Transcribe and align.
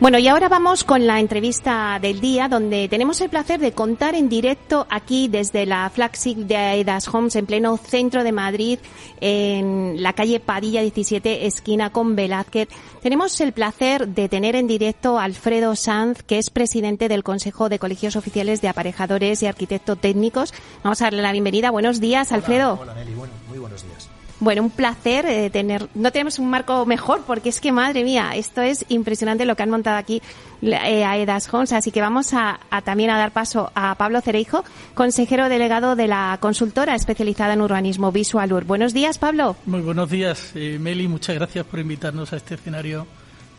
Bueno, 0.00 0.18
y 0.18 0.28
ahora 0.28 0.48
vamos 0.48 0.82
con 0.82 1.06
la 1.06 1.20
entrevista 1.20 1.98
del 2.00 2.22
día, 2.22 2.48
donde 2.48 2.88
tenemos 2.88 3.20
el 3.20 3.28
placer 3.28 3.60
de 3.60 3.72
contar 3.72 4.14
en 4.14 4.30
directo 4.30 4.86
aquí 4.88 5.28
desde 5.28 5.66
la 5.66 5.90
flagship 5.90 6.36
de 6.36 6.56
Aedas 6.56 7.06
Homes 7.12 7.36
en 7.36 7.44
pleno 7.44 7.76
centro 7.76 8.24
de 8.24 8.32
Madrid, 8.32 8.78
en 9.20 10.02
la 10.02 10.14
calle 10.14 10.40
Padilla 10.40 10.80
17, 10.80 11.46
esquina 11.46 11.90
con 11.90 12.16
Velázquez. 12.16 12.70
Tenemos 13.02 13.38
el 13.42 13.52
placer 13.52 14.08
de 14.08 14.30
tener 14.30 14.56
en 14.56 14.66
directo 14.66 15.18
a 15.18 15.24
Alfredo 15.24 15.76
Sanz, 15.76 16.22
que 16.22 16.38
es 16.38 16.48
presidente 16.48 17.08
del 17.08 17.22
Consejo 17.22 17.68
de 17.68 17.78
Colegios 17.78 18.16
Oficiales 18.16 18.62
de 18.62 18.68
Aparejadores 18.68 19.42
y 19.42 19.48
Arquitectos 19.48 20.00
Técnicos. 20.00 20.54
Vamos 20.82 21.02
a 21.02 21.04
darle 21.04 21.20
la 21.20 21.32
bienvenida. 21.32 21.70
Buenos 21.70 22.00
días, 22.00 22.32
Alfredo. 22.32 22.78
Hola, 22.80 22.94
Nelly. 22.94 23.14
muy 23.14 23.58
buenos 23.58 23.84
días. 23.84 24.09
Bueno, 24.40 24.62
un 24.62 24.70
placer 24.70 25.26
eh, 25.26 25.50
tener. 25.50 25.88
No 25.94 26.10
tenemos 26.12 26.38
un 26.38 26.48
marco 26.48 26.86
mejor 26.86 27.22
porque 27.26 27.50
es 27.50 27.60
que, 27.60 27.72
madre 27.72 28.04
mía, 28.04 28.32
esto 28.34 28.62
es 28.62 28.86
impresionante 28.88 29.44
lo 29.44 29.54
que 29.54 29.62
han 29.62 29.70
montado 29.70 29.98
aquí 29.98 30.22
eh, 30.62 31.04
a 31.04 31.18
Edas 31.18 31.52
Homes. 31.52 31.72
Así 31.72 31.90
que 31.90 32.00
vamos 32.00 32.32
a, 32.32 32.58
también 32.82 33.10
a 33.10 33.18
dar 33.18 33.32
paso 33.32 33.70
a 33.74 33.94
Pablo 33.96 34.22
Cereijo, 34.22 34.64
consejero 34.94 35.50
delegado 35.50 35.94
de 35.94 36.08
la 36.08 36.38
consultora 36.40 36.94
especializada 36.94 37.52
en 37.52 37.60
urbanismo 37.60 38.12
Visualur. 38.12 38.64
Buenos 38.64 38.94
días, 38.94 39.18
Pablo. 39.18 39.56
Muy 39.66 39.82
buenos 39.82 40.08
días, 40.08 40.52
eh, 40.54 40.78
Meli. 40.80 41.06
Muchas 41.06 41.36
gracias 41.36 41.66
por 41.66 41.78
invitarnos 41.78 42.32
a 42.32 42.36
este 42.36 42.54
escenario 42.54 43.06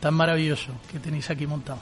tan 0.01 0.15
maravilloso 0.15 0.71
que 0.91 0.99
tenéis 0.99 1.29
aquí 1.29 1.47
montado. 1.47 1.79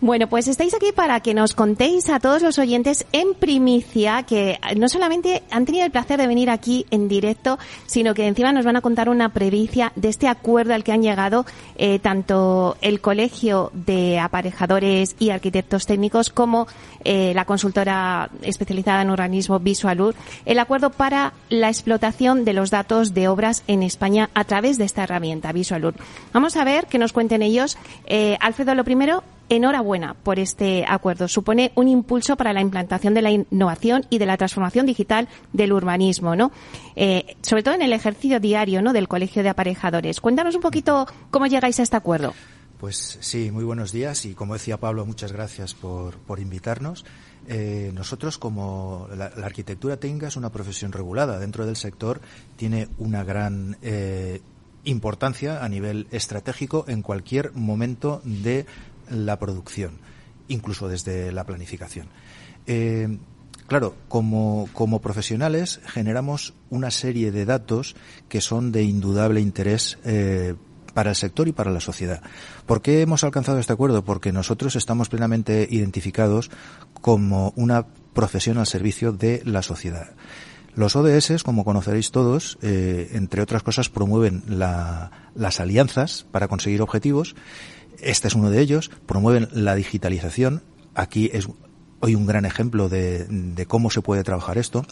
Bueno, 0.00 0.28
pues 0.28 0.48
estáis 0.48 0.72
aquí 0.72 0.92
para 0.94 1.20
que 1.20 1.34
nos 1.34 1.54
contéis 1.54 2.08
a 2.08 2.20
todos 2.20 2.42
los 2.42 2.58
oyentes 2.58 3.04
en 3.12 3.34
primicia 3.34 4.22
que 4.22 4.58
no 4.76 4.88
solamente 4.88 5.42
han 5.50 5.66
tenido 5.66 5.84
el 5.84 5.90
placer 5.90 6.18
de 6.18 6.26
venir 6.26 6.48
aquí 6.48 6.86
en 6.90 7.08
directo, 7.08 7.58
sino 7.86 8.14
que 8.14 8.26
encima 8.26 8.52
nos 8.52 8.64
van 8.64 8.76
a 8.76 8.80
contar 8.80 9.08
una 9.08 9.30
previa 9.30 9.92
de 9.96 10.08
este 10.08 10.28
acuerdo 10.28 10.74
al 10.74 10.84
que 10.84 10.92
han 10.92 11.02
llegado 11.02 11.44
eh, 11.76 11.98
tanto 11.98 12.76
el 12.80 13.00
Colegio 13.00 13.70
de 13.74 14.18
Aparejadores 14.20 15.16
y 15.18 15.30
Arquitectos 15.30 15.86
Técnicos 15.86 16.30
como 16.30 16.68
eh, 17.04 17.32
la 17.34 17.44
consultora 17.44 18.30
especializada 18.42 19.02
en 19.02 19.10
urbanismo 19.10 19.58
Visualur, 19.58 20.14
el 20.46 20.58
acuerdo 20.60 20.90
para 20.90 21.32
la 21.48 21.68
explotación 21.68 22.44
de 22.44 22.52
los 22.52 22.70
datos 22.70 23.12
de 23.12 23.28
obras 23.28 23.64
en 23.66 23.82
España 23.82 24.30
a 24.34 24.44
través 24.44 24.78
de 24.78 24.84
esta 24.84 25.02
herramienta 25.02 25.52
Visualur. 25.52 25.94
Vamos 26.32 26.56
a 26.56 26.64
ver 26.64 26.86
que 26.86 26.98
nos 26.98 27.12
cuenten 27.12 27.39
ellos. 27.42 27.78
Eh, 28.06 28.36
Alfredo, 28.40 28.74
lo 28.74 28.84
primero, 28.84 29.22
enhorabuena 29.50 30.14
por 30.14 30.38
este 30.38 30.84
acuerdo. 30.88 31.28
Supone 31.28 31.72
un 31.74 31.88
impulso 31.88 32.36
para 32.36 32.54
la 32.54 32.62
implantación 32.62 33.12
de 33.12 33.22
la 33.22 33.30
innovación 33.30 34.06
y 34.08 34.18
de 34.18 34.26
la 34.26 34.38
transformación 34.38 34.86
digital 34.86 35.28
del 35.52 35.72
urbanismo, 35.72 36.36
¿no? 36.36 36.52
Eh, 36.96 37.36
sobre 37.42 37.62
todo 37.62 37.74
en 37.74 37.82
el 37.82 37.92
ejercicio 37.92 38.40
diario, 38.40 38.80
¿no? 38.80 38.94
Del 38.94 39.08
Colegio 39.08 39.42
de 39.42 39.50
Aparejadores. 39.50 40.20
Cuéntanos 40.20 40.54
un 40.54 40.62
poquito 40.62 41.06
cómo 41.30 41.46
llegáis 41.46 41.78
a 41.80 41.82
este 41.82 41.96
acuerdo. 41.96 42.32
Pues 42.78 43.18
sí, 43.20 43.50
muy 43.50 43.64
buenos 43.64 43.92
días 43.92 44.24
y 44.24 44.32
como 44.32 44.54
decía 44.54 44.78
Pablo, 44.78 45.04
muchas 45.04 45.32
gracias 45.32 45.74
por, 45.74 46.14
invitarnos. 46.38 47.04
Eh, 47.46 47.90
nosotros, 47.94 48.38
como 48.38 49.06
la, 49.14 49.26
arquitectura 49.26 49.98
técnica 49.98 50.28
es 50.28 50.36
una 50.36 50.50
profesión 50.50 50.92
regulada 50.92 51.38
dentro 51.38 51.66
del 51.66 51.76
sector, 51.76 52.22
tiene 52.56 52.88
una 52.96 53.22
gran 53.22 53.76
importancia 54.84 55.64
a 55.64 55.68
nivel 55.68 56.06
estratégico 56.10 56.84
en 56.88 57.02
cualquier 57.02 57.52
momento 57.52 58.20
de 58.24 58.66
la 59.10 59.38
producción, 59.38 59.98
incluso 60.48 60.88
desde 60.88 61.32
la 61.32 61.44
planificación. 61.44 62.08
Eh, 62.66 63.18
claro, 63.66 63.94
como, 64.08 64.68
como, 64.72 65.00
profesionales 65.00 65.80
generamos 65.86 66.54
una 66.70 66.90
serie 66.90 67.30
de 67.30 67.44
datos 67.44 67.96
que 68.28 68.40
son 68.40 68.72
de 68.72 68.84
indudable 68.84 69.40
interés 69.40 69.98
eh, 70.04 70.54
para 70.94 71.10
el 71.10 71.16
sector 71.16 71.48
y 71.48 71.52
para 71.52 71.70
la 71.70 71.80
sociedad. 71.80 72.22
¿Por 72.66 72.82
qué 72.82 73.00
hemos 73.02 73.24
alcanzado 73.24 73.58
este 73.58 73.72
acuerdo? 73.72 74.04
Porque 74.04 74.32
nosotros 74.32 74.76
estamos 74.76 75.08
plenamente 75.08 75.66
identificados 75.70 76.50
como 77.00 77.52
una 77.56 77.86
profesión 78.12 78.58
al 78.58 78.66
servicio 78.66 79.12
de 79.12 79.42
la 79.44 79.62
sociedad. 79.62 80.10
Los 80.74 80.96
ODS, 80.96 81.42
como 81.42 81.64
conoceréis 81.64 82.10
todos, 82.10 82.58
eh, 82.62 83.10
entre 83.12 83.42
otras 83.42 83.62
cosas, 83.62 83.88
promueven 83.88 84.42
las 84.46 85.60
alianzas 85.60 86.26
para 86.30 86.48
conseguir 86.48 86.80
objetivos 86.80 87.34
este 88.02 88.28
es 88.28 88.34
uno 88.34 88.50
de 88.50 88.60
ellos. 88.60 88.90
Promueven 89.06 89.48
la 89.52 89.74
digitalización. 89.74 90.62
Aquí 90.94 91.30
es 91.32 91.48
hoy 92.00 92.14
un 92.14 92.26
gran 92.26 92.44
ejemplo 92.44 92.88
de, 92.88 93.66
cómo 93.68 93.90
se 93.90 94.02
puede 94.02 94.24
trabajar 94.24 94.58
esto. 94.58 94.84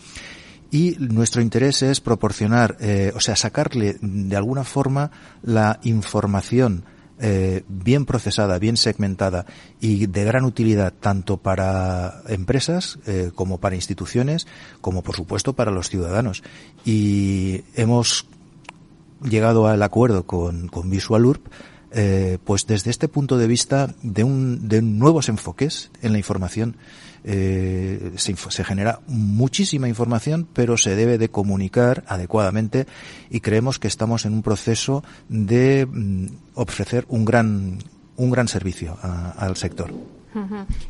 Y 0.70 0.96
nuestro 0.98 1.40
interés 1.40 1.82
es 1.82 2.00
proporcionar, 2.00 2.76
eh, 2.80 3.12
o 3.14 3.20
sea, 3.20 3.36
sacarle 3.36 3.96
de 4.02 4.36
alguna 4.36 4.64
forma 4.64 5.10
la 5.42 5.80
información 5.82 6.84
eh, 7.20 7.64
bien 7.68 8.06
procesada, 8.06 8.58
bien 8.58 8.76
segmentada 8.76 9.44
y 9.80 10.06
de 10.06 10.24
gran 10.24 10.44
utilidad 10.44 10.92
tanto 10.92 11.36
para 11.36 12.22
empresas 12.28 12.98
eh, 13.06 13.32
como 13.34 13.58
para 13.58 13.74
instituciones, 13.74 14.46
como 14.80 15.02
por 15.02 15.16
supuesto 15.16 15.52
para 15.52 15.70
los 15.70 15.88
ciudadanos. 15.88 16.42
Y 16.84 17.64
hemos 17.74 18.26
llegado 19.22 19.66
al 19.66 19.82
acuerdo 19.82 20.24
con, 20.24 20.68
con 20.68 20.90
VisualUrb 20.90 21.40
eh, 21.92 22.38
pues 22.44 22.66
desde 22.66 22.90
este 22.90 23.08
punto 23.08 23.38
de 23.38 23.46
vista 23.46 23.94
de, 24.02 24.24
un, 24.24 24.68
de 24.68 24.82
nuevos 24.82 25.28
enfoques 25.28 25.90
en 26.02 26.12
la 26.12 26.18
información. 26.18 26.76
Eh, 27.24 28.12
se, 28.16 28.36
se, 28.36 28.64
genera 28.64 29.00
muchísima 29.08 29.88
información, 29.88 30.46
pero 30.52 30.76
se 30.78 30.94
debe 30.94 31.18
de 31.18 31.30
comunicar 31.30 32.04
adecuadamente 32.06 32.86
y 33.28 33.40
creemos 33.40 33.78
que 33.78 33.88
estamos 33.88 34.24
en 34.24 34.34
un 34.34 34.42
proceso 34.42 35.02
de 35.28 35.84
mm, 35.84 36.26
ofrecer 36.54 37.04
un 37.08 37.24
gran, 37.24 37.78
un 38.16 38.30
gran 38.30 38.48
servicio 38.48 38.96
al 39.02 39.56
sector. 39.56 39.92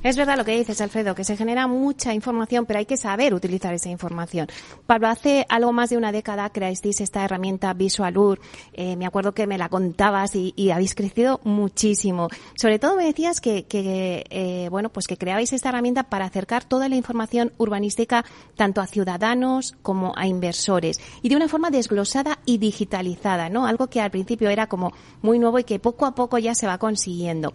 Es 0.03 0.17
verdad 0.17 0.37
lo 0.37 0.45
que 0.45 0.57
dices, 0.57 0.81
Alfredo, 0.81 1.15
que 1.15 1.25
se 1.25 1.37
genera 1.37 1.67
mucha 1.67 2.15
información, 2.15 2.67
pero 2.67 2.79
hay 2.79 2.87
que 2.87 2.97
saber 2.97 3.35
utilizar 3.35 3.73
esa 3.75 3.89
información. 3.89 4.49
Pablo, 4.87 5.09
hace 5.09 5.47
algo 5.49 5.73
más 5.73 5.91
de 5.91 5.97
una 5.97 6.13
década 6.13 6.51
creasteis 6.51 7.01
esta 7.01 7.25
herramienta 7.25 7.73
Visualur. 7.73 8.41
Eh, 8.73 8.97
me 8.97 9.07
acuerdo 9.07 9.33
que 9.33 9.47
me 9.47 9.59
la 9.59 9.69
contabas 9.69 10.35
y, 10.35 10.71
habéis 10.71 10.95
crecido 10.95 11.41
muchísimo. 11.45 12.29
Sobre 12.55 12.79
todo 12.79 12.97
me 12.97 13.05
decías 13.05 13.41
que, 13.41 13.67
eh, 13.71 14.69
bueno, 14.71 14.91
pues 14.91 15.07
que 15.07 15.17
creabais 15.17 15.53
esta 15.53 15.71
herramienta 15.71 16.05
para 16.05 16.27
acercar 16.27 16.65
toda 16.65 16.89
la 16.89 16.97
información 16.97 17.53
urbanística 17.59 18.25
tanto 18.57 18.81
a 18.81 18.87
ciudadanos 18.87 19.77
como 19.83 20.13
a 20.17 20.27
inversores 20.27 21.01
y 21.23 21.29
de 21.29 21.37
una 21.37 21.49
forma 21.49 21.71
desglosada 21.71 22.39
y 22.45 22.59
digitalizada, 22.59 23.49
¿no? 23.49 23.67
Algo 23.67 23.89
que 23.89 24.01
al 24.01 24.11
principio 24.11 24.51
era 24.51 24.67
como 24.67 24.93
muy 25.23 25.39
nuevo 25.39 25.59
y 25.59 25.65
que 25.65 25.79
poco 25.79 26.07
a 26.07 26.15
poco 26.15 26.39
ya 26.39 26.55
se 26.55 26.67
va 26.67 26.79
consiguiendo. 26.79 27.55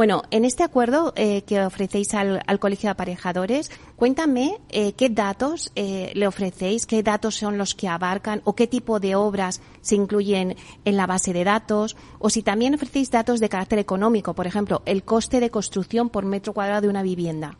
Bueno, 0.00 0.22
en 0.30 0.46
este 0.46 0.62
acuerdo 0.62 1.12
eh, 1.14 1.42
que 1.42 1.60
ofrecéis 1.60 2.14
al, 2.14 2.40
Colegio 2.58 2.86
de 2.86 2.92
Aparejadores, 2.92 3.70
cuéntame 3.96 4.56
eh, 4.70 4.94
qué 4.94 5.10
datos 5.10 5.70
eh, 5.76 6.10
le 6.14 6.26
ofrecéis, 6.26 6.86
qué 6.86 7.02
datos 7.02 7.34
son 7.34 7.58
los 7.58 7.74
que 7.74 7.86
abarcan 7.86 8.40
o 8.44 8.54
qué 8.54 8.66
tipo 8.66 8.98
de 8.98 9.14
obras 9.14 9.60
se 9.82 9.96
incluyen 9.96 10.56
en 10.86 10.96
la 10.96 11.06
base 11.06 11.34
de 11.34 11.44
datos 11.44 11.98
o 12.18 12.30
si 12.30 12.40
también 12.40 12.74
ofrecéis 12.74 13.10
datos 13.10 13.40
de 13.40 13.50
carácter 13.50 13.78
económico, 13.78 14.32
por 14.32 14.46
ejemplo, 14.46 14.80
el 14.86 15.02
coste 15.02 15.38
de 15.38 15.50
construcción 15.50 16.08
por 16.08 16.24
metro 16.24 16.54
cuadrado 16.54 16.80
de 16.80 16.88
una 16.88 17.02
vivienda. 17.02 17.58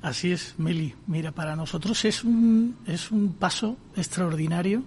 Así 0.00 0.32
es, 0.32 0.54
Meli. 0.56 0.94
Mira, 1.08 1.32
para 1.32 1.56
nosotros 1.56 2.06
es 2.06 2.24
un, 2.24 2.78
es 2.86 3.10
un 3.10 3.34
paso 3.34 3.76
extraordinario. 3.96 4.82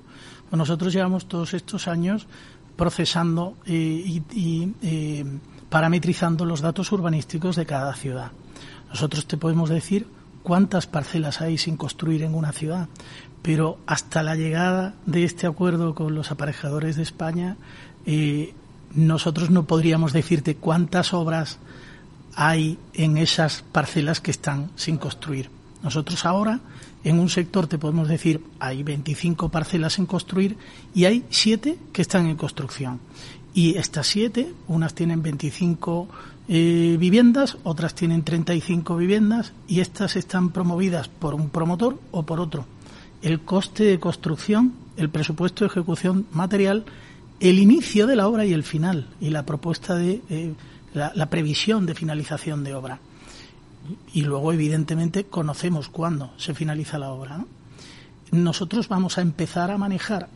Nosotros 0.49 0.91
llevamos 0.91 1.27
todos 1.27 1.53
estos 1.53 1.87
años 1.87 2.25
procesando 2.75 3.57
y 3.67 4.23
parametrizando 5.73 6.45
los 6.45 6.61
datos 6.61 6.91
urbanísticos 6.91 7.55
de 7.55 7.65
cada 7.65 7.95
ciudad. 7.95 8.31
Nosotros 8.89 9.25
te 9.25 9.37
podemos 9.37 9.71
decir 9.71 10.05
cuántas 10.43 10.85
parcelas 10.85 11.41
hay 11.41 11.57
sin 11.57 11.77
construir 11.77 12.21
en 12.21 12.35
una 12.35 12.51
ciudad, 12.51 12.89
pero 13.41 13.79
hasta 13.87 14.21
la 14.21 14.35
llegada 14.35 14.93
de 15.07 15.23
este 15.23 15.47
acuerdo 15.47 15.95
con 15.95 16.13
los 16.13 16.29
aparejadores 16.29 16.95
de 16.95 17.01
España, 17.01 17.57
eh, 18.05 18.53
nosotros 18.93 19.49
no 19.49 19.63
podríamos 19.63 20.13
decirte 20.13 20.57
cuántas 20.57 21.11
obras 21.11 21.57
hay 22.35 22.77
en 22.93 23.17
esas 23.17 23.63
parcelas 23.71 24.21
que 24.21 24.29
están 24.29 24.69
sin 24.75 24.97
construir. 24.97 25.49
Nosotros 25.81 26.23
ahora 26.27 26.59
en 27.03 27.19
un 27.19 27.29
sector 27.29 27.65
te 27.65 27.79
podemos 27.79 28.07
decir 28.07 28.45
hay 28.59 28.83
25 28.83 29.49
parcelas 29.49 29.97
en 29.97 30.05
construir 30.05 30.55
y 30.93 31.05
hay 31.05 31.25
7 31.31 31.79
que 31.91 32.01
están 32.03 32.27
en 32.27 32.35
construcción. 32.35 32.99
Y 33.53 33.77
estas 33.77 34.07
siete, 34.07 34.51
unas 34.67 34.95
tienen 34.95 35.21
25 35.21 36.07
eh, 36.47 36.97
viviendas, 36.99 37.57
otras 37.63 37.93
tienen 37.93 38.23
35 38.23 38.97
viviendas 38.97 39.53
y 39.67 39.79
estas 39.79 40.15
están 40.15 40.49
promovidas 40.49 41.07
por 41.07 41.35
un 41.35 41.49
promotor 41.49 41.99
o 42.11 42.23
por 42.23 42.39
otro. 42.39 42.65
El 43.21 43.41
coste 43.41 43.83
de 43.83 43.99
construcción, 43.99 44.73
el 44.97 45.09
presupuesto 45.09 45.63
de 45.63 45.69
ejecución 45.69 46.25
material, 46.31 46.83
el 47.39 47.59
inicio 47.59 48.07
de 48.07 48.15
la 48.15 48.27
obra 48.27 48.45
y 48.45 48.53
el 48.53 48.63
final 48.63 49.07
y 49.21 49.29
la 49.29 49.45
propuesta 49.45 49.95
de 49.95 50.21
eh, 50.29 50.53
la, 50.93 51.29
previsión 51.29 51.85
de 51.85 51.95
finalización 51.95 52.63
de 52.63 52.73
obra. 52.73 52.99
Y 54.13 54.21
luego, 54.21 54.53
evidentemente, 54.53 55.25
conocemos 55.25 55.89
cuándo 55.89 56.33
se 56.37 56.53
finaliza 56.53 56.99
la 56.99 57.11
obra. 57.11 57.45
Nosotros 58.31 58.87
vamos 58.87 59.17
a 59.17 59.21
empezar 59.21 59.71
a 59.71 59.77
manejar 59.77 60.29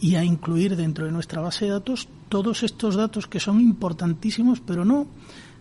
y 0.00 0.14
a 0.14 0.24
incluir 0.24 0.76
dentro 0.76 1.06
de 1.06 1.12
nuestra 1.12 1.40
base 1.40 1.64
de 1.64 1.72
datos 1.72 2.08
todos 2.28 2.62
estos 2.62 2.94
datos 2.94 3.26
que 3.26 3.40
son 3.40 3.60
importantísimos, 3.60 4.60
pero 4.60 4.84
no 4.84 5.06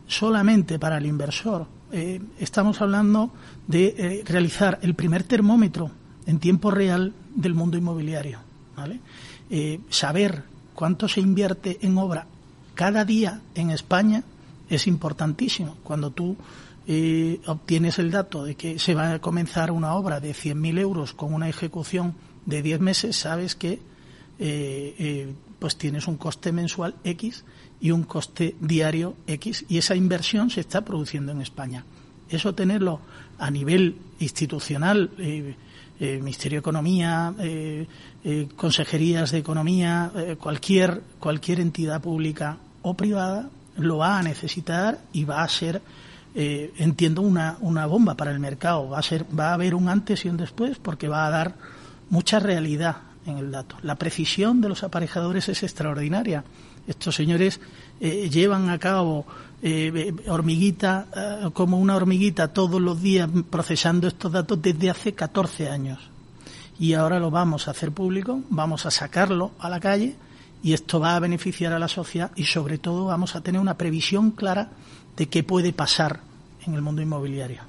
solamente 0.08 0.80
para 0.80 0.98
el 0.98 1.06
inversor. 1.06 1.68
Eh, 1.92 2.22
estamos 2.40 2.82
hablando 2.82 3.32
de 3.68 3.96
eh, 3.98 4.24
realizar 4.26 4.80
el 4.82 4.94
primer 4.94 5.24
termómetro 5.24 5.92
en 6.26 6.40
tiempo 6.40 6.72
real 6.72 7.14
del 7.34 7.54
mundo 7.54 7.78
inmobiliario. 7.78 8.40
Eh, 9.50 9.80
saber 9.90 10.44
cuánto 10.76 11.08
se 11.08 11.22
invierte 11.22 11.80
en 11.82 11.98
obra 11.98 12.28
cada 12.76 13.06
día 13.06 13.42
en 13.56 13.72
España 13.72 14.24
es 14.70 14.88
importantísimo. 14.88 15.78
Cuando 15.84 16.12
tú 16.12 16.36
obtienes 17.48 18.00
el 18.00 18.12
dato 18.12 18.46
de 18.46 18.56
que 18.56 18.80
se 18.80 18.94
va 18.94 19.12
a 19.12 19.20
comenzar 19.20 19.72
una 19.72 19.94
obra 19.96 20.22
de 20.22 20.32
100.000 20.32 20.80
euros 20.80 21.14
con 21.14 21.34
una 21.34 21.50
ejecución 21.50 22.14
de 22.46 22.62
10 22.62 22.80
meses, 22.80 23.18
sabes 23.18 23.56
que 23.56 23.82
eh, 24.40 25.34
pues 25.60 25.78
tienes 25.78 26.08
un 26.08 26.18
coste 26.18 26.52
mensual 26.52 26.96
X 27.04 27.44
y 27.80 27.92
un 27.92 28.04
coste 28.04 28.56
diario 28.60 29.16
X 29.28 29.66
y 29.70 29.78
esa 29.78 29.96
inversión 29.96 30.50
se 30.50 30.62
está 30.62 30.82
produciendo 30.82 31.32
en 31.32 31.42
España. 31.42 31.86
Eso 32.30 32.54
tenerlo 32.54 33.00
a 33.38 33.50
nivel 33.50 33.96
institucional, 34.20 35.12
eh, 36.00 36.20
Ministerio 36.20 36.58
de 36.58 36.60
Economía, 36.60 37.34
eh, 37.40 37.88
eh, 38.24 38.48
consejerías 38.56 39.32
de 39.32 39.40
Economía, 39.40 40.12
cualquier, 40.40 41.02
cualquier 41.20 41.60
entidad 41.60 42.02
pública 42.02 42.58
o 42.84 42.94
privada 42.94 43.50
lo 43.78 43.98
va 43.98 44.20
a 44.20 44.24
necesitar 44.24 45.00
y 45.14 45.24
va 45.24 45.42
a 45.44 45.50
ser, 45.50 45.82
entiendo, 46.36 47.22
una, 47.22 47.58
una 47.62 47.86
bomba 47.86 48.16
para 48.16 48.32
el 48.32 48.40
mercado. 48.40 48.90
Va 48.90 49.00
a, 49.00 49.04
ser, 49.04 49.26
va 49.38 49.50
a 49.50 49.54
haber 49.54 49.74
un 49.74 49.90
antes 49.90 50.26
y 50.26 50.30
un 50.30 50.38
después 50.38 50.78
porque 50.78 51.08
va 51.08 51.26
a 51.26 51.30
dar 51.30 51.56
mucha 52.10 52.40
realidad 52.40 53.07
en 53.28 53.38
el 53.38 53.52
dato. 53.52 53.78
La 53.84 53.96
precisión 53.96 54.62
de 54.62 54.70
los 54.70 54.84
aparejadores 54.84 55.50
es 55.50 55.62
extraordinaria. 55.62 56.44
Estos 56.88 57.16
señores 57.16 57.60
llevan 58.00 58.70
a 58.70 58.80
cabo 58.80 59.26
eh, 59.60 60.14
hormiguita, 60.28 61.08
eh, 61.16 61.50
como 61.52 61.80
una 61.80 61.96
hormiguita 61.96 62.50
todos 62.50 62.80
los 62.80 63.02
días 63.02 63.28
procesando 63.50 64.08
estos 64.08 64.32
datos 64.32 64.62
desde 64.62 64.92
hace 64.92 65.14
14 65.14 65.70
años. 65.70 66.00
Y 66.80 66.94
ahora 66.94 67.20
lo 67.20 67.32
vamos 67.32 67.68
a 67.68 67.72
hacer 67.72 67.92
público, 67.92 68.42
vamos 68.50 68.86
a 68.86 68.92
sacarlo 68.92 69.52
a 69.58 69.68
la 69.68 69.80
calle 69.80 70.16
y 70.62 70.74
esto 70.74 71.00
va 71.00 71.16
a 71.16 71.20
beneficiar 71.20 71.74
a 71.74 71.80
la 71.80 71.88
sociedad 71.88 72.32
y 72.36 72.44
sobre 72.44 72.78
todo 72.78 73.06
vamos 73.06 73.36
a 73.36 73.42
tener 73.42 73.60
una 73.60 73.78
previsión 73.78 74.30
clara 74.32 74.70
de 75.16 75.28
qué 75.28 75.42
puede 75.42 75.74
pasar 75.74 76.20
en 76.68 76.76
el 76.76 76.84
mundo 76.84 77.02
inmobiliario. 77.02 77.62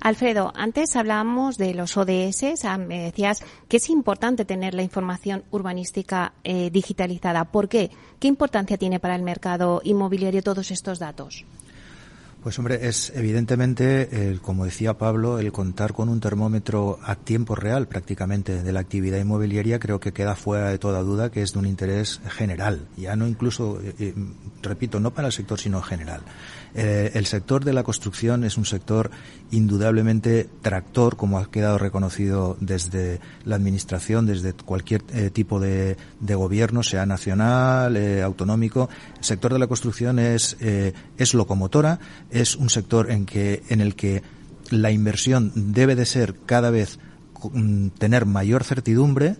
Alfredo, 0.00 0.52
antes 0.54 0.96
hablábamos 0.96 1.58
de 1.58 1.74
los 1.74 1.96
ODS, 1.96 2.64
me 2.78 3.02
decías 3.04 3.42
que 3.68 3.78
es 3.78 3.90
importante 3.90 4.44
tener 4.44 4.74
la 4.74 4.82
información 4.82 5.44
urbanística 5.50 6.32
eh, 6.44 6.70
digitalizada. 6.70 7.44
¿Por 7.44 7.68
qué? 7.68 7.90
¿Qué 8.20 8.28
importancia 8.28 8.78
tiene 8.78 9.00
para 9.00 9.16
el 9.16 9.22
mercado 9.22 9.80
inmobiliario 9.84 10.42
todos 10.42 10.70
estos 10.70 10.98
datos? 10.98 11.44
Pues 12.42 12.58
hombre, 12.58 12.88
es 12.88 13.12
evidentemente, 13.14 14.36
como 14.42 14.64
decía 14.64 14.98
Pablo, 14.98 15.38
el 15.38 15.52
contar 15.52 15.92
con 15.92 16.08
un 16.08 16.18
termómetro 16.18 16.98
a 17.04 17.14
tiempo 17.14 17.54
real 17.54 17.86
prácticamente 17.86 18.64
de 18.64 18.72
la 18.72 18.80
actividad 18.80 19.20
inmobiliaria 19.20 19.78
creo 19.78 20.00
que 20.00 20.12
queda 20.12 20.34
fuera 20.34 20.70
de 20.70 20.78
toda 20.78 21.02
duda 21.02 21.30
que 21.30 21.42
es 21.42 21.52
de 21.52 21.60
un 21.60 21.66
interés 21.66 22.20
general, 22.30 22.88
ya 22.96 23.14
no 23.14 23.28
incluso, 23.28 23.80
eh, 23.80 23.94
eh, 24.00 24.14
repito, 24.60 24.98
no 24.98 25.12
para 25.12 25.28
el 25.28 25.32
sector 25.32 25.60
sino 25.60 25.78
en 25.78 25.84
general. 25.84 26.22
Eh, 26.74 27.10
el 27.14 27.26
sector 27.26 27.64
de 27.64 27.72
la 27.72 27.82
construcción 27.82 28.44
es 28.44 28.56
un 28.56 28.64
sector 28.64 29.10
indudablemente 29.50 30.48
tractor, 30.62 31.16
como 31.16 31.38
ha 31.38 31.50
quedado 31.50 31.78
reconocido 31.78 32.56
desde 32.60 33.20
la 33.44 33.56
Administración, 33.56 34.26
desde 34.26 34.54
cualquier 34.54 35.02
eh, 35.12 35.30
tipo 35.30 35.60
de, 35.60 35.96
gobierno, 36.20 36.82
sea 36.82 37.04
nacional, 37.04 37.96
eh, 37.96 38.22
autonómico. 38.22 38.88
El 39.18 39.24
sector 39.24 39.52
de 39.52 39.58
la 39.58 39.66
construcción 39.66 40.18
es, 40.18 40.56
es 40.60 41.34
locomotora, 41.34 42.00
es 42.30 42.56
un 42.56 42.70
sector 42.70 43.10
en, 43.10 43.26
que, 43.26 43.62
en 43.68 43.80
el 43.80 43.94
que 43.94 44.22
la 44.70 44.90
inversión 44.90 45.52
debe 45.54 45.94
de 45.94 46.06
ser 46.06 46.34
cada 46.46 46.70
vez 46.70 46.98
mm, 47.52 47.88
tener 47.98 48.24
mayor 48.24 48.64
certidumbre. 48.64 49.36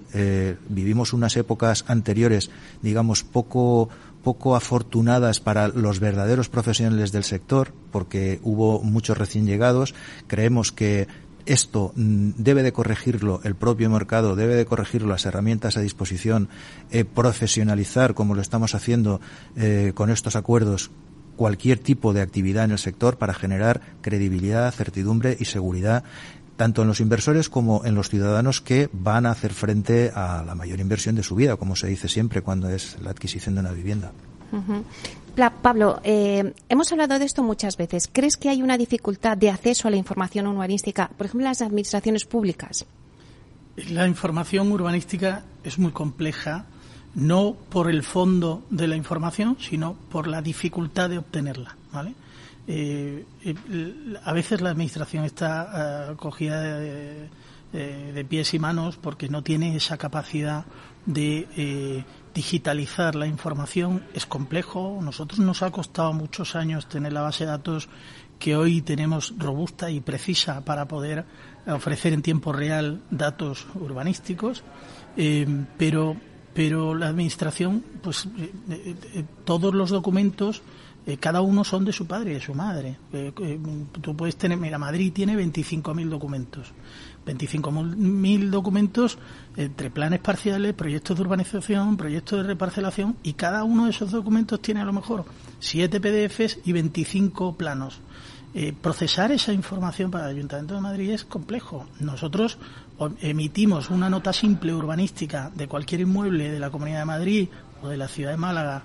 vivimos 0.69 1.15
unas 1.15 1.37
épocas 1.37 1.87
anteriores, 1.89 2.51
digamos, 2.83 3.25
poco 3.25 3.89
poco 4.23 4.57
afortunadas 4.57 5.41
para 5.41 5.69
los 5.69 6.01
verdaderos 6.01 6.49
profesionales 6.49 7.13
del 7.13 7.25
sector, 7.25 7.73
porque 7.91 8.41
hubo 8.43 8.83
muchos 8.83 9.19
recién 9.19 9.47
llegados. 9.47 9.95
Creemos 10.27 10.73
que 10.73 11.09
esto 11.47 11.93
mm, 11.97 12.31
debe 12.37 12.63
de 12.63 12.73
corregirlo 12.73 13.41
el 13.45 13.55
propio 13.55 13.91
mercado, 13.91 14.37
debe 14.37 14.55
de 14.55 14.65
corregirlo 14.65 15.09
las 15.09 15.27
herramientas 15.27 15.77
a 15.77 15.81
disposición, 15.81 16.49
eh, 16.91 17.05
profesionalizar, 17.05 18.15
como 18.15 18.35
lo 18.35 18.41
estamos 18.41 18.75
haciendo 18.75 19.21
eh, 19.57 19.93
con 19.95 20.11
estos 20.11 20.37
acuerdos, 20.37 20.91
cualquier 21.37 21.79
tipo 21.79 22.13
de 22.13 22.21
actividad 22.21 22.65
en 22.65 22.73
el 22.73 22.79
sector 22.79 23.19
para 23.19 23.35
generar 23.35 23.81
credibilidad, 24.01 24.73
certidumbre 24.73 25.37
y 25.41 25.47
seguridad 25.47 26.05
tanto 26.57 26.83
en 26.83 26.89
los 26.89 27.01
inversores 27.01 27.49
como 27.49 27.85
en 27.85 27.95
los 27.95 28.09
ciudadanos 28.09 28.61
que 28.61 28.89
van 28.93 29.27
a 29.27 29.31
hacer 29.31 29.53
frente 29.53 30.11
a 30.15 30.43
la 30.45 30.55
mayor 30.55 30.81
inversión 30.81 31.15
de 31.15 31.23
su 31.23 31.35
vida, 31.35 31.57
como 31.57 31.77
se 31.77 31.89
dice 31.89 32.09
siempre 32.09 32.43
cuando 32.43 32.69
es 32.69 32.97
la 33.03 33.11
adquisición 33.11 33.55
de 33.55 33.61
una 33.61 33.73
vivienda. 33.73 34.13
Pablo, 35.63 36.01
eh, 36.05 36.53
hemos 36.69 36.93
hablado 36.93 37.19
de 37.19 37.25
esto 37.25 37.43
muchas 37.43 37.77
veces. 37.77 38.09
¿Crees 38.13 38.37
que 38.37 38.51
hay 38.51 38.63
una 38.63 38.77
dificultad 38.77 39.37
de 39.37 39.51
acceso 39.51 39.89
a 39.89 39.91
la 39.91 39.97
información 39.97 40.47
urbanística, 40.47 41.09
por 41.09 41.27
ejemplo, 41.27 41.47
en 41.47 41.51
las 41.51 41.63
administraciones 41.63 42.27
públicas? 42.27 42.85
La 43.89 44.07
información 44.07 44.71
urbanística 44.71 45.45
es 45.65 45.79
muy 45.79 45.93
compleja, 45.93 46.67
no 47.15 47.57
por 47.71 47.89
el 47.89 48.03
fondo 48.03 48.63
de 48.69 48.87
la 48.87 48.97
información, 48.97 49.57
sino 49.59 49.95
por 50.11 50.27
la 50.27 50.43
dificultad 50.43 51.09
de 51.09 51.19
obtenerla. 51.19 51.77
¿vale? 51.93 52.15
Eh, 52.69 53.25
eh, 53.45 53.55
a 54.25 54.33
veces 54.33 54.61
la 54.61 54.71
administración 54.71 55.25
está 55.25 56.11
eh, 56.13 56.17
cogida 56.17 56.79
de, 56.79 57.29
pies 58.29 58.53
y 58.55 58.59
manos 58.59 58.99
porque 58.99 59.29
no 59.29 59.43
tiene 59.43 59.75
esa 59.75 59.97
capacidad 59.97 60.67
de 61.07 62.05
digitalizar 62.35 63.15
la 63.15 63.27
información. 63.27 64.05
Es 64.13 64.27
complejo. 64.27 65.01
Nosotros 65.03 65.41
nos 65.41 65.63
ha 65.63 65.71
costado 65.71 66.13
muchos 66.13 66.55
años 66.55 66.87
tener 66.87 67.15
la 67.15 67.23
base 67.23 67.45
de 67.45 67.51
datos 67.51 67.89
que 68.39 68.57
hoy 68.57 68.83
tenemos 68.83 69.35
robusta 69.39 69.91
y 69.91 70.01
precisa 70.01 70.65
para 70.67 70.87
poder 70.87 71.25
ofrecer 71.67 72.13
en 72.13 72.21
tiempo 72.21 72.53
real 72.53 73.01
datos 73.11 73.67
urbanísticos, 73.75 74.63
pero 75.79 76.17
pero 76.55 76.95
la 76.95 77.09
administración, 77.09 77.83
pues 78.03 78.29
todos 79.47 79.75
los 79.75 79.89
documentos 79.89 80.61
eh, 81.05 81.17
cada 81.17 81.41
uno 81.41 81.65
son 81.65 81.85
de 81.85 81.93
su 81.93 82.07
padre 82.07 82.31
y 82.31 82.35
de 82.35 82.41
su 82.41 82.55
madre. 82.55 82.97
Eh, 83.13 83.33
eh, 83.37 83.61
tú 84.01 84.17
puedes 84.17 84.37
tener, 84.37 84.57
mira, 84.57 84.79
Madrid 84.79 85.13
tiene 85.13 85.37
25.000 85.37 86.09
documentos. 86.09 86.73
25.000 87.27 88.51
documentos 88.51 89.19
entre 89.57 89.91
planes 89.91 90.21
parciales, 90.21 90.75
proyectos 90.75 91.17
de 91.17 91.23
urbanización, 91.23 91.97
proyectos 91.97 92.43
de 92.43 92.49
reparcelación 92.49 93.17
y 93.23 93.35
cada 93.35 93.65
uno 93.65 93.85
de 93.85 93.91
esos 93.91 94.11
documentos 94.11 94.61
tiene 94.61 94.81
a 94.81 94.85
lo 94.85 94.93
mejor 94.93 95.25
7 95.61 96.01
PDFs 96.01 96.59
y 96.65 96.73
25 96.73 97.57
planos. 97.57 98.01
procesar 98.81 99.31
esa 99.31 99.53
información 99.53 100.11
para 100.11 100.29
el 100.29 100.37
Ayuntamiento 100.37 100.75
de 100.75 100.81
Madrid 100.81 101.11
es 101.11 101.25
complejo. 101.25 101.87
Nosotros 102.01 102.59
emitimos 103.21 103.91
una 103.91 104.11
nota 104.11 104.33
simple 104.33 104.75
urbanística 104.75 105.51
de 105.55 105.69
cualquier 105.69 106.01
inmueble 106.01 106.51
de 106.51 106.59
la 106.59 106.71
Comunidad 106.71 107.01
de 107.01 107.05
Madrid 107.05 107.49
o 107.83 107.89
de 107.89 107.97
la 107.97 108.09
Ciudad 108.09 108.33
de 108.33 108.37
Málaga 108.37 108.85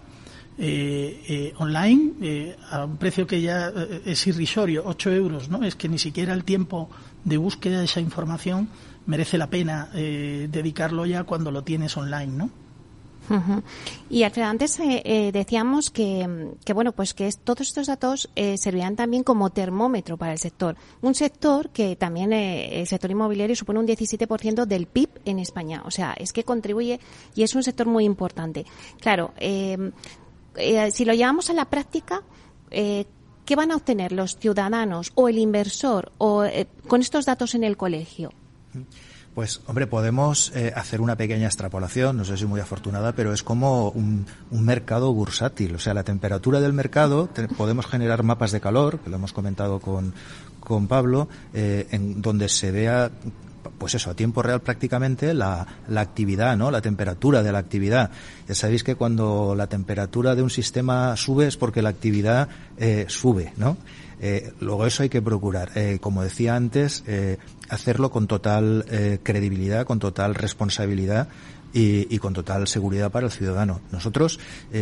eh, 0.60 1.24
eh, 1.28 1.54
online 1.58 2.14
eh, 2.22 2.56
a 2.72 2.86
un 2.86 2.98
precio 2.98 3.28
que 3.28 3.42
ya 3.42 3.70
eh, 3.70 4.02
es 4.06 4.26
irrisorio, 4.26 4.84
8 4.86 5.12
euros, 5.12 5.50
¿no? 5.50 5.64
Es 5.64 5.76
que 5.76 5.88
ni 5.88 6.00
siquiera 6.00 6.34
el 6.34 6.44
tiempo 6.44 6.90
de 7.24 7.38
búsqueda 7.38 7.80
de 7.80 7.86
esa 7.86 8.00
información 8.00 8.70
merece 9.06 9.38
la 9.38 9.50
pena 9.50 9.90
dedicarlo 9.94 11.06
ya 11.06 11.24
cuando 11.24 11.50
lo 11.50 11.64
tienes 11.64 11.96
online, 11.96 12.28
¿no? 12.28 12.50
Y 14.10 14.24
Alfredo, 14.24 14.48
antes 14.48 14.78
decíamos 14.78 15.90
que, 15.90 16.56
que, 16.66 16.74
bueno, 16.74 16.92
pues 16.94 17.14
que 17.14 17.30
todos 17.44 17.62
estos 17.62 17.88
datos 17.88 18.30
servían 18.58 18.98
también 18.98 19.24
como 19.24 19.50
termómetro 19.50 20.18
para 20.18 20.34
el 20.34 20.40
sector. 20.40 20.76
Un 21.02 21.16
sector 21.16 21.70
que 21.70 21.96
también 21.96 22.34
el 22.34 22.86
sector 22.86 23.12
inmobiliario 23.12 23.56
supone 23.56 23.80
un 23.80 23.88
17% 23.88 24.66
del 24.66 24.88
PIB 24.88 25.10
en 25.24 25.40
España. 25.40 25.84
O 25.86 25.92
sea, 25.92 26.14
es 26.18 26.34
que 26.34 26.44
contribuye 26.44 27.00
y 27.34 27.44
es 27.44 27.56
un 27.56 27.64
sector 27.64 27.88
muy 27.88 28.04
importante. 28.04 28.66
Claro, 29.00 29.34
eh, 30.58 30.92
si 30.92 31.06
lo 31.06 31.14
llevamos 31.14 31.50
a 31.50 31.54
la 31.54 31.66
práctica, 31.66 32.24
eh, 32.72 33.06
¿qué 33.46 33.56
van 33.56 33.72
a 33.72 33.76
obtener 33.76 34.12
los 34.12 34.38
ciudadanos 34.38 35.12
o 35.16 35.30
el 35.30 35.38
inversor 35.38 36.12
o, 36.18 36.44
eh, 36.44 36.68
con 36.88 37.02
estos 37.02 37.26
datos 37.26 37.56
en 37.56 37.64
el 37.64 37.78
colegio? 37.78 38.32
Pues, 39.34 39.62
hombre, 39.68 39.86
podemos 39.86 40.52
eh, 40.56 40.74
hacer 40.76 41.00
una 41.00 41.16
pequeña 41.16 41.46
extrapolación, 41.46 42.18
no 42.18 42.26
sé 42.26 42.38
si 42.38 42.46
muy 42.46 42.60
afortunada, 42.60 43.14
pero 43.14 43.34
es 43.34 43.44
como 43.44 43.90
un, 43.92 44.26
mercado 44.52 45.14
bursátil. 45.14 45.76
O 45.76 45.80
sea, 45.80 45.94
la 45.94 46.04
temperatura 46.04 46.60
del 46.60 46.74
mercado, 46.74 47.30
podemos 47.56 47.86
generar 47.86 48.24
mapas 48.24 48.52
de 48.52 48.60
calor, 48.60 49.00
que 49.00 49.12
lo 49.12 49.18
hemos 49.18 49.34
comentado 49.34 49.80
con, 49.80 50.14
con 50.60 50.88
Pablo, 50.88 51.30
en 51.54 52.22
donde 52.22 52.50
se 52.50 52.72
vea 52.72 53.12
pues 53.78 53.96
eso, 53.96 54.10
a 54.10 54.16
tiempo 54.16 54.42
real 54.42 54.62
prácticamente 54.62 55.34
la, 55.34 55.66
la, 55.88 56.02
actividad, 56.02 56.58
¿no? 56.58 56.72
La 56.72 56.82
temperatura 56.82 57.44
de 57.44 57.52
la 57.52 57.60
actividad. 57.60 58.12
Ya 58.48 58.56
sabéis 58.56 58.84
que 58.84 58.96
cuando 58.96 59.56
la 59.56 59.68
temperatura 59.68 60.36
de 60.36 60.42
un 60.42 60.50
sistema 60.50 61.16
sube 61.16 61.48
es 61.48 61.58
porque 61.58 61.82
la 61.82 61.90
actividad 61.90 62.50
eh, 62.78 63.06
sube, 63.08 63.54
¿no? 63.58 63.78
Eh, 64.20 64.52
luego 64.60 64.86
eso 64.86 65.04
hay 65.04 65.10
que 65.10 65.22
procurar, 65.22 65.72
eh, 65.76 66.00
como 66.02 66.24
decía 66.24 66.56
antes, 66.56 67.04
eh, 67.06 67.38
hacerlo 67.70 68.10
con 68.10 68.28
total 68.28 68.86
credibilidad, 69.24 69.86
con 69.86 70.00
total 70.00 70.36
responsabilidad 70.36 71.28
y, 71.80 72.18
con 72.20 72.34
total 72.34 72.68
seguridad 72.68 73.12
para 73.12 73.28
el 73.28 73.32
ciudadano. 73.32 73.82
Nosotros, 73.92 74.40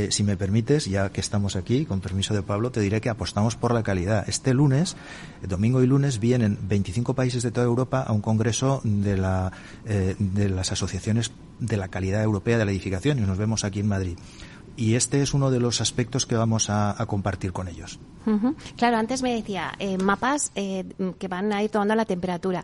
si 0.09 0.23
me 0.23 0.37
permites, 0.37 0.85
ya 0.85 1.09
que 1.09 1.19
estamos 1.19 1.55
aquí, 1.55 1.85
con 1.85 1.99
permiso 1.99 2.33
de 2.33 2.41
Pablo, 2.41 2.71
te 2.71 2.79
diré 2.79 3.01
que 3.01 3.09
apostamos 3.09 3.55
por 3.55 3.73
la 3.73 3.83
calidad. 3.83 4.27
Este 4.29 4.53
lunes, 4.53 4.95
domingo 5.47 5.81
y 5.83 5.87
lunes, 5.87 6.19
vienen 6.19 6.57
25 6.61 7.13
países 7.13 7.43
de 7.43 7.51
toda 7.51 7.65
Europa 7.65 8.01
a 8.01 8.13
un 8.13 8.21
congreso 8.21 8.81
de, 8.83 9.17
la, 9.17 9.51
de 9.83 10.49
las 10.49 10.71
asociaciones 10.71 11.31
de 11.59 11.77
la 11.77 11.89
calidad 11.89 12.23
europea 12.23 12.57
de 12.57 12.65
la 12.65 12.71
edificación 12.71 13.19
y 13.19 13.21
nos 13.21 13.37
vemos 13.37 13.63
aquí 13.63 13.79
en 13.79 13.87
Madrid 13.87 14.17
y 14.77 14.95
este 14.95 15.21
es 15.21 15.33
uno 15.33 15.51
de 15.51 15.59
los 15.59 15.81
aspectos 15.81 16.25
que 16.25 16.35
vamos 16.35 16.69
a, 16.69 16.95
compartir 17.07 17.51
con 17.51 17.67
ellos. 17.67 17.99
Claro, 18.75 18.97
antes 18.97 19.21
me 19.21 19.35
decía 19.35 19.73
eh, 19.79 19.97
mapas 19.97 20.51
eh, 20.55 20.85
que 21.19 21.27
van 21.27 21.53
a 21.53 21.61
ir 21.61 21.69
tomando 21.69 21.95
la 21.95 22.05
temperatura. 22.05 22.63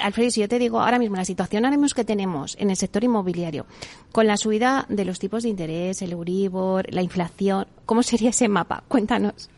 Alfredo, 0.00 0.30
si 0.30 0.40
yo 0.40 0.48
te 0.48 0.58
digo 0.58 0.80
ahora 0.80 0.98
mismo 0.98 1.16
la 1.16 1.24
situación 1.24 1.64
ahora 1.64 1.76
mismo 1.76 1.94
que 1.94 2.04
tenemos 2.04 2.56
en 2.58 2.70
el 2.70 2.76
sector 2.76 3.04
inmobiliario, 3.04 3.66
con 4.12 4.26
la 4.26 4.36
subida 4.36 4.86
de 4.88 5.04
los 5.04 5.18
tipos 5.18 5.42
de 5.42 5.50
interés, 5.50 6.02
el 6.02 6.12
Euribor, 6.12 6.92
la 6.92 7.02
inflación, 7.02 7.66
¿cómo 7.84 8.02
sería 8.02 8.30
ese 8.30 8.48
mapa? 8.48 8.84
Cuéntanos. 8.88 9.50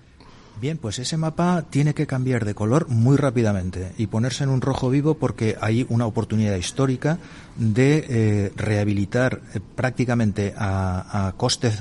Bien, 0.59 0.79
pues 0.79 0.99
ese 0.99 1.19
mapa 1.19 1.67
tiene 1.69 1.93
que 1.93 2.07
cambiar 2.07 2.47
de 2.47 2.55
color 2.55 2.89
muy 2.89 3.19
rápidamente 3.19 3.93
y 3.99 4.07
ponerse 4.07 4.43
en 4.43 4.49
un 4.49 4.63
rojo 4.63 4.89
vivo 4.89 5.15
porque 5.15 5.57
hay 5.61 5.85
una 5.91 6.07
oportunidad 6.07 6.57
histórica 6.57 7.19
de 7.57 8.07
eh, 8.09 8.53
rehabilitar 8.57 9.43
eh, 9.53 9.61
prácticamente 9.75 10.55
a, 10.57 11.29
a, 11.29 11.33
coste, 11.33 11.73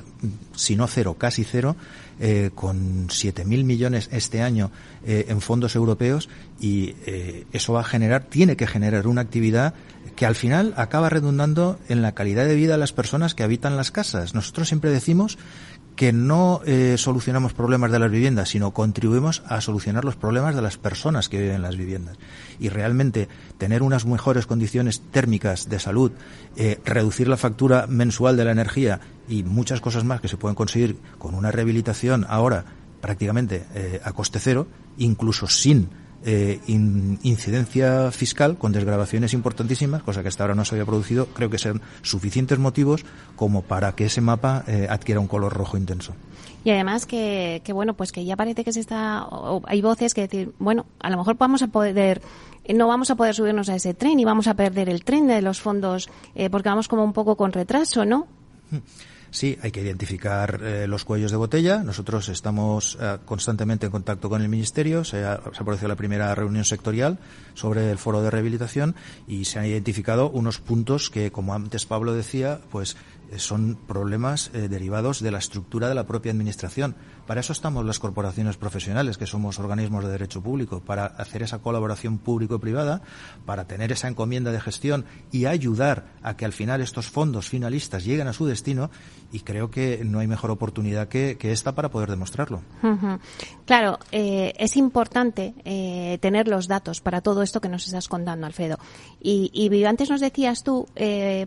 si 0.56 0.75
no 0.75 0.88
cero, 0.88 1.16
casi 1.18 1.46
cero, 1.46 1.78
eh, 2.20 2.52
con 2.54 3.08
7.000 3.08 3.64
millones 3.64 4.10
este 4.12 4.42
año 4.42 4.72
en 5.08 5.40
fondos 5.40 5.76
europeos 5.76 6.30
y 6.60 6.96
eso 7.52 7.74
va 7.74 7.82
a 7.82 7.84
generar, 7.84 8.24
tiene 8.24 8.58
que 8.58 8.66
generar 8.66 9.06
una 9.06 9.22
actividad 9.22 9.76
que 10.16 10.26
al 10.26 10.36
final 10.36 10.74
acaba 10.78 11.10
redundando 11.10 11.78
en 11.90 12.02
la 12.02 12.14
calidad 12.14 12.46
de 12.46 12.56
vida 12.56 12.74
de 12.74 12.80
las 12.80 12.94
personas 12.94 13.36
que 13.36 13.44
habitan 13.44 13.76
las 13.78 13.92
casas. 13.92 14.34
Nosotros 14.34 14.68
siempre 14.68 14.90
decimos 14.90 15.38
que 15.96 16.12
no 16.12 16.62
eh, 16.66 16.96
solucionamos 16.98 17.54
problemas 17.54 17.92
de 17.92 18.00
las 18.00 18.12
viviendas, 18.12 18.50
sino 18.50 18.72
contribuimos 18.72 19.44
a 19.48 19.62
solucionar 19.62 20.04
los 20.04 20.16
problemas 20.16 20.56
de 20.56 20.62
las 20.62 20.78
personas 20.78 21.30
que 21.30 21.40
viven 21.40 21.56
en 21.56 21.62
las 21.62 21.78
viviendas. 21.78 22.18
Y 22.60 22.70
realmente 22.70 23.30
tener 23.58 23.82
unas 23.82 24.06
mejores 24.06 24.46
condiciones 24.46 25.02
térmicas 25.12 25.70
de 25.70 25.80
salud, 25.80 26.12
eh, 26.58 26.80
reducir 26.84 27.28
la 27.28 27.38
factura 27.38 27.88
mensual 27.88 28.36
de 28.36 28.46
la 28.46 28.52
energía 28.52 29.00
y 29.30 29.44
muchas 29.44 29.82
cosas 29.82 30.04
más 30.04 30.22
que 30.22 30.28
se 30.28 30.38
pueden 30.38 30.56
conseguir 30.56 30.98
con 31.18 31.34
una 31.34 31.52
rehabilitación 31.52 32.25
ahora 32.28 32.66
prácticamente 33.02 33.66
eh, 33.74 34.02
a 34.04 34.12
coste 34.12 34.40
cero, 34.40 34.68
incluso 34.98 35.48
sin 35.48 35.90
eh, 36.25 36.60
incidencia 36.67 38.12
fiscal 38.12 38.58
con 38.58 38.72
desgrabaciones 38.72 39.34
importantísimas, 39.34 40.03
cosa 40.03 40.22
que 40.22 40.29
hasta 40.29 40.44
ahora 40.44 40.55
no 40.55 40.65
se 40.65 40.75
había 40.75 40.86
producido, 40.86 41.27
creo 41.27 41.50
que 41.50 41.58
sean 41.58 41.82
suficientes 42.01 42.60
motivos 42.60 43.05
como 43.36 43.62
para 43.62 43.94
que 43.94 44.05
ese 44.05 44.22
mapa 44.22 44.63
eh, 44.67 44.88
adquiera 44.89 45.20
un 45.20 45.27
color 45.27 45.53
rojo 45.53 45.77
intenso. 45.77 46.13
Y 46.63 46.72
además 46.72 47.05
que, 47.05 47.62
que, 47.63 47.74
bueno, 47.74 47.94
pues 47.94 48.12
que 48.12 48.25
ya 48.25 48.36
parece 48.36 48.63
que 48.63 48.74
se 48.74 48.79
está, 48.79 49.27
hay 49.65 49.82
voces 49.82 50.15
que 50.15 50.22
decir, 50.22 50.51
bueno, 50.58 50.88
a 51.00 51.12
lo 51.12 51.17
mejor 51.17 51.38
vamos 51.38 51.62
a 51.62 51.67
poder 51.67 52.22
no 52.74 52.88
vamos 52.88 53.12
a 53.12 53.15
poder 53.15 53.36
subirnos 53.36 53.70
a 53.70 53.75
ese 53.75 53.94
tren 53.94 54.20
y 54.20 54.25
vamos 54.25 54.48
a 54.48 54.55
perder 54.55 54.89
el 54.89 55.03
tren 55.03 55.27
de 55.27 55.41
los 55.44 55.62
fondos 55.62 56.10
eh, 56.34 56.50
porque 56.50 56.70
vamos 56.70 56.88
como 56.88 57.03
un 57.03 57.13
poco 57.13 57.36
con 57.36 57.51
retraso, 57.51 58.05
¿no? 58.05 58.27
Sí, 59.36 59.60
hay 59.62 59.72
que 59.72 59.82
identificar 59.82 60.62
eh, 60.63 60.88
los 60.88 61.04
cuellos 61.04 61.30
de 61.30 61.36
botella. 61.36 61.84
Nosotros 61.84 62.30
estamos 62.30 62.98
eh, 63.01 63.18
constantemente 63.25 63.86
en 63.86 63.92
contacto 63.92 64.30
con 64.30 64.42
el 64.42 64.48
Ministerio. 64.48 65.04
Se 65.04 65.25
ha, 65.25 65.42
se 65.51 65.65
producido 65.65 65.89
la 65.89 65.98
primera 65.98 66.34
reunión 66.36 66.63
sectorial 66.63 67.20
sobre 67.54 67.92
el 67.92 67.98
foro 67.98 68.22
de 68.22 68.30
rehabilitación 68.32 68.96
y 69.27 69.44
se 69.44 69.60
han 69.60 69.65
identificado 69.65 70.30
unos 70.30 70.60
puntos 70.60 71.10
que, 71.10 71.34
como 71.34 71.54
antes 71.54 71.86
Pablo 71.86 72.13
decía, 72.13 72.62
pues 72.72 72.96
eh, 73.30 73.38
son 73.38 73.77
problemas 73.86 74.51
derivados 74.54 75.22
de 75.22 75.32
la 75.32 75.39
estructura 75.39 75.89
de 75.89 75.96
la 75.96 76.08
propia 76.08 76.32
Administración. 76.32 76.96
Para 77.25 77.41
eso 77.41 77.53
estamos 77.53 77.86
las 77.86 78.00
corporaciones 78.00 78.58
profesionales, 78.58 79.17
que 79.17 79.25
somos 79.25 79.60
organismos 79.60 80.03
de 80.03 80.12
derecho 80.12 80.41
público, 80.41 80.82
para 80.82 81.05
hacer 81.05 81.41
esa 81.41 81.60
colaboración 81.60 82.17
público-privada, 82.20 83.01
para 83.46 83.65
tener 83.65 83.91
esa 83.91 84.08
encomienda 84.08 84.51
de 84.51 84.62
gestión 84.62 85.05
y 85.32 85.46
ayudar 85.46 86.05
a 86.22 86.38
que 86.38 86.46
al 86.46 86.53
final 86.53 86.82
estos 86.82 87.10
fondos 87.10 87.50
finalistas 87.50 88.05
lleguen 88.05 88.27
a 88.27 88.34
su 88.34 88.46
destino. 88.46 88.91
Y 89.32 89.39
creo 89.39 89.70
que 89.70 90.03
no 90.05 90.20
hay 90.20 90.27
mejor 90.27 90.51
oportunidad 90.51 91.08
que, 91.08 91.38
esta 91.41 91.75
para 91.75 91.89
poder 91.89 92.10
demostrarlo. 92.10 92.62
Claro, 93.65 94.00
eh, 94.12 94.53
es 94.58 94.77
importante 94.77 95.53
tener 96.22 96.48
los 96.48 96.67
datos 96.67 97.01
para 97.01 97.22
todo 97.22 97.41
esto 97.41 97.62
que 97.62 97.70
nos 97.70 97.86
estás 97.86 98.08
contando, 98.08 98.46
Alfredo. 98.46 98.77
Y, 99.22 99.51
y 99.53 99.84
antes 99.86 100.10
nos 100.10 100.22
decías 100.22 100.63
tú, 100.63 100.88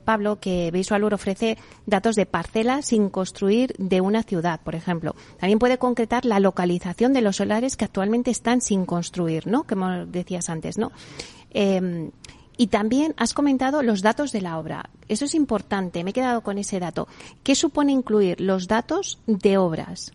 Pablo, 0.04 0.38
que 0.40 0.70
Visualur 0.70 1.14
ofrece 1.14 1.56
datos 1.86 2.16
de 2.16 2.26
parcelas 2.26 2.86
sin 2.86 3.10
construir 3.10 3.74
de 3.78 4.00
una 4.00 4.22
ciudad, 4.22 4.60
por 4.60 4.74
ejemplo. 4.74 5.14
También 5.38 5.58
puede 5.58 5.67
concretar 5.76 6.24
la 6.24 6.40
localización 6.40 7.12
de 7.12 7.20
los 7.20 7.36
solares 7.36 7.76
que 7.76 7.84
actualmente 7.84 8.30
están 8.30 8.62
sin 8.62 8.86
construir, 8.86 9.46
¿no? 9.46 9.64
Como 9.64 10.06
decías 10.06 10.48
antes, 10.48 10.78
¿no? 10.78 10.92
Em, 11.50 12.10
y 12.56 12.68
también 12.68 13.14
has 13.18 13.34
comentado 13.34 13.82
los 13.82 14.00
datos 14.00 14.32
de 14.32 14.40
la 14.40 14.58
obra. 14.58 14.88
Eso 15.08 15.26
es 15.26 15.34
importante, 15.34 16.02
me 16.02 16.10
he 16.10 16.12
quedado 16.14 16.40
con 16.40 16.56
ese 16.56 16.80
dato. 16.80 17.06
¿Qué 17.42 17.54
supone 17.54 17.92
incluir 17.92 18.40
los 18.40 18.66
datos 18.66 19.18
de 19.26 19.58
obras? 19.58 20.12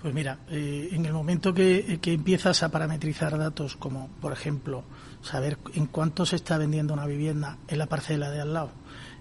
Pues 0.00 0.14
mira, 0.14 0.38
eh, 0.48 0.90
en 0.92 1.06
el 1.06 1.12
momento 1.12 1.52
que, 1.52 1.98
empiezas 2.04 2.62
a 2.62 2.70
parametrizar 2.70 3.36
datos 3.36 3.74
como, 3.74 4.08
por 4.20 4.32
ejemplo, 4.32 4.84
saber 5.22 5.58
en 5.74 5.86
cuánto 5.86 6.24
se 6.24 6.36
está 6.36 6.58
vendiendo 6.58 6.94
una 6.94 7.06
vivienda 7.06 7.58
en 7.66 7.78
la 7.78 7.86
parcela 7.86 8.30
de 8.30 8.40
al 8.40 8.52
lado, 8.52 8.70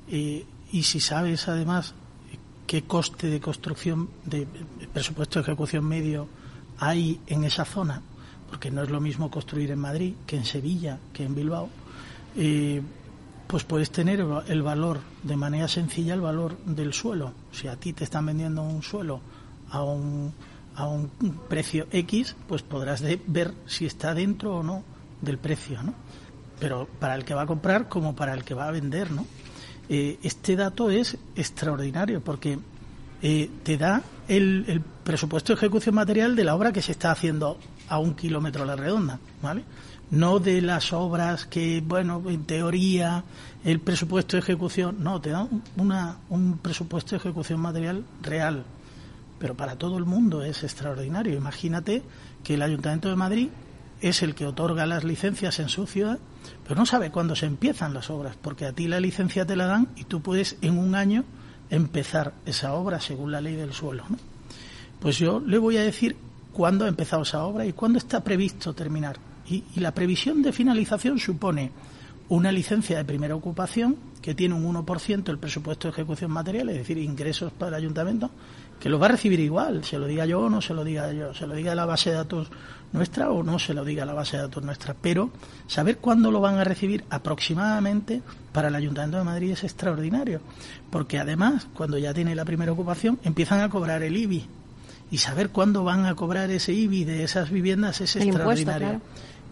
y 0.08 0.46
y 0.74 0.82
si 0.84 1.00
sabes 1.00 1.48
además 1.48 1.94
qué 2.68 2.84
coste 2.84 3.28
de 3.28 3.40
construcción, 3.40 4.10
de 4.26 4.48
presupuesto 4.94 5.40
de 5.40 5.44
ejecución 5.44 5.86
medio 5.86 6.28
hay 6.80 7.20
en 7.28 7.44
esa 7.44 7.66
zona, 7.66 8.02
porque 8.50 8.72
no 8.72 8.84
es 8.84 8.90
lo 8.90 9.00
mismo 9.00 9.30
construir 9.30 9.72
en 9.72 9.80
Madrid 9.80 10.14
que 10.26 10.38
en 10.38 10.46
Sevilla, 10.46 11.00
que 11.14 11.24
en 11.24 11.36
Bilbao, 11.36 11.70
eh, 12.36 12.82
pues 13.48 13.64
puedes 13.64 13.92
tener 13.92 14.26
el 14.48 14.62
valor 14.64 15.02
de 15.22 15.36
manera 15.36 15.68
sencilla, 15.68 16.14
el 16.14 16.22
valor 16.22 16.58
del 16.66 16.94
suelo. 16.94 17.34
Si 17.52 17.68
a 17.68 17.76
ti 17.76 17.94
te 17.94 18.04
están 18.04 18.26
vendiendo 18.26 18.64
un 18.64 18.82
suelo 18.82 19.22
a 19.70 19.84
un, 19.84 20.34
a 20.76 20.88
un 20.88 21.10
precio 21.48 21.88
X, 21.92 22.36
pues 22.48 22.64
podrás 22.64 23.04
ver 23.28 23.54
si 23.68 23.86
está 23.86 24.14
dentro 24.14 24.58
o 24.58 24.64
no 24.64 24.84
del 25.22 25.38
precio, 25.38 25.84
¿no? 25.84 25.94
Pero 26.60 26.88
para 27.00 27.16
el 27.16 27.26
que 27.26 27.34
va 27.34 27.44
a 27.44 27.46
comprar 27.48 27.90
como 27.90 28.16
para 28.16 28.34
el 28.34 28.44
que 28.44 28.54
va 28.54 28.68
a 28.68 28.72
vender, 28.72 29.12
¿no? 29.12 29.26
Eh, 29.96 30.18
este 30.24 30.56
dato 30.56 30.90
es 30.90 31.16
extraordinario 31.36 32.20
porque 32.20 32.58
eh, 33.22 33.48
te 33.62 33.78
da 33.78 34.02
el, 34.28 34.82
presupuesto 35.04 35.54
de 35.54 35.58
ejecución 35.58 35.94
material 35.94 36.36
de 36.36 36.44
la 36.44 36.56
obra 36.56 36.74
que 36.74 36.82
se 36.82 36.94
está 36.94 37.12
haciendo 37.12 37.60
a 37.90 38.00
un 38.00 38.16
kilómetro 38.16 38.64
a 38.64 38.66
la 38.66 38.76
redonda, 38.76 39.20
¿vale? 39.44 39.64
No 40.10 40.40
de 40.40 40.64
las 40.64 40.94
obras 40.94 41.46
que, 41.46 41.84
bueno, 41.86 42.24
en 42.26 42.44
teoría 42.46 43.24
el 43.64 43.82
presupuesto 43.82 44.36
de 44.36 44.42
ejecución, 44.42 44.96
no, 45.04 45.22
te 45.22 45.30
da 45.30 45.48
una, 45.78 46.18
un 46.30 46.58
presupuesto 46.58 47.12
de 47.12 47.18
ejecución 47.18 47.60
material 47.60 48.04
real, 48.24 48.64
pero 49.38 49.54
para 49.54 49.76
todo 49.76 50.00
el 50.00 50.06
mundo 50.06 50.44
es 50.44 50.64
extraordinario. 50.64 51.38
Imagínate 51.38 52.02
que 52.44 52.56
el 52.56 52.64
Ayuntamiento 52.64 53.10
de 53.10 53.16
Madrid 53.16 53.50
es 54.04 54.22
el 54.22 54.36
que 54.36 54.46
otorga 54.46 54.86
las 54.86 55.06
licencias 55.06 55.60
en 55.60 55.70
su 55.70 55.88
ciudad, 55.88 56.20
pero 56.64 56.76
no 56.76 56.86
sabe 56.86 57.10
cuándo 57.10 57.36
se 57.36 57.46
empiezan 57.46 57.94
las 57.94 58.10
obras, 58.10 58.36
porque 58.40 58.66
a 58.66 58.74
ti 58.74 58.88
la 58.88 59.00
licencia 59.00 59.46
te 59.46 59.56
la 59.56 59.66
dan 59.66 59.88
y 59.96 60.04
tú 60.04 60.22
puedes 60.22 60.58
en 60.62 60.78
un 60.78 60.94
año 60.94 61.24
empezar 61.70 62.34
esa 62.46 62.74
obra 62.74 63.00
según 63.00 63.32
la 63.32 63.40
ley 63.40 63.56
del 63.56 63.74
suelo. 63.74 64.04
Pues 65.00 65.18
yo 65.18 65.40
le 65.40 65.58
voy 65.58 65.78
a 65.78 65.82
decir 65.82 66.18
cuándo 66.52 66.84
ha 66.84 66.90
empezado 66.90 67.24
esa 67.24 67.46
obra 67.46 67.66
y 67.66 67.72
cuándo 67.72 67.98
está 67.98 68.24
previsto 68.24 68.74
terminar. 68.74 69.18
Y, 69.50 69.64
la 69.80 69.94
previsión 69.94 70.42
de 70.42 70.52
finalización 70.52 71.18
supone 71.18 71.72
una 72.30 72.52
licencia 72.52 72.98
de 72.98 73.06
primera 73.06 73.36
ocupación 73.36 73.96
que 74.22 74.36
tiene 74.36 74.56
un 74.56 74.64
1% 74.74 75.30
el 75.30 75.38
presupuesto 75.38 75.88
de 75.88 75.94
ejecución 75.94 76.32
material, 76.32 76.70
es 76.70 76.78
decir, 76.78 76.98
ingresos 76.98 77.52
para 77.52 77.70
el 77.70 77.84
ayuntamiento, 77.84 78.32
que 78.80 78.90
lo 78.90 79.00
va 79.00 79.08
a 79.08 79.12
recibir 79.12 79.40
igual, 79.40 79.84
se 79.84 79.98
lo 79.98 80.08
diga 80.08 80.26
yo 80.26 80.42
o 80.42 80.50
no 80.50 80.62
se 80.62 80.74
lo 80.74 80.84
diga 80.84 81.12
yo, 81.12 81.34
se 81.34 81.48
lo 81.48 81.56
diga 81.56 81.76
la 81.76 81.86
base 81.86 82.10
de 82.10 82.16
datos 82.18 82.50
nuestra 82.94 83.32
o 83.32 83.44
no 83.44 83.60
se 83.60 83.74
lo 83.74 83.84
diga 83.84 84.06
la 84.06 84.14
base 84.14 84.38
de 84.38 84.44
datos 84.44 84.64
nuestra, 84.64 84.94
pero 84.94 85.32
saber 85.68 85.98
cuándo 85.98 86.32
lo 86.32 86.40
van 86.40 86.58
a 86.58 86.64
recibir 86.64 87.04
aproximadamente 87.10 88.22
para 88.52 88.70
el 88.70 88.76
Ayuntamiento 88.76 89.18
de 89.18 89.24
Madrid 89.24 89.52
es 89.52 89.64
extraordinario, 89.64 90.40
porque 90.92 91.20
además, 91.20 91.68
cuando 91.74 91.98
ya 91.98 92.14
tiene 92.14 92.36
la 92.36 92.46
primera 92.46 92.72
ocupación, 92.72 93.20
empiezan 93.24 93.62
a 93.62 93.70
cobrar 93.70 94.04
el 94.04 94.16
IBI 94.16 94.46
y 95.12 95.18
saber 95.18 95.50
cuándo 95.50 95.84
van 95.84 96.06
a 96.06 96.16
cobrar 96.16 96.50
ese 96.52 96.74
IBI 96.74 97.04
de 97.04 97.24
esas 97.24 97.50
viviendas 97.50 98.00
es 98.02 98.16
extraordinario. 98.16 99.02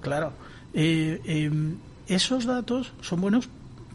claro, 0.02 0.34
eh, 0.74 1.20
em, 1.26 1.78
esos 2.08 2.46
datos 2.46 2.94
son 3.02 3.22
buenos 3.22 3.50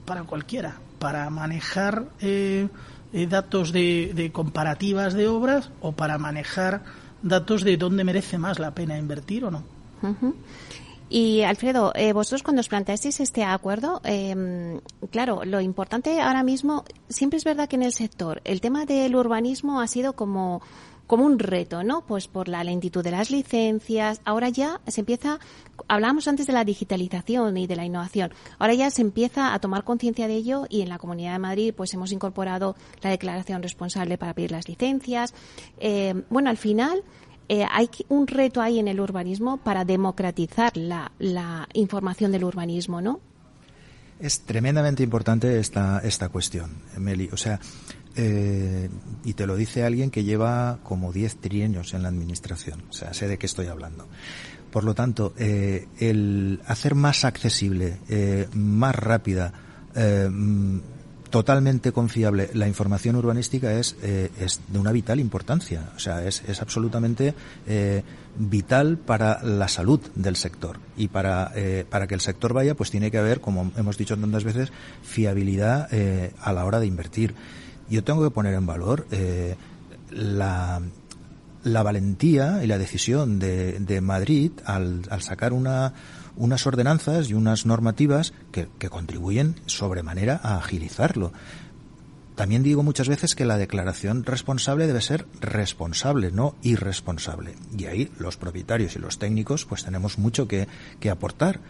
para 0.04 0.22
cualquiera, 0.24 0.76
para 0.98 1.28
manejar 1.30 2.04
eh, 2.20 2.68
eh, 3.12 3.26
datos 3.26 3.72
de, 3.72 4.30
comparativas 4.32 5.14
de 5.14 5.28
obras 5.28 5.70
o 5.80 5.92
para 5.92 6.18
manejar 6.18 6.82
datos 7.22 7.62
de 7.62 7.76
dónde 7.76 8.04
merece 8.04 8.38
más 8.38 8.58
la 8.58 8.72
pena 8.72 8.98
invertir 8.98 9.44
o 9.44 9.50
no. 9.50 9.62
Y 11.08 11.42
Alfredo, 11.42 11.92
eh, 11.94 12.12
vosotros 12.12 12.42
cuando 12.42 12.60
os 12.60 12.68
planteasteis 12.68 13.20
este 13.20 13.44
acuerdo, 13.44 14.00
em, 14.04 14.80
claro, 15.10 15.44
lo 15.44 15.60
importante 15.60 16.20
ahora 16.20 16.42
mismo, 16.42 16.84
siempre 17.08 17.36
es 17.36 17.44
verdad 17.44 17.68
que 17.68 17.76
en 17.76 17.84
el 17.84 17.92
sector 17.92 18.40
el 18.44 18.60
tema 18.60 18.86
del 18.86 19.14
urbanismo 19.14 19.80
ha 19.80 19.86
sido 19.86 20.14
como 20.14 20.62
como 21.06 21.24
un 21.24 21.38
reto, 21.38 21.82
¿no? 21.82 22.04
Pues 22.06 22.28
por 22.28 22.48
la 22.48 22.64
lentitud 22.64 23.02
de 23.02 23.10
las 23.10 23.30
licencias. 23.30 24.20
Ahora 24.24 24.48
ya 24.48 24.80
se 24.86 25.00
empieza, 25.00 25.38
hablábamos 25.88 26.28
antes 26.28 26.46
de 26.46 26.52
la 26.52 26.64
digitalización 26.64 27.56
y 27.56 27.66
de 27.66 27.76
la 27.76 27.84
innovación. 27.84 28.32
Ahora 28.58 28.74
ya 28.74 28.90
se 28.90 29.02
empieza 29.02 29.54
a 29.54 29.58
tomar 29.60 29.84
conciencia 29.84 30.28
de 30.28 30.34
ello 30.34 30.66
y 30.68 30.82
en 30.82 30.88
la 30.88 30.98
Comunidad 30.98 31.32
de 31.34 31.38
Madrid 31.38 31.74
pues 31.76 31.94
hemos 31.94 32.12
incorporado 32.12 32.76
la 33.02 33.10
declaración 33.10 33.62
responsable 33.62 34.18
para 34.18 34.34
pedir 34.34 34.50
las 34.50 34.68
licencias. 34.68 35.34
Eh, 35.78 36.22
bueno, 36.30 36.50
al 36.50 36.56
final 36.56 37.02
eh, 37.48 37.64
hay 37.70 37.88
un 38.08 38.26
reto 38.26 38.60
ahí 38.60 38.78
en 38.78 38.88
el 38.88 39.00
urbanismo 39.00 39.58
para 39.58 39.84
democratizar 39.84 40.76
la, 40.76 41.12
la 41.18 41.68
información 41.74 42.32
del 42.32 42.44
urbanismo, 42.44 43.00
¿no? 43.00 43.20
Es 44.18 44.40
tremendamente 44.40 45.02
importante 45.02 45.60
esta, 45.60 46.00
esta 46.00 46.30
cuestión, 46.30 46.70
Meli. 46.96 47.28
O 47.32 47.36
sea, 47.36 47.60
eh, 48.16 48.88
y 49.24 49.34
te 49.34 49.46
lo 49.46 49.56
dice 49.56 49.84
alguien 49.84 50.10
que 50.10 50.24
lleva 50.24 50.78
como 50.82 51.12
10 51.12 51.36
trienios 51.36 51.92
en 51.92 52.02
la 52.02 52.08
administración. 52.08 52.82
O 52.88 52.92
sea, 52.92 53.12
sé 53.12 53.28
de 53.28 53.38
qué 53.38 53.46
estoy 53.46 53.66
hablando. 53.66 54.06
Por 54.70 54.84
lo 54.84 54.94
tanto, 54.94 55.34
eh, 55.38 55.86
el 55.98 56.60
hacer 56.66 56.94
más 56.94 57.24
accesible, 57.24 57.98
eh, 58.08 58.48
más 58.54 58.94
rápida, 58.94 59.52
mm, 59.94 60.78
totalmente 61.30 61.92
confiable 61.92 62.50
la 62.54 62.68
información 62.68 63.16
urbanística 63.16 63.72
es, 63.72 63.96
de 64.00 64.78
una 64.78 64.92
vital 64.92 65.20
importancia. 65.20 65.90
O 65.96 65.98
sea, 65.98 66.24
es, 66.24 66.42
es 66.46 66.62
absolutamente 66.62 67.34
vital 68.38 68.96
para 68.96 69.42
la 69.42 69.68
salud 69.68 70.00
del 70.14 70.36
sector. 70.36 70.78
Y 70.96 71.08
para, 71.08 71.52
para 71.90 72.06
que 72.06 72.14
el 72.14 72.20
sector 72.20 72.52
vaya, 72.52 72.74
pues 72.74 72.90
tiene 72.90 73.10
que 73.10 73.18
haber, 73.18 73.40
como 73.40 73.72
hemos 73.76 73.98
dicho 73.98 74.16
tantas 74.16 74.44
veces, 74.44 74.72
fiabilidad 75.02 75.88
a 76.40 76.52
la 76.52 76.64
hora 76.64 76.80
de 76.80 76.86
invertir 76.86 77.34
yo 77.88 78.04
tengo 78.04 78.22
que 78.22 78.30
poner 78.30 78.54
en 78.54 78.66
valor 78.66 79.06
eh, 79.10 79.56
la, 80.10 80.80
la, 81.62 81.82
valentía 81.82 82.62
y 82.62 82.66
la 82.66 82.78
decisión 82.78 83.38
de, 83.38 83.78
de 83.78 84.00
Madrid 84.00 84.52
al, 84.64 85.02
al 85.10 85.22
sacar 85.22 85.52
una, 85.52 85.92
unas 86.36 86.66
ordenanzas 86.66 87.30
y 87.30 87.34
unas 87.34 87.66
normativas 87.66 88.32
que, 88.52 88.68
que, 88.78 88.90
contribuyen 88.90 89.56
sobremanera 89.66 90.40
a 90.42 90.58
agilizarlo. 90.58 91.32
También 92.34 92.62
digo 92.62 92.82
muchas 92.82 93.08
veces 93.08 93.34
que 93.34 93.46
la 93.46 93.56
declaración 93.56 94.24
responsable 94.24 94.86
debe 94.86 95.00
ser 95.00 95.26
responsable, 95.40 96.30
no 96.30 96.54
irresponsable. 96.62 97.54
Y 97.76 97.86
ahí 97.86 98.10
los 98.18 98.36
propietarios 98.36 98.94
y 98.94 98.98
los 98.98 99.18
técnicos 99.18 99.64
pues 99.64 99.84
tenemos 99.84 100.18
mucho 100.18 100.46
que, 100.46 100.68
que 101.00 101.10
aportar. 101.10 101.60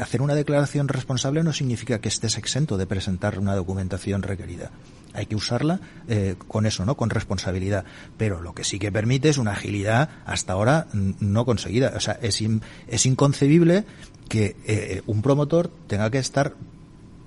Hacer 0.00 0.22
una 0.22 0.34
declaración 0.34 0.88
responsable 0.88 1.42
no 1.42 1.52
significa 1.52 2.00
que 2.00 2.08
estés 2.08 2.38
exento 2.38 2.76
de 2.76 2.86
presentar 2.86 3.38
una 3.38 3.56
documentación 3.56 4.22
requerida 4.22 4.70
hay 5.14 5.26
que 5.26 5.36
usarla 5.36 5.80
eh, 6.08 6.36
con 6.48 6.66
eso, 6.66 6.84
¿no? 6.84 6.96
Con 6.96 7.10
responsabilidad. 7.10 7.84
Pero 8.16 8.40
lo 8.40 8.54
que 8.54 8.64
sí 8.64 8.78
que 8.78 8.92
permite 8.92 9.28
es 9.28 9.38
una 9.38 9.52
agilidad 9.52 10.10
hasta 10.26 10.52
ahora 10.52 10.86
no 10.92 11.44
conseguida. 11.44 11.92
O 11.96 12.00
sea, 12.00 12.18
es, 12.22 12.42
es 12.88 13.06
inconcebible 13.06 13.84
que 14.28 14.56
eh, 14.66 15.02
un 15.06 15.22
promotor 15.22 15.70
tenga 15.86 16.10
que 16.10 16.18
estar 16.18 16.54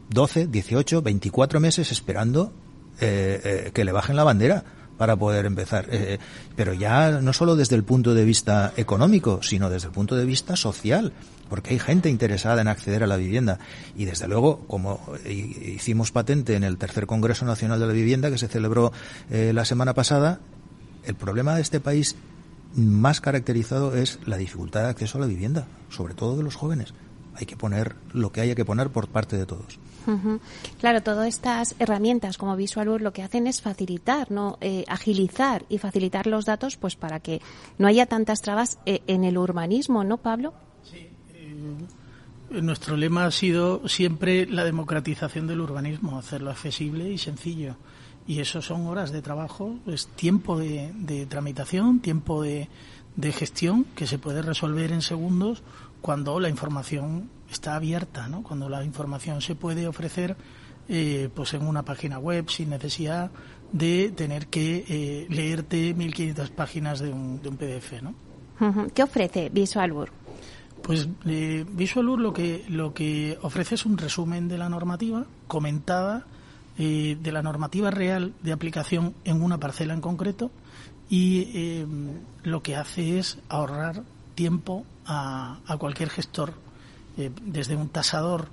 12, 0.09 0.47
18, 0.47 1.01
24 1.01 1.59
meses 1.59 1.91
esperando 1.91 2.53
eh, 3.01 3.71
que 3.73 3.83
le 3.83 3.91
bajen 3.91 4.15
la 4.15 4.23
bandera 4.23 4.63
para 4.97 5.15
poder 5.15 5.45
empezar. 5.45 5.87
pero 6.55 6.73
ya 6.73 7.21
no 7.21 7.33
solo 7.33 7.55
desde 7.55 7.75
el 7.75 7.83
punto 7.83 8.13
de 8.13 8.25
vista 8.25 8.73
económico, 8.77 9.41
sino 9.41 9.69
desde 9.69 9.87
el 9.87 9.93
punto 9.93 10.15
de 10.15 10.25
vista 10.25 10.55
social 10.55 11.13
porque 11.53 11.69
hay 11.69 11.77
gente 11.77 12.09
interesada 12.09 12.61
en 12.61 12.67
acceder 12.67 13.03
a 13.03 13.07
la 13.07 13.15
vivienda. 13.15 13.59
Y 13.95 14.05
desde 14.05 14.27
luego, 14.27 14.65
como 14.65 14.99
hicimos 15.23 16.11
patente 16.11 16.55
en 16.55 16.63
el 16.63 16.77
tercer 16.77 17.05
Congreso 17.05 17.45
Nacional 17.45 17.79
de 17.79 17.85
la 17.85 17.93
Vivienda 17.93 18.31
que 18.31 18.39
se 18.39 18.47
celebró 18.47 18.91
eh, 19.29 19.51
la 19.53 19.63
semana 19.63 19.93
pasada, 19.93 20.39
el 21.05 21.13
problema 21.13 21.53
de 21.55 21.61
este 21.61 21.79
país 21.79 22.15
más 22.75 23.21
caracterizado 23.21 23.95
es 23.95 24.19
la 24.25 24.37
dificultad 24.37 24.81
de 24.81 24.89
acceso 24.89 25.19
a 25.19 25.21
la 25.21 25.27
vivienda, 25.27 25.67
sobre 25.89 26.15
todo 26.15 26.35
de 26.37 26.41
los 26.43 26.55
jóvenes. 26.55 26.95
Hay 27.35 27.45
que 27.45 27.55
poner 27.55 27.95
lo 28.13 28.31
que 28.31 28.41
haya 28.41 28.55
que 28.55 28.65
poner 28.65 28.89
por 28.89 29.07
parte 29.07 29.37
de 29.37 29.45
todos. 29.45 29.79
Claro, 30.79 31.01
todas 31.01 31.27
estas 31.27 31.75
herramientas 31.79 32.37
como 32.37 32.55
Visualur 32.55 33.01
lo 33.01 33.13
que 33.13 33.23
hacen 33.23 33.47
es 33.47 33.61
facilitar, 33.61 34.31
no 34.31 34.57
eh, 34.61 34.85
agilizar 34.87 35.65
y 35.69 35.77
facilitar 35.77 36.27
los 36.27 36.45
datos, 36.45 36.77
pues 36.77 36.95
para 36.95 37.19
que 37.19 37.41
no 37.77 37.87
haya 37.87 38.05
tantas 38.05 38.41
trabas 38.41 38.79
eh, 38.85 39.01
en 39.07 39.23
el 39.23 39.37
urbanismo, 39.37 40.03
¿no, 40.03 40.17
Pablo? 40.17 40.53
nuestro 42.61 42.97
lema 42.97 43.25
ha 43.25 43.31
sido 43.31 43.87
siempre 43.87 44.45
la 44.45 44.63
democratización 44.63 45.47
del 45.47 45.61
urbanismo, 45.61 46.17
hacerlo 46.17 46.51
accesible 46.51 47.09
y 47.09 47.17
sencillo. 47.17 47.75
Y 48.27 48.39
eso 48.39 48.61
son 48.61 48.85
horas 48.87 49.11
de 49.11 49.21
trabajo, 49.21 49.75
es 49.87 50.07
tiempo 50.07 50.57
de, 50.57 51.25
tramitación, 51.29 51.99
tiempo 51.99 52.41
de, 52.41 52.69
gestión 53.33 53.85
que 53.95 54.07
se 54.07 54.17
puede 54.17 54.41
resolver 54.41 54.91
en 54.91 55.01
segundos 55.01 55.61
cuando 56.01 56.39
la 56.39 56.49
información 56.49 57.29
está 57.53 57.75
abierta, 57.75 58.27
¿no? 58.27 58.43
cuando 58.43 58.67
la 58.69 58.83
información 58.83 59.41
se 59.41 59.55
puede 59.55 59.87
ofrecer 59.87 60.35
eh, 60.89 61.29
pues 61.33 61.53
en 61.53 61.65
una 61.65 61.83
página 61.83 62.19
web 62.19 62.49
sin 62.49 62.69
necesidad 62.69 63.31
de 63.71 64.11
tener 64.15 64.47
que 64.47 64.85
eh, 64.87 65.27
leerte 65.29 65.95
1.500 65.95 66.49
páginas 66.51 66.99
de 66.99 67.11
un, 67.11 67.41
de 67.41 67.49
un 67.49 67.57
PDF. 67.57 68.01
¿no? 68.01 68.13
¿Qué 68.93 69.03
ofrece 69.03 69.49
VisualWorks? 69.49 70.23
Pues 70.83 71.07
eh, 71.25 71.65
Visualur 71.71 72.19
lo 72.19 72.33
que, 72.33 72.65
lo 72.67 72.93
que 72.93 73.37
ofrece 73.41 73.75
es 73.75 73.85
un 73.85 73.97
resumen 73.97 74.49
de 74.49 74.57
la 74.57 74.67
normativa 74.67 75.25
comentada, 75.47 76.25
eh, 76.77 77.17
de 77.21 77.31
la 77.31 77.41
normativa 77.41 77.89
real 77.89 78.33
de 78.43 78.51
aplicación 78.51 79.15
en 79.23 79.41
una 79.41 79.59
parcela 79.59 79.93
en 79.93 80.01
concreto 80.01 80.51
y 81.09 81.47
eh, 81.55 81.87
lo 82.43 82.61
que 82.61 82.75
hace 82.75 83.17
es 83.17 83.39
ahorrar 83.47 84.03
tiempo 84.35 84.85
a, 85.05 85.59
a 85.65 85.77
cualquier 85.77 86.09
gestor, 86.09 86.53
eh, 87.17 87.31
desde 87.41 87.75
un 87.75 87.89
tasador 87.89 88.47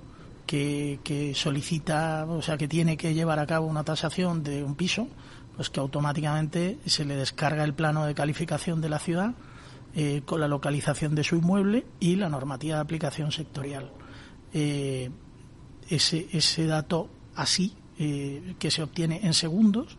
que, 0.45 0.99
que 1.03 1.33
solicita, 1.33 2.25
o 2.27 2.41
sea, 2.41 2.57
que 2.57 2.67
tiene 2.67 2.97
que 2.97 3.13
llevar 3.13 3.39
a 3.39 3.47
cabo 3.47 3.67
una 3.67 3.83
tasación 3.83 4.43
de 4.43 4.63
un 4.63 4.75
piso, 4.75 5.07
pues 5.55 5.69
que 5.69 5.79
automáticamente 5.79 6.79
se 6.85 7.05
le 7.05 7.15
descarga 7.15 7.63
el 7.63 7.73
plano 7.73 8.05
de 8.05 8.15
calificación 8.15 8.81
de 8.81 8.89
la 8.89 8.99
ciudad, 8.99 9.33
eh, 9.93 10.21
con 10.23 10.39
la 10.39 10.47
localización 10.47 11.15
de 11.15 11.23
su 11.25 11.35
inmueble 11.35 11.85
y 11.99 12.15
la 12.15 12.29
normativa 12.29 12.75
de 12.75 12.81
aplicación 12.81 13.33
sectorial. 13.33 13.91
Eh, 14.53 15.09
ese, 15.89 16.29
ese 16.31 16.65
dato 16.65 17.09
así, 17.35 17.75
eh, 17.99 18.55
que 18.57 18.71
se 18.71 18.83
obtiene 18.83 19.19
en 19.23 19.33
segundos, 19.33 19.97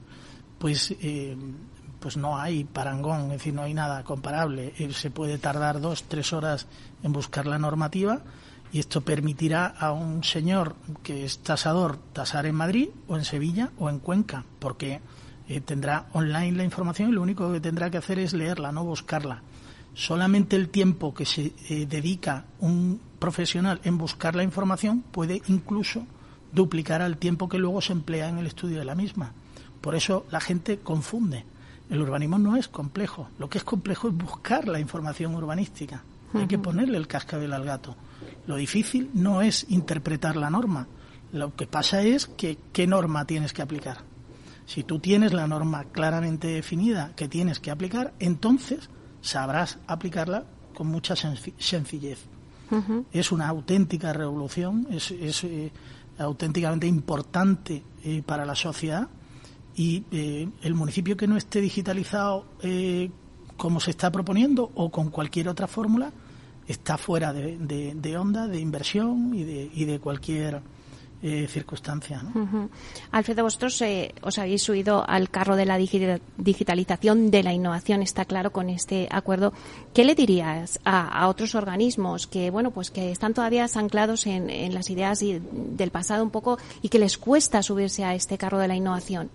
pues, 0.58 0.94
pues 2.00 2.16
no 2.16 2.38
hay 2.38 2.64
parangón, 2.64 3.24
es 3.26 3.32
decir, 3.32 3.52
no 3.52 3.62
hay 3.62 3.74
nada 3.74 4.02
comparable. 4.02 4.72
se 4.94 5.10
puede 5.10 5.36
tardar 5.36 5.80
dos, 5.80 6.04
tres 6.04 6.32
horas 6.32 6.68
en 7.02 7.12
buscar 7.12 7.46
la 7.46 7.58
normativa 7.58 8.22
y 8.72 8.78
esto 8.78 9.02
permitirá 9.02 9.66
a 9.66 9.92
un 9.92 10.24
señor 10.24 10.76
que 11.02 11.24
es 11.24 11.38
tasador 11.38 11.98
tasar 12.12 12.46
en 12.46 12.54
Madrid 12.54 12.88
o 13.06 13.16
en 13.16 13.24
Sevilla 13.24 13.70
o 13.78 13.90
en 13.90 13.98
Cuenca, 13.98 14.44
porque 14.58 15.00
tendrá 15.66 16.06
online 16.12 16.52
la 16.52 16.64
información 16.64 17.10
y 17.10 17.12
lo 17.12 17.20
único 17.20 17.52
que 17.52 17.60
tendrá 17.60 17.90
que 17.90 17.98
hacer 17.98 18.18
es 18.18 18.32
leerla, 18.32 18.72
no 18.72 18.84
buscarla 18.84 19.42
solamente 19.94 20.56
el 20.56 20.68
tiempo 20.68 21.14
que 21.14 21.26
se 21.26 21.52
eh, 21.68 21.86
dedica 21.86 22.46
un 22.60 23.00
profesional 23.18 23.80
en 23.84 23.98
buscar 23.98 24.34
la 24.34 24.42
información 24.42 25.02
puede 25.02 25.42
incluso 25.48 26.06
duplicar 26.52 27.02
al 27.02 27.18
tiempo 27.18 27.48
que 27.48 27.58
luego 27.58 27.80
se 27.80 27.92
emplea 27.92 28.28
en 28.28 28.38
el 28.38 28.46
estudio 28.46 28.78
de 28.78 28.84
la 28.84 28.94
misma. 28.94 29.32
Por 29.80 29.94
eso 29.94 30.26
la 30.30 30.40
gente 30.40 30.78
confunde. 30.78 31.44
El 31.90 32.00
urbanismo 32.00 32.38
no 32.38 32.56
es 32.56 32.68
complejo. 32.68 33.28
Lo 33.38 33.48
que 33.48 33.58
es 33.58 33.64
complejo 33.64 34.08
es 34.08 34.14
buscar 34.14 34.68
la 34.68 34.80
información 34.80 35.34
urbanística. 35.34 36.02
Hay 36.34 36.46
que 36.46 36.58
ponerle 36.58 36.98
el 36.98 37.06
cascabel 37.06 37.52
al 37.52 37.64
gato. 37.64 37.96
Lo 38.46 38.56
difícil 38.56 39.10
no 39.14 39.42
es 39.42 39.66
interpretar 39.68 40.36
la 40.36 40.50
norma, 40.50 40.88
lo 41.32 41.56
que 41.56 41.66
pasa 41.66 42.02
es 42.02 42.26
que 42.26 42.58
qué 42.72 42.86
norma 42.86 43.26
tienes 43.26 43.52
que 43.52 43.62
aplicar. 43.62 43.98
Si 44.66 44.84
tú 44.84 44.98
tienes 44.98 45.32
la 45.32 45.46
norma 45.46 45.84
claramente 45.84 46.48
definida 46.48 47.12
que 47.16 47.26
tienes 47.26 47.58
que 47.58 47.70
aplicar, 47.70 48.12
entonces 48.18 48.90
sabrás 49.22 49.78
aplicarla 49.86 50.44
con 50.74 50.88
mucha 50.88 51.16
sencillez. 51.16 52.26
Es 53.12 53.32
una 53.32 53.48
auténtica 53.48 54.14
revolución, 54.14 54.86
es, 54.90 55.10
eh, 55.44 55.70
auténticamente 56.18 56.86
importante 56.86 57.82
eh, 58.02 58.22
para 58.24 58.46
la 58.46 58.54
sociedad 58.54 59.08
y 59.74 60.04
eh, 60.10 60.48
el 60.62 60.74
municipio 60.74 61.16
que 61.16 61.26
no 61.26 61.36
esté 61.36 61.60
digitalizado 61.60 62.46
como 63.58 63.78
se 63.78 63.90
está 63.90 64.10
proponiendo 64.10 64.70
o 64.74 64.90
con 64.90 65.10
cualquier 65.10 65.48
otra 65.48 65.66
fórmula 65.66 66.12
está 66.66 66.98
fuera 66.98 67.32
de, 67.32 67.56
de, 67.94 68.16
onda, 68.16 68.46
de 68.46 68.60
inversión 68.60 69.34
y 69.34 69.44
de, 69.44 69.70
y 69.72 69.84
de 69.84 69.98
cualquier 69.98 70.62
eh, 71.24 71.46
circunstancia. 71.48 72.20
Alfredo, 73.12 73.44
vosotros 73.44 73.80
eh, 73.82 74.12
os 74.22 74.38
habéis 74.38 74.64
subido 74.64 75.08
al 75.08 75.30
carro 75.30 75.54
de 75.54 75.66
la 75.66 75.78
digitalización, 75.78 77.30
de 77.30 77.44
la 77.44 77.52
innovación, 77.52 78.02
está 78.02 78.24
claro 78.24 78.50
con 78.50 78.68
este 78.68 79.06
acuerdo. 79.08 79.52
¿Qué 79.94 80.04
le 80.04 80.16
dirías 80.16 80.80
a, 80.84 81.28
otros 81.28 81.54
organismos 81.54 82.26
que, 82.26 82.50
bueno, 82.50 82.72
pues 82.72 82.90
que 82.90 83.12
están 83.12 83.34
todavía 83.34 83.68
anclados 83.72 84.26
en, 84.26 84.74
las 84.74 84.90
ideas 84.90 85.20
del 85.20 85.90
pasado 85.92 86.24
un 86.24 86.30
poco 86.30 86.58
y 86.82 86.88
que 86.88 86.98
les 86.98 87.16
cuesta 87.18 87.62
subirse 87.62 88.04
a 88.04 88.16
este 88.16 88.36
carro 88.36 88.58
de 88.58 88.66
la 88.66 88.74
innovación? 88.74 89.30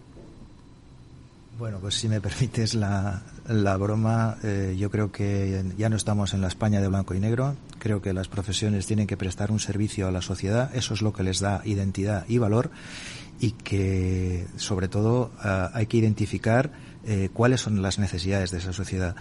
Bueno, 1.58 1.80
pues 1.80 1.96
si 1.96 2.08
me 2.08 2.22
permites 2.22 2.76
la, 2.76 3.22
la 3.48 3.78
broma, 3.78 4.38
eh, 4.43 4.76
yo 4.78 4.91
creo 4.91 5.12
que 5.12 5.63
ya 5.78 5.89
no 5.89 5.96
estamos 5.96 6.34
en 6.34 6.41
la 6.41 6.48
España 6.48 6.82
de 6.82 6.88
blanco 6.88 7.15
y 7.15 7.20
negro. 7.20 7.56
Creo 7.80 8.02
que 8.02 8.13
las 8.13 8.28
profesiones 8.28 8.86
tienen 8.86 9.08
que 9.08 9.17
prestar 9.17 9.52
un 9.52 9.60
servicio 9.60 10.08
a 10.08 10.12
la 10.12 10.22
sociedad. 10.22 10.70
Eso 10.76 10.93
es 10.93 11.02
lo 11.02 11.13
que 11.13 11.24
les 11.24 11.39
da 11.39 11.62
identidad 11.65 12.26
y 12.28 12.38
valor. 12.38 12.70
Y 13.39 13.52
que, 13.52 14.48
sobre 14.58 14.88
todo, 14.88 15.32
ah, 15.39 15.72
hay 15.74 15.88
que 15.88 15.98
identificar 15.98 16.72
eh, 17.06 17.30
cuáles 17.34 17.62
son 17.62 17.82
las 17.82 17.98
necesidades 17.98 18.52
de 18.52 18.60
esa 18.60 18.74
sociedad. 18.74 19.15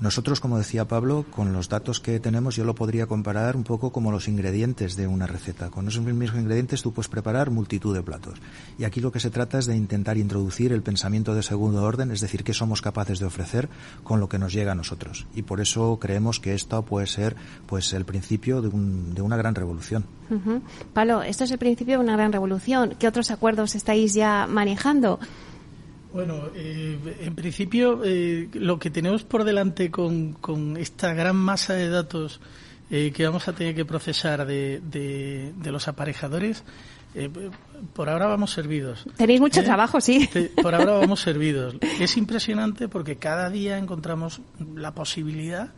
Nosotros, 0.00 0.38
como 0.38 0.58
decía 0.58 0.86
Pablo, 0.86 1.24
con 1.28 1.52
los 1.52 1.68
datos 1.68 1.98
que 1.98 2.20
tenemos 2.20 2.54
yo 2.54 2.64
lo 2.64 2.76
podría 2.76 3.06
comparar 3.06 3.56
un 3.56 3.64
poco 3.64 3.90
como 3.90 4.12
los 4.12 4.28
ingredientes 4.28 4.94
de 4.94 5.08
una 5.08 5.26
receta. 5.26 5.70
Con 5.70 5.88
esos 5.88 6.04
mismos 6.04 6.38
ingredientes 6.38 6.82
tú 6.82 6.92
puedes 6.92 7.08
preparar 7.08 7.50
multitud 7.50 7.96
de 7.96 8.02
platos. 8.02 8.38
Y 8.78 8.84
aquí 8.84 9.00
lo 9.00 9.10
que 9.10 9.18
se 9.18 9.30
trata 9.30 9.58
es 9.58 9.66
de 9.66 9.76
intentar 9.76 10.16
introducir 10.16 10.72
el 10.72 10.82
pensamiento 10.82 11.34
de 11.34 11.42
segundo 11.42 11.82
orden, 11.82 12.12
es 12.12 12.20
decir, 12.20 12.44
qué 12.44 12.54
somos 12.54 12.80
capaces 12.80 13.18
de 13.18 13.26
ofrecer 13.26 13.68
con 14.04 14.20
lo 14.20 14.28
que 14.28 14.38
nos 14.38 14.52
llega 14.52 14.72
a 14.72 14.76
nosotros. 14.76 15.26
Y 15.34 15.42
por 15.42 15.60
eso 15.60 15.98
creemos 16.00 16.38
que 16.38 16.54
esto 16.54 16.80
puede 16.84 17.08
ser 17.08 17.34
pues 17.66 17.92
el 17.92 18.04
principio 18.04 18.62
de, 18.62 18.68
una 19.20 19.36
gran 19.36 19.56
revolución. 19.56 20.04
Pablo, 20.94 21.22
esto 21.22 21.42
es 21.42 21.50
el 21.50 21.58
principio 21.58 21.98
de 21.98 22.04
una 22.04 22.16
gran 22.16 22.32
revolución. 22.32 22.94
¿Qué 23.00 23.08
otros 23.08 23.32
acuerdos 23.32 23.74
estáis 23.74 24.14
ya 24.14 24.46
manejando? 24.48 25.18
Bueno, 26.12 26.48
eh, 26.54 26.98
en 27.20 27.34
principio 27.34 28.00
eh, 28.04 28.48
lo 28.54 28.78
que 28.78 28.90
tenemos 28.90 29.24
por 29.24 29.44
delante 29.44 29.90
con, 29.90 30.76
esta 30.78 31.12
gran 31.12 31.36
masa 31.36 31.74
de 31.74 31.88
datos 31.88 32.40
eh, 32.90 33.12
que 33.14 33.26
vamos 33.26 33.46
a 33.48 33.52
tener 33.52 33.74
que 33.74 33.84
procesar 33.84 34.46
de, 34.46 34.80
de, 34.80 35.70
los 35.70 35.86
aparejadores, 35.88 36.64
por 37.92 38.08
ahora 38.08 38.26
vamos 38.26 38.52
servidos. 38.52 39.04
Tenéis 39.16 39.40
mucho 39.40 39.62
trabajo, 39.62 40.00
sí. 40.00 40.28
Por 40.62 40.74
ahora 40.74 40.92
vamos 41.00 41.20
servidos. 41.20 41.76
Es 42.00 42.16
impresionante 42.16 42.88
porque 42.88 43.16
cada 43.16 43.50
día 43.50 43.76
encontramos 43.76 44.40
la 44.74 44.94
posibilidad 44.94 45.70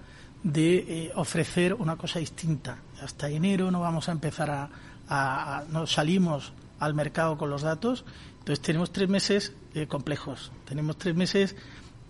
de 0.45 1.11
ofrecer 1.17 1.75
una 1.75 1.97
cosa 1.97 2.21
distinta. 2.21 2.79
Hasta 3.03 3.29
enero 3.29 3.71
no 3.71 3.81
vamos 3.81 4.09
a 4.09 4.13
empezar 4.13 4.51
a, 4.51 4.71
a, 5.09 5.65
no 5.71 5.87
salimos 5.87 6.53
al 6.79 6.95
mercado 6.95 7.37
con 7.37 7.51
los 7.51 7.63
datos 7.63 8.05
entonces 8.41 8.61
tenemos 8.61 8.91
tres 8.91 9.09
meses 9.09 9.53
eh, 9.75 9.87
complejos, 9.87 10.51
tenemos 10.65 10.97
tres 10.97 11.15
meses 11.15 11.55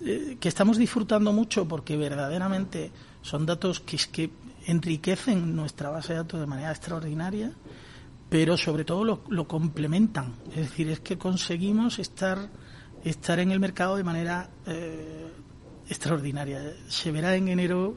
eh, 0.01 0.39
que 0.41 0.49
estamos 0.49 0.79
disfrutando 0.79 1.33
mucho 1.33 1.67
porque 1.67 1.97
verdaderamente 1.97 2.91
son 3.21 3.45
datos 3.45 3.81
que, 3.81 3.99
que 4.11 4.31
enriquecen 4.67 5.55
nuestra 5.55 5.91
base 5.91 6.13
de 6.13 6.21
datos 6.21 6.41
de 6.41 6.47
manera 6.47 6.71
extraordinaria, 6.71 7.53
pero 8.29 8.57
sobre 8.57 8.85
todo 8.85 9.05
lo, 9.05 9.49
complementan. 9.49 10.35
Es 10.51 10.71
decir, 10.71 10.89
es 10.89 11.01
que 11.01 11.19
conseguimos 11.19 11.99
estar, 11.99 12.49
estar 13.05 13.41
en 13.41 13.51
el 13.51 13.59
mercado 13.59 13.97
de 13.97 14.05
manera 14.05 14.49
eh, 14.67 15.27
extraordinaria. 15.89 16.63
Se 16.89 17.11
verá 17.11 17.35
en 17.35 17.49
enero 17.49 17.97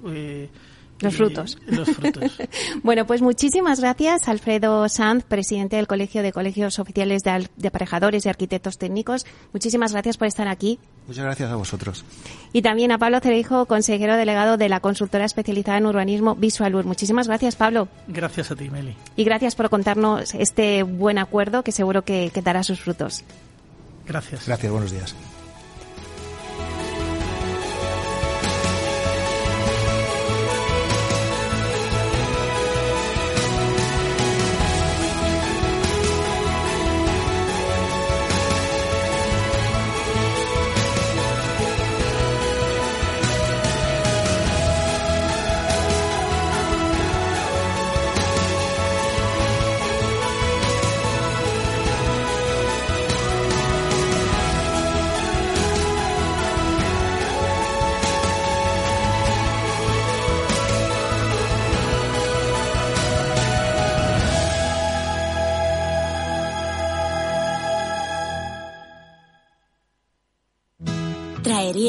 los 1.04 1.16
frutos. 1.16 1.58
Los 1.68 1.90
frutos. 1.90 2.32
bueno, 2.84 3.06
pues 3.06 3.22
muchísimas 3.22 3.80
gracias, 3.80 4.28
Alfredo 4.28 4.88
Sanz, 4.90 5.24
presidente 5.24 5.76
del 5.76 5.88
Colegio 5.88 6.24
de 6.24 6.32
Colegios 6.32 6.80
Oficiales 6.80 7.24
de, 7.24 7.68
Aparejadores 7.68 8.26
y 8.26 8.30
Arquitectos 8.30 8.78
Técnicos. 8.78 9.26
Muchísimas 9.52 9.92
gracias 9.92 10.18
por 10.18 10.28
estar 10.28 10.48
aquí. 10.48 10.80
Muchas 11.08 11.26
gracias 11.26 11.52
a 11.52 11.56
vosotros. 11.56 12.06
Y 12.54 12.62
también 12.62 12.92
a 12.92 12.98
Pablo 12.98 13.20
Cereijo, 13.20 13.66
consejero 13.66 14.16
delegado 14.16 14.58
de 14.58 14.70
la 14.70 14.80
consultora 14.80 15.26
especializada 15.26 15.78
en 15.78 15.86
urbanismo 15.86 16.36
Visualur. 16.36 16.86
Muchísimas 16.86 17.28
gracias, 17.28 17.56
Pablo. 17.56 17.88
Gracias 18.08 18.52
a 18.52 18.56
ti, 18.56 18.70
Meli. 18.70 18.96
Y 19.16 19.24
gracias 19.24 19.56
por 19.56 19.70
contarnos 19.70 20.34
este 20.34 20.84
buen 20.84 21.18
acuerdo 21.18 21.64
que 21.64 21.72
seguro 21.72 22.04
que, 22.04 22.32
que 22.34 22.42
dará 22.42 22.64
sus 22.64 22.80
frutos. 22.80 23.24
Gracias. 24.06 24.48
Gracias, 24.48 24.72
buenos 24.72 24.92
días. 24.92 25.16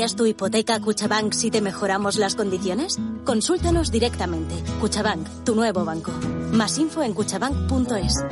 ¿Traerías 0.04 0.16
tu 0.16 0.26
hipoteca 0.26 0.74
a 0.74 0.80
Cuchabank 0.80 1.32
si 1.32 1.50
te 1.50 1.62
mejoramos 1.62 2.16
las 2.16 2.34
condiciones? 2.34 2.98
Consúltanos 3.24 3.90
directamente. 3.90 4.54
Cuchabank, 4.78 5.26
tu 5.46 5.54
nuevo 5.54 5.82
banco. 5.82 6.12
Más 6.52 6.76
info 6.76 7.02
en 7.02 7.14
cuchabank.es. 7.14 8.22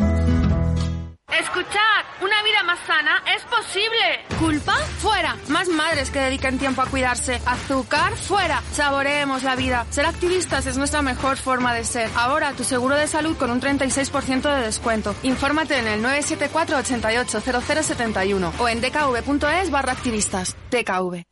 Escuchad, 1.40 2.02
una 2.20 2.42
vida 2.42 2.62
más 2.66 2.78
sana 2.86 3.22
es 3.34 3.42
posible. 3.44 4.38
¿Culpa? 4.38 4.74
Fuera. 4.98 5.38
Más 5.48 5.66
madres 5.68 6.10
que 6.10 6.18
dediquen 6.18 6.58
tiempo 6.58 6.82
a 6.82 6.86
cuidarse. 6.86 7.40
Azúcar? 7.46 8.16
Fuera. 8.16 8.62
Saboreemos 8.72 9.42
la 9.42 9.56
vida. 9.56 9.86
Ser 9.88 10.04
activistas 10.04 10.66
es 10.66 10.76
nuestra 10.76 11.00
mejor 11.00 11.38
forma 11.38 11.72
de 11.72 11.86
ser. 11.86 12.10
Ahora 12.16 12.52
tu 12.52 12.64
seguro 12.64 12.96
de 12.96 13.06
salud 13.06 13.34
con 13.38 13.50
un 13.50 13.62
36% 13.62 14.42
de 14.42 14.62
descuento. 14.62 15.14
Infórmate 15.22 15.78
en 15.78 15.86
el 15.86 16.02
974 16.02 16.76
88 16.76 17.40
0071 17.40 18.52
o 18.58 18.68
en 18.68 18.82
dkv.es 18.82 19.70
barra 19.70 19.92
activistas. 19.92 20.54
DKV. 20.70 21.31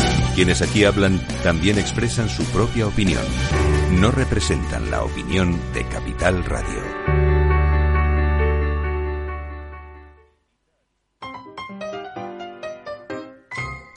Quienes 0.35 0.61
aquí 0.61 0.85
hablan 0.85 1.19
también 1.43 1.77
expresan 1.77 2.29
su 2.29 2.43
propia 2.45 2.87
opinión. 2.87 3.23
No 3.99 4.11
representan 4.11 4.89
la 4.89 5.03
opinión 5.03 5.59
de 5.73 5.85
Capital 5.87 6.45
Radio. 6.45 6.81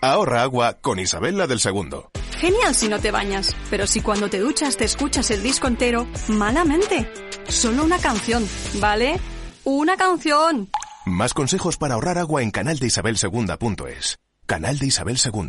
Ahorra 0.03 0.43
agua 0.43 0.75
con 0.81 0.99
Isabel 0.99 1.37
del 1.49 1.61
Segundo. 1.61 2.11
genial 2.39 2.75
si 2.75 2.89
no 2.89 2.99
te 2.99 3.11
bañas, 3.11 3.57
pero 3.71 3.87
si 3.87 4.01
cuando 4.03 4.29
te 4.29 4.39
duchas 4.39 4.77
te 4.77 4.85
escuchas 4.85 5.31
el 5.31 5.43
disco 5.43 5.67
entero, 5.67 6.07
malamente. 6.29 7.11
Solo 7.49 7.85
una 7.85 7.99
canción, 7.99 8.47
¿vale? 8.81 9.19
Una 9.65 9.97
canción. 9.97 10.69
Más 11.07 11.33
consejos 11.33 11.79
para 11.79 11.95
ahorrar 11.95 12.19
agua 12.19 12.43
en 12.43 12.51
canaldeisabelsegunda.es. 12.51 14.19
Canal 14.47 14.79
de 14.79 14.87
Isabel 14.87 15.19
II. 15.25 15.49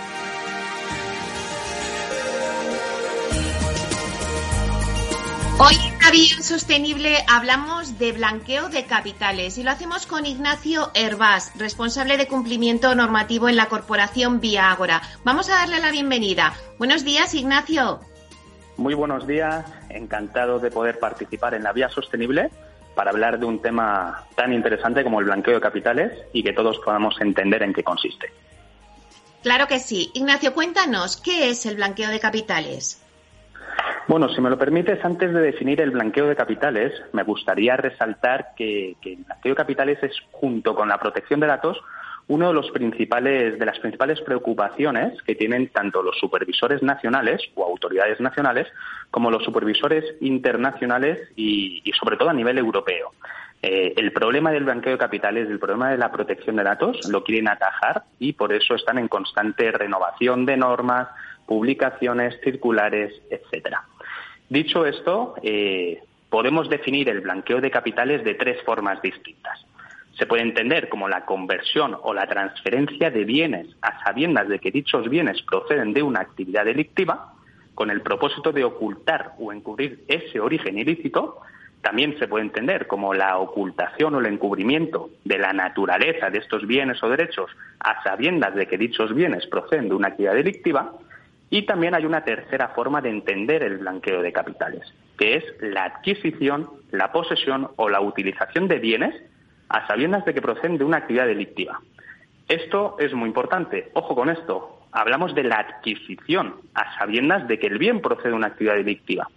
Hoy 5.59 5.75
en 5.75 5.99
la 5.99 6.11
Vía 6.11 6.41
Sostenible 6.41 7.17
hablamos 7.27 7.99
de 7.99 8.11
blanqueo 8.11 8.69
de 8.69 8.85
capitales 8.85 9.57
y 9.57 9.63
lo 9.63 9.71
hacemos 9.71 10.07
con 10.07 10.25
Ignacio 10.25 10.91
Herbás, 10.93 11.51
responsable 11.57 12.17
de 12.17 12.27
cumplimiento 12.27 12.95
normativo 12.95 13.47
en 13.49 13.55
la 13.55 13.67
corporación 13.67 14.39
Vía 14.39 14.71
Ágora. 14.71 15.01
Vamos 15.23 15.49
a 15.49 15.55
darle 15.55 15.79
la 15.79 15.91
bienvenida. 15.91 16.53
Buenos 16.77 17.03
días, 17.03 17.33
Ignacio. 17.35 17.99
Muy 18.77 18.93
buenos 18.93 19.27
días, 19.27 19.65
encantado 19.89 20.59
de 20.59 20.71
poder 20.71 20.97
participar 20.99 21.53
en 21.53 21.63
la 21.63 21.73
Vía 21.73 21.89
Sostenible 21.89 22.49
para 22.95 23.11
hablar 23.11 23.39
de 23.39 23.45
un 23.45 23.61
tema 23.61 24.25
tan 24.35 24.53
interesante 24.53 25.03
como 25.03 25.19
el 25.19 25.25
blanqueo 25.25 25.55
de 25.55 25.61
capitales 25.61 26.11
y 26.33 26.43
que 26.43 26.53
todos 26.53 26.79
podamos 26.79 27.19
entender 27.21 27.63
en 27.63 27.73
qué 27.73 27.83
consiste. 27.83 28.31
Claro 29.43 29.67
que 29.67 29.79
sí. 29.79 30.11
Ignacio, 30.13 30.53
cuéntanos, 30.53 31.17
¿qué 31.17 31.49
es 31.49 31.65
el 31.65 31.75
blanqueo 31.75 32.09
de 32.09 32.19
capitales? 32.19 33.01
Bueno, 34.11 34.27
si 34.27 34.41
me 34.41 34.49
lo 34.49 34.57
permites, 34.57 34.99
antes 35.05 35.33
de 35.33 35.39
definir 35.39 35.79
el 35.79 35.91
blanqueo 35.91 36.27
de 36.27 36.35
capitales, 36.35 36.91
me 37.13 37.23
gustaría 37.23 37.77
resaltar 37.77 38.49
que, 38.57 38.97
el 39.01 39.23
blanqueo 39.23 39.53
de 39.53 39.55
capitales 39.55 39.99
es, 40.03 40.11
junto 40.31 40.75
con 40.75 40.89
la 40.89 40.97
protección 40.97 41.39
de 41.39 41.47
datos, 41.47 41.81
uno 42.27 42.49
de 42.49 42.53
los 42.53 42.69
principales 42.71 43.57
de 43.57 43.65
las 43.65 43.79
principales 43.79 44.19
preocupaciones 44.19 45.21
que 45.21 45.35
tienen 45.35 45.69
tanto 45.69 46.03
los 46.03 46.19
supervisores 46.19 46.83
nacionales 46.83 47.41
o 47.55 47.63
autoridades 47.63 48.19
nacionales 48.19 48.67
como 49.11 49.31
los 49.31 49.45
supervisores 49.45 50.03
internacionales 50.19 51.29
y, 51.37 51.81
sobre 51.97 52.17
todo 52.17 52.31
a 52.31 52.33
nivel 52.33 52.57
europeo. 52.57 53.13
Eh, 53.61 53.93
el 53.95 54.11
problema 54.11 54.51
del 54.51 54.65
blanqueo 54.65 54.91
de 54.91 54.97
capitales, 54.97 55.49
el 55.49 55.59
problema 55.59 55.89
de 55.89 55.97
la 55.97 56.11
protección 56.11 56.57
de 56.57 56.63
datos, 56.63 56.99
lo 57.07 57.23
quieren 57.23 57.47
atajar 57.47 58.03
y 58.19 58.33
por 58.33 58.51
eso 58.51 58.75
están 58.75 58.97
en 58.97 59.07
constante 59.07 59.71
renovación 59.71 60.45
de 60.45 60.57
normas, 60.57 61.07
publicaciones, 61.45 62.37
circulares, 62.43 63.13
etcétera. 63.29 63.85
Dicho 64.51 64.85
esto, 64.85 65.35
eh, 65.43 66.03
podemos 66.29 66.67
definir 66.67 67.07
el 67.07 67.21
blanqueo 67.21 67.61
de 67.61 67.71
capitales 67.71 68.21
de 68.25 68.33
tres 68.33 68.61
formas 68.63 69.01
distintas. 69.01 69.65
Se 70.19 70.25
puede 70.25 70.41
entender 70.41 70.89
como 70.89 71.07
la 71.07 71.23
conversión 71.23 71.97
o 72.03 72.13
la 72.13 72.27
transferencia 72.27 73.09
de 73.11 73.23
bienes 73.23 73.67
a 73.81 74.03
sabiendas 74.03 74.49
de 74.49 74.59
que 74.59 74.69
dichos 74.69 75.09
bienes 75.09 75.41
proceden 75.43 75.93
de 75.93 76.03
una 76.03 76.19
actividad 76.19 76.65
delictiva, 76.65 77.31
con 77.75 77.91
el 77.91 78.01
propósito 78.01 78.51
de 78.51 78.65
ocultar 78.65 79.35
o 79.39 79.53
encubrir 79.53 80.03
ese 80.09 80.41
origen 80.41 80.77
ilícito, 80.77 81.37
también 81.79 82.19
se 82.19 82.27
puede 82.27 82.43
entender 82.43 82.87
como 82.87 83.13
la 83.13 83.37
ocultación 83.37 84.15
o 84.15 84.19
el 84.19 84.25
encubrimiento 84.25 85.11
de 85.23 85.37
la 85.37 85.53
naturaleza 85.53 86.29
de 86.29 86.39
estos 86.39 86.67
bienes 86.67 87.01
o 87.01 87.07
derechos 87.07 87.49
a 87.79 88.03
sabiendas 88.03 88.53
de 88.55 88.67
que 88.67 88.77
dichos 88.77 89.15
bienes 89.15 89.47
proceden 89.47 89.87
de 89.87 89.95
una 89.95 90.09
actividad 90.09 90.33
delictiva, 90.33 90.91
y 91.51 91.63
también 91.63 91.93
hay 91.93 92.05
una 92.05 92.23
tercera 92.23 92.69
forma 92.69 93.01
de 93.01 93.09
entender 93.09 93.61
el 93.61 93.77
blanqueo 93.77 94.21
de 94.21 94.31
capitales, 94.31 94.91
que 95.17 95.35
es 95.35 95.43
la 95.59 95.83
adquisición, 95.83 96.69
la 96.91 97.11
posesión 97.11 97.69
o 97.75 97.89
la 97.89 97.99
utilización 97.99 98.69
de 98.69 98.79
bienes 98.79 99.21
a 99.67 99.85
sabiendas 99.85 100.23
de 100.25 100.33
que 100.33 100.41
proceden 100.41 100.77
de 100.77 100.85
una 100.85 100.97
actividad 100.97 101.27
delictiva. 101.27 101.81
Esto 102.47 102.95
es 102.99 103.13
muy 103.13 103.27
importante. 103.27 103.91
Ojo 103.93 104.15
con 104.15 104.29
esto. 104.29 104.79
Hablamos 104.93 105.35
de 105.35 105.43
la 105.43 105.57
adquisición 105.57 106.55
a 106.73 106.97
sabiendas 106.97 107.47
de 107.47 107.59
que 107.59 107.67
el 107.67 107.77
bien 107.77 108.01
procede 108.01 108.29
de 108.29 108.35
una 108.35 108.47
actividad 108.47 108.75
delictiva. 108.75 109.29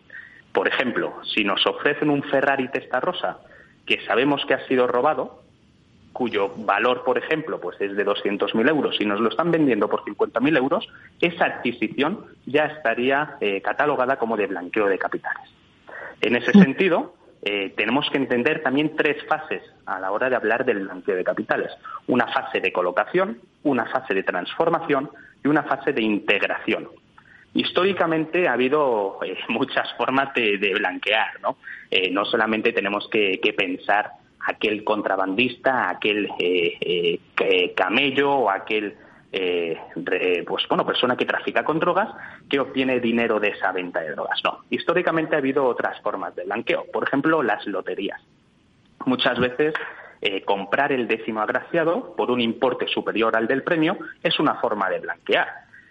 Por 0.53 0.69
ejemplo, 0.69 1.21
si 1.35 1.43
nos 1.45 1.67
ofrecen 1.67 2.11
un 2.11 2.23
Ferrari 2.23 2.69
Testarossa 2.69 3.39
que 3.87 4.01
sabemos 4.07 4.45
que 4.47 4.55
ha 4.55 4.67
sido 4.67 4.87
robado, 4.87 5.44
cuyo 6.15 6.55
valor, 6.57 7.05
por 7.05 7.19
ejemplo, 7.19 7.61
pues 7.61 7.79
es 7.81 7.95
de 7.95 8.07
200.000 8.07 8.69
euros 8.71 8.97
y 9.01 9.05
nos 9.05 9.21
lo 9.21 9.29
están 9.29 9.51
vendiendo 9.51 9.91
por 9.91 10.05
50.000 10.05 10.57
euros, 10.57 10.89
esa 11.21 11.45
adquisición 11.45 12.25
ya 12.47 12.67
estaría 12.67 13.37
eh, 13.41 13.61
catalogada 13.61 14.17
como 14.17 14.37
de 14.39 14.47
blanqueo 14.47 14.87
de 14.87 14.97
capitales. 14.97 15.51
En 16.23 16.37
ese 16.37 16.53
sentido, 16.53 17.15
eh, 17.43 17.75
tenemos 17.77 18.09
que 18.09 18.17
entender 18.17 18.63
también 18.63 18.97
tres 18.97 19.23
fases 19.29 19.63
a 19.85 20.01
la 20.01 20.13
hora 20.13 20.31
de 20.31 20.37
hablar 20.37 20.65
del 20.65 20.85
blanqueo 20.85 21.17
de 21.17 21.25
capitales. 21.25 21.71
Una 22.07 22.27
fase 22.29 22.61
de 22.61 22.73
colocación, 22.73 23.41
una 23.65 23.85
fase 23.85 24.15
de 24.15 24.23
transformación 24.23 25.11
y 25.45 25.49
una 25.49 25.65
fase 25.65 25.93
de 25.93 26.01
integración. 26.01 26.89
Históricamente 27.53 28.49
ha 28.49 28.55
habido 28.55 29.19
eh, 29.23 29.37
muchas 29.49 29.93
formas 29.99 30.33
de, 30.35 30.73
blanquear, 30.79 31.41
¿no? 31.43 31.59
Eh, 31.91 32.11
no 32.11 32.25
solamente 32.25 32.73
tenemos 32.73 33.09
que, 33.11 33.39
que, 33.43 33.53
pensar 33.53 34.13
aquel 34.47 34.85
contrabandista, 34.85 35.89
aquel 35.91 36.29
camello 37.75 38.33
o 38.33 38.51
aquel 38.51 38.97
eh, 39.37 40.45
pues 40.47 40.65
bueno, 40.69 40.87
persona 40.87 41.17
que 41.17 41.25
trafica 41.25 41.65
con 41.65 41.81
drogas 41.81 42.09
que 42.49 42.61
obtiene 42.61 43.01
dinero 43.01 43.41
de 43.41 43.49
esa 43.49 43.73
venta 43.73 44.01
de 44.01 44.13
drogas. 44.13 44.41
No, 44.45 44.61
históricamente 44.71 45.35
ha 45.35 45.39
habido 45.39 45.65
otras 45.65 46.01
formas 46.03 46.37
de 46.37 46.45
blanqueo, 46.45 46.87
por 46.93 47.03
ejemplo, 47.03 47.43
las 47.43 47.67
loterías. 47.67 48.23
Muchas 49.07 49.41
veces 49.41 49.75
eh, 50.21 50.43
comprar 50.43 50.93
el 50.93 51.09
décimo 51.09 51.41
agraciado 51.41 52.15
por 52.15 52.31
un 52.31 52.41
importe 52.41 52.87
superior 52.87 53.37
al 53.37 53.49
del 53.49 53.65
premio 53.65 53.99
es 54.23 54.39
una 54.39 54.55
forma 54.61 54.89
de 54.89 55.01
blanquear. 55.01 55.49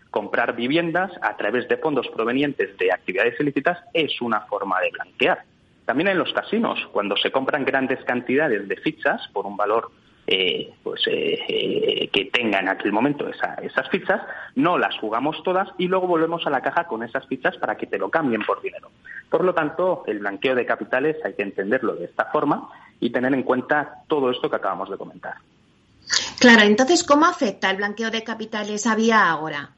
Comprar 0.09 0.55
viviendas 0.55 1.11
a 1.21 1.35
través 1.35 1.67
de 1.67 1.75
fondos 1.77 2.07
provenientes 2.09 2.77
de 2.77 2.93
actividades 2.93 3.37
ilícitas 3.41 3.77
es 3.93 4.21
una 4.21 4.41
forma 4.41 4.79
de 4.79 4.89
blanquear. 4.91 5.43
También 5.85 6.09
en 6.09 6.17
los 6.17 6.31
casinos, 6.33 6.79
cuando 6.91 7.17
se 7.17 7.31
compran 7.31 7.65
grandes 7.65 8.03
cantidades 8.05 8.67
de 8.67 8.77
fichas 8.77 9.27
por 9.33 9.45
un 9.45 9.57
valor 9.57 9.91
eh, 10.25 10.73
pues 10.81 11.01
eh, 11.07 11.37
eh, 11.49 12.07
que 12.07 12.25
tenga 12.25 12.59
en 12.59 12.69
aquel 12.69 12.93
momento 12.93 13.27
esas 13.27 13.89
fichas, 13.89 14.21
no 14.55 14.77
las 14.77 14.97
jugamos 14.97 15.43
todas 15.43 15.67
y 15.77 15.87
luego 15.89 16.07
volvemos 16.07 16.47
a 16.47 16.49
la 16.49 16.61
caja 16.61 16.85
con 16.85 17.03
esas 17.03 17.27
fichas 17.27 17.57
para 17.57 17.75
que 17.75 17.87
te 17.87 17.97
lo 17.97 18.09
cambien 18.09 18.41
por 18.41 18.61
dinero. 18.61 18.89
Por 19.29 19.43
lo 19.43 19.53
tanto, 19.53 20.03
el 20.07 20.19
blanqueo 20.19 20.55
de 20.55 20.65
capitales 20.65 21.17
hay 21.25 21.33
que 21.33 21.43
entenderlo 21.43 21.95
de 21.95 22.05
esta 22.05 22.25
forma 22.25 22.69
y 23.01 23.09
tener 23.09 23.33
en 23.33 23.43
cuenta 23.43 24.03
todo 24.07 24.31
esto 24.31 24.49
que 24.49 24.55
acabamos 24.55 24.89
de 24.89 24.97
comentar. 24.97 25.35
Claro, 26.39 26.61
entonces, 26.61 27.03
¿cómo 27.03 27.25
afecta 27.25 27.69
el 27.69 27.77
blanqueo 27.77 28.09
de 28.09 28.23
capitales 28.23 28.87
a 28.87 28.95
vía 28.95 29.29
ahora? 29.29 29.71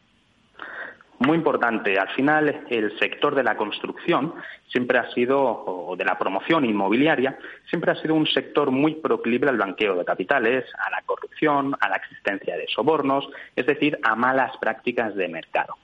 Muy 1.20 1.38
importante. 1.38 1.98
Al 1.98 2.10
final, 2.10 2.66
el 2.70 3.00
sector 3.00 3.36
de 3.36 3.44
la 3.44 3.56
construcción 3.56 4.34
siempre 4.68 4.98
ha 4.98 5.10
sido, 5.12 5.42
o 5.42 5.96
de 5.96 6.04
la 6.04 6.18
promoción 6.18 6.66
inmobiliaria, 6.66 7.38
siempre 7.70 7.92
ha 7.92 7.96
sido 8.02 8.16
un 8.16 8.28
sector 8.28 8.70
muy 8.70 8.96
proclive 8.96 9.48
al 9.48 9.56
blanqueo 9.56 9.96
de 9.96 10.04
capitales, 10.04 10.66
a 10.78 10.90
la 10.90 11.02
corrupción, 11.04 11.76
a 11.80 11.88
la 11.88 11.96
existencia 11.96 12.58
de 12.58 12.68
sobornos, 12.68 13.30
es 13.56 13.66
decir, 13.66 13.98
a 14.04 14.16
malas 14.16 14.58
prácticas 14.58 15.16
de 15.16 15.30
mercado. 15.30 15.76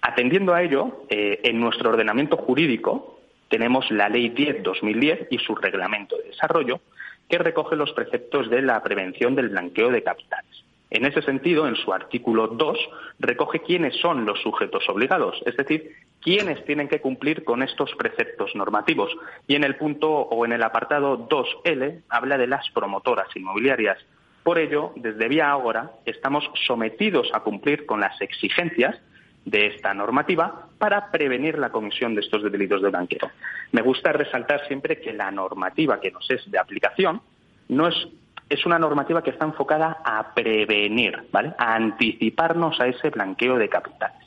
Atendiendo 0.00 0.54
a 0.54 0.62
ello, 0.62 1.04
eh, 1.10 1.40
en 1.44 1.60
nuestro 1.60 1.90
ordenamiento 1.90 2.38
jurídico 2.38 3.20
tenemos 3.48 3.90
la 3.90 4.08
Ley 4.08 4.30
10-2010 4.30 5.28
y 5.30 5.38
su 5.38 5.54
reglamento 5.54 6.16
de 6.16 6.30
desarrollo, 6.30 6.80
que 7.28 7.38
recoge 7.38 7.76
los 7.76 7.92
preceptos 7.92 8.48
de 8.48 8.62
la 8.62 8.82
prevención 8.82 9.34
del 9.34 9.50
blanqueo 9.50 9.90
de 9.90 10.02
capitales. 10.02 10.65
En 10.90 11.04
ese 11.04 11.22
sentido, 11.22 11.66
en 11.66 11.76
su 11.76 11.92
artículo 11.92 12.46
2, 12.48 12.78
recoge 13.18 13.60
quiénes 13.60 13.96
son 13.96 14.24
los 14.24 14.40
sujetos 14.40 14.88
obligados, 14.88 15.42
es 15.44 15.56
decir, 15.56 15.96
quiénes 16.20 16.64
tienen 16.64 16.88
que 16.88 17.00
cumplir 17.00 17.44
con 17.44 17.62
estos 17.62 17.92
preceptos 17.96 18.54
normativos. 18.54 19.10
Y 19.46 19.56
en 19.56 19.64
el 19.64 19.76
punto 19.76 20.10
o 20.10 20.44
en 20.44 20.52
el 20.52 20.62
apartado 20.62 21.28
2L 21.28 22.02
habla 22.08 22.38
de 22.38 22.46
las 22.46 22.68
promotoras 22.70 23.28
inmobiliarias. 23.34 23.98
Por 24.42 24.58
ello, 24.58 24.92
desde 24.94 25.28
Vía 25.28 25.50
Ágora 25.50 25.90
estamos 26.04 26.48
sometidos 26.66 27.28
a 27.32 27.40
cumplir 27.40 27.84
con 27.84 28.00
las 28.00 28.20
exigencias 28.20 28.96
de 29.44 29.66
esta 29.66 29.94
normativa 29.94 30.68
para 30.78 31.10
prevenir 31.10 31.58
la 31.58 31.70
comisión 31.70 32.14
de 32.14 32.20
estos 32.20 32.42
delitos 32.44 32.82
de 32.82 32.90
blanqueo. 32.90 33.30
Me 33.72 33.82
gusta 33.82 34.12
resaltar 34.12 34.66
siempre 34.66 35.00
que 35.00 35.12
la 35.12 35.30
normativa 35.30 36.00
que 36.00 36.10
nos 36.10 36.30
es 36.30 36.48
de 36.50 36.58
aplicación 36.58 37.22
no 37.68 37.88
es 37.88 38.08
es 38.48 38.64
una 38.64 38.78
normativa 38.78 39.22
que 39.22 39.30
está 39.30 39.44
enfocada 39.44 39.98
a 40.04 40.34
prevenir, 40.34 41.28
¿vale? 41.32 41.54
A 41.58 41.74
anticiparnos 41.74 42.80
a 42.80 42.86
ese 42.86 43.10
blanqueo 43.10 43.56
de 43.56 43.68
capitales. 43.68 44.24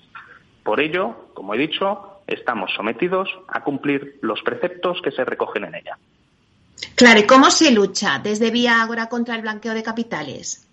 Por 0.63 0.81
ello, 0.81 1.29
como 1.33 1.53
he 1.53 1.57
dicho, 1.57 2.21
estamos 2.27 2.71
sometidos 2.75 3.29
a 3.47 3.61
cumplir 3.63 4.19
los 4.21 4.41
preceptos 4.41 5.01
que 5.01 5.11
se 5.11 5.23
recogen 5.23 5.65
en 5.65 5.75
ella. 5.75 5.97
Claro, 6.95 7.19
¿y 7.19 7.23
cómo 7.23 7.49
se 7.49 7.71
lucha 7.71 8.19
desde 8.19 8.51
Vía 8.51 8.81
Ágora 8.81 9.07
contra 9.07 9.35
el 9.35 9.41
blanqueo 9.41 9.73
de 9.73 9.83
capitales? 9.83 10.65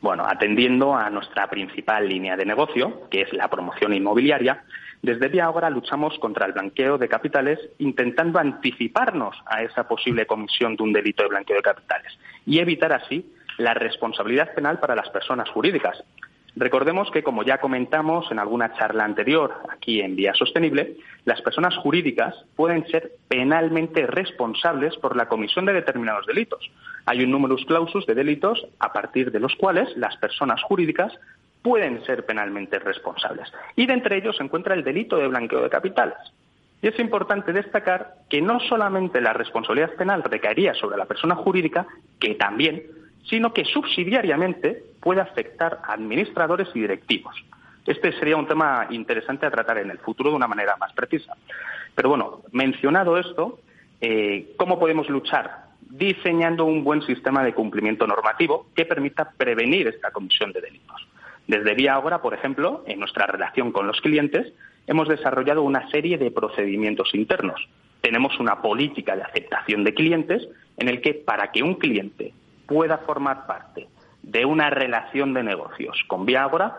Bueno, 0.00 0.24
atendiendo 0.26 0.94
a 0.94 1.10
nuestra 1.10 1.48
principal 1.48 2.08
línea 2.08 2.36
de 2.36 2.44
negocio, 2.44 3.08
que 3.10 3.22
es 3.22 3.32
la 3.32 3.48
promoción 3.48 3.92
inmobiliaria, 3.92 4.64
desde 5.02 5.28
Vía 5.28 5.46
Ágora 5.46 5.70
luchamos 5.70 6.18
contra 6.18 6.46
el 6.46 6.52
blanqueo 6.52 6.98
de 6.98 7.08
capitales 7.08 7.58
intentando 7.78 8.38
anticiparnos 8.38 9.36
a 9.46 9.62
esa 9.62 9.86
posible 9.86 10.26
comisión 10.26 10.76
de 10.76 10.82
un 10.82 10.92
delito 10.92 11.22
de 11.22 11.28
blanqueo 11.28 11.56
de 11.56 11.62
capitales 11.62 12.12
y 12.44 12.58
evitar 12.58 12.92
así 12.92 13.32
la 13.58 13.74
responsabilidad 13.74 14.54
penal 14.54 14.78
para 14.78 14.94
las 14.94 15.08
personas 15.10 15.48
jurídicas, 15.50 16.02
Recordemos 16.58 17.10
que, 17.10 17.22
como 17.22 17.42
ya 17.42 17.58
comentamos 17.58 18.32
en 18.32 18.38
alguna 18.38 18.72
charla 18.72 19.04
anterior 19.04 19.52
aquí 19.68 20.00
en 20.00 20.16
Vía 20.16 20.32
Sostenible, 20.32 20.96
las 21.26 21.42
personas 21.42 21.76
jurídicas 21.76 22.34
pueden 22.56 22.86
ser 22.88 23.12
penalmente 23.28 24.06
responsables 24.06 24.96
por 24.96 25.16
la 25.16 25.28
comisión 25.28 25.66
de 25.66 25.74
determinados 25.74 26.24
delitos. 26.24 26.70
Hay 27.04 27.22
un 27.22 27.30
numerus 27.30 27.66
clausus 27.66 28.06
de 28.06 28.14
delitos 28.14 28.66
a 28.78 28.94
partir 28.94 29.32
de 29.32 29.40
los 29.40 29.54
cuales 29.56 29.94
las 29.98 30.16
personas 30.16 30.62
jurídicas 30.62 31.12
pueden 31.66 32.00
ser 32.04 32.24
penalmente 32.24 32.78
responsables. 32.78 33.52
Y 33.74 33.86
de 33.86 33.94
entre 33.94 34.18
ellos 34.18 34.36
se 34.36 34.44
encuentra 34.44 34.72
el 34.72 34.84
delito 34.84 35.16
de 35.16 35.26
blanqueo 35.26 35.62
de 35.62 35.68
capitales. 35.68 36.16
Y 36.80 36.86
es 36.86 36.96
importante 37.00 37.52
destacar 37.52 38.18
que 38.30 38.40
no 38.40 38.60
solamente 38.60 39.20
la 39.20 39.32
responsabilidad 39.32 39.96
penal 39.96 40.22
recaería 40.22 40.74
sobre 40.74 40.96
la 40.96 41.06
persona 41.06 41.34
jurídica, 41.34 41.84
que 42.20 42.36
también, 42.36 42.84
sino 43.28 43.52
que 43.52 43.64
subsidiariamente 43.64 44.80
puede 45.00 45.20
afectar 45.20 45.80
a 45.82 45.94
administradores 45.94 46.68
y 46.72 46.82
directivos. 46.82 47.34
Este 47.84 48.12
sería 48.12 48.36
un 48.36 48.46
tema 48.46 48.86
interesante 48.90 49.46
a 49.46 49.50
tratar 49.50 49.78
en 49.78 49.90
el 49.90 49.98
futuro 49.98 50.30
de 50.30 50.36
una 50.36 50.46
manera 50.46 50.76
más 50.76 50.92
precisa. 50.92 51.34
Pero 51.96 52.10
bueno, 52.10 52.42
mencionado 52.52 53.18
esto, 53.18 53.58
eh, 54.00 54.54
¿cómo 54.56 54.78
podemos 54.78 55.08
luchar? 55.08 55.64
Diseñando 55.80 56.64
un 56.64 56.84
buen 56.84 57.02
sistema 57.02 57.42
de 57.42 57.54
cumplimiento 57.54 58.06
normativo 58.06 58.68
que 58.72 58.84
permita 58.84 59.32
prevenir 59.36 59.88
esta 59.88 60.12
comisión 60.12 60.52
de 60.52 60.60
delitos. 60.60 61.08
Desde 61.46 61.74
Vía 61.74 61.94
Ahora, 61.94 62.20
por 62.22 62.34
ejemplo, 62.34 62.82
en 62.86 62.98
nuestra 62.98 63.26
relación 63.26 63.72
con 63.72 63.86
los 63.86 64.00
clientes, 64.00 64.52
hemos 64.86 65.08
desarrollado 65.08 65.62
una 65.62 65.88
serie 65.90 66.18
de 66.18 66.30
procedimientos 66.30 67.14
internos. 67.14 67.68
Tenemos 68.00 68.38
una 68.38 68.60
política 68.60 69.16
de 69.16 69.22
aceptación 69.22 69.84
de 69.84 69.94
clientes 69.94 70.48
en 70.76 70.88
el 70.88 71.00
que 71.00 71.14
para 71.14 71.50
que 71.52 71.62
un 71.62 71.74
cliente 71.74 72.32
pueda 72.66 72.98
formar 72.98 73.46
parte 73.46 73.86
de 74.22 74.44
una 74.44 74.70
relación 74.70 75.34
de 75.34 75.44
negocios 75.44 76.02
con 76.08 76.26
Viagra, 76.26 76.76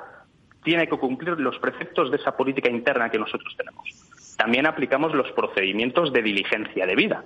tiene 0.63 0.88
que 0.88 0.97
cumplir 0.97 1.39
los 1.39 1.58
preceptos 1.60 2.12
de 2.12 2.17
esa 2.17 2.36
política 2.36 2.69
interna 2.69 3.10
que 3.10 3.17
nosotros 3.17 3.56
tenemos. 3.56 3.86
También 4.38 4.67
aplicamos 4.67 5.13
los 5.13 5.32
procedimientos 5.32 6.12
de 6.12 6.21
diligencia 6.21 6.86
de 6.86 6.95
vida. 6.95 7.23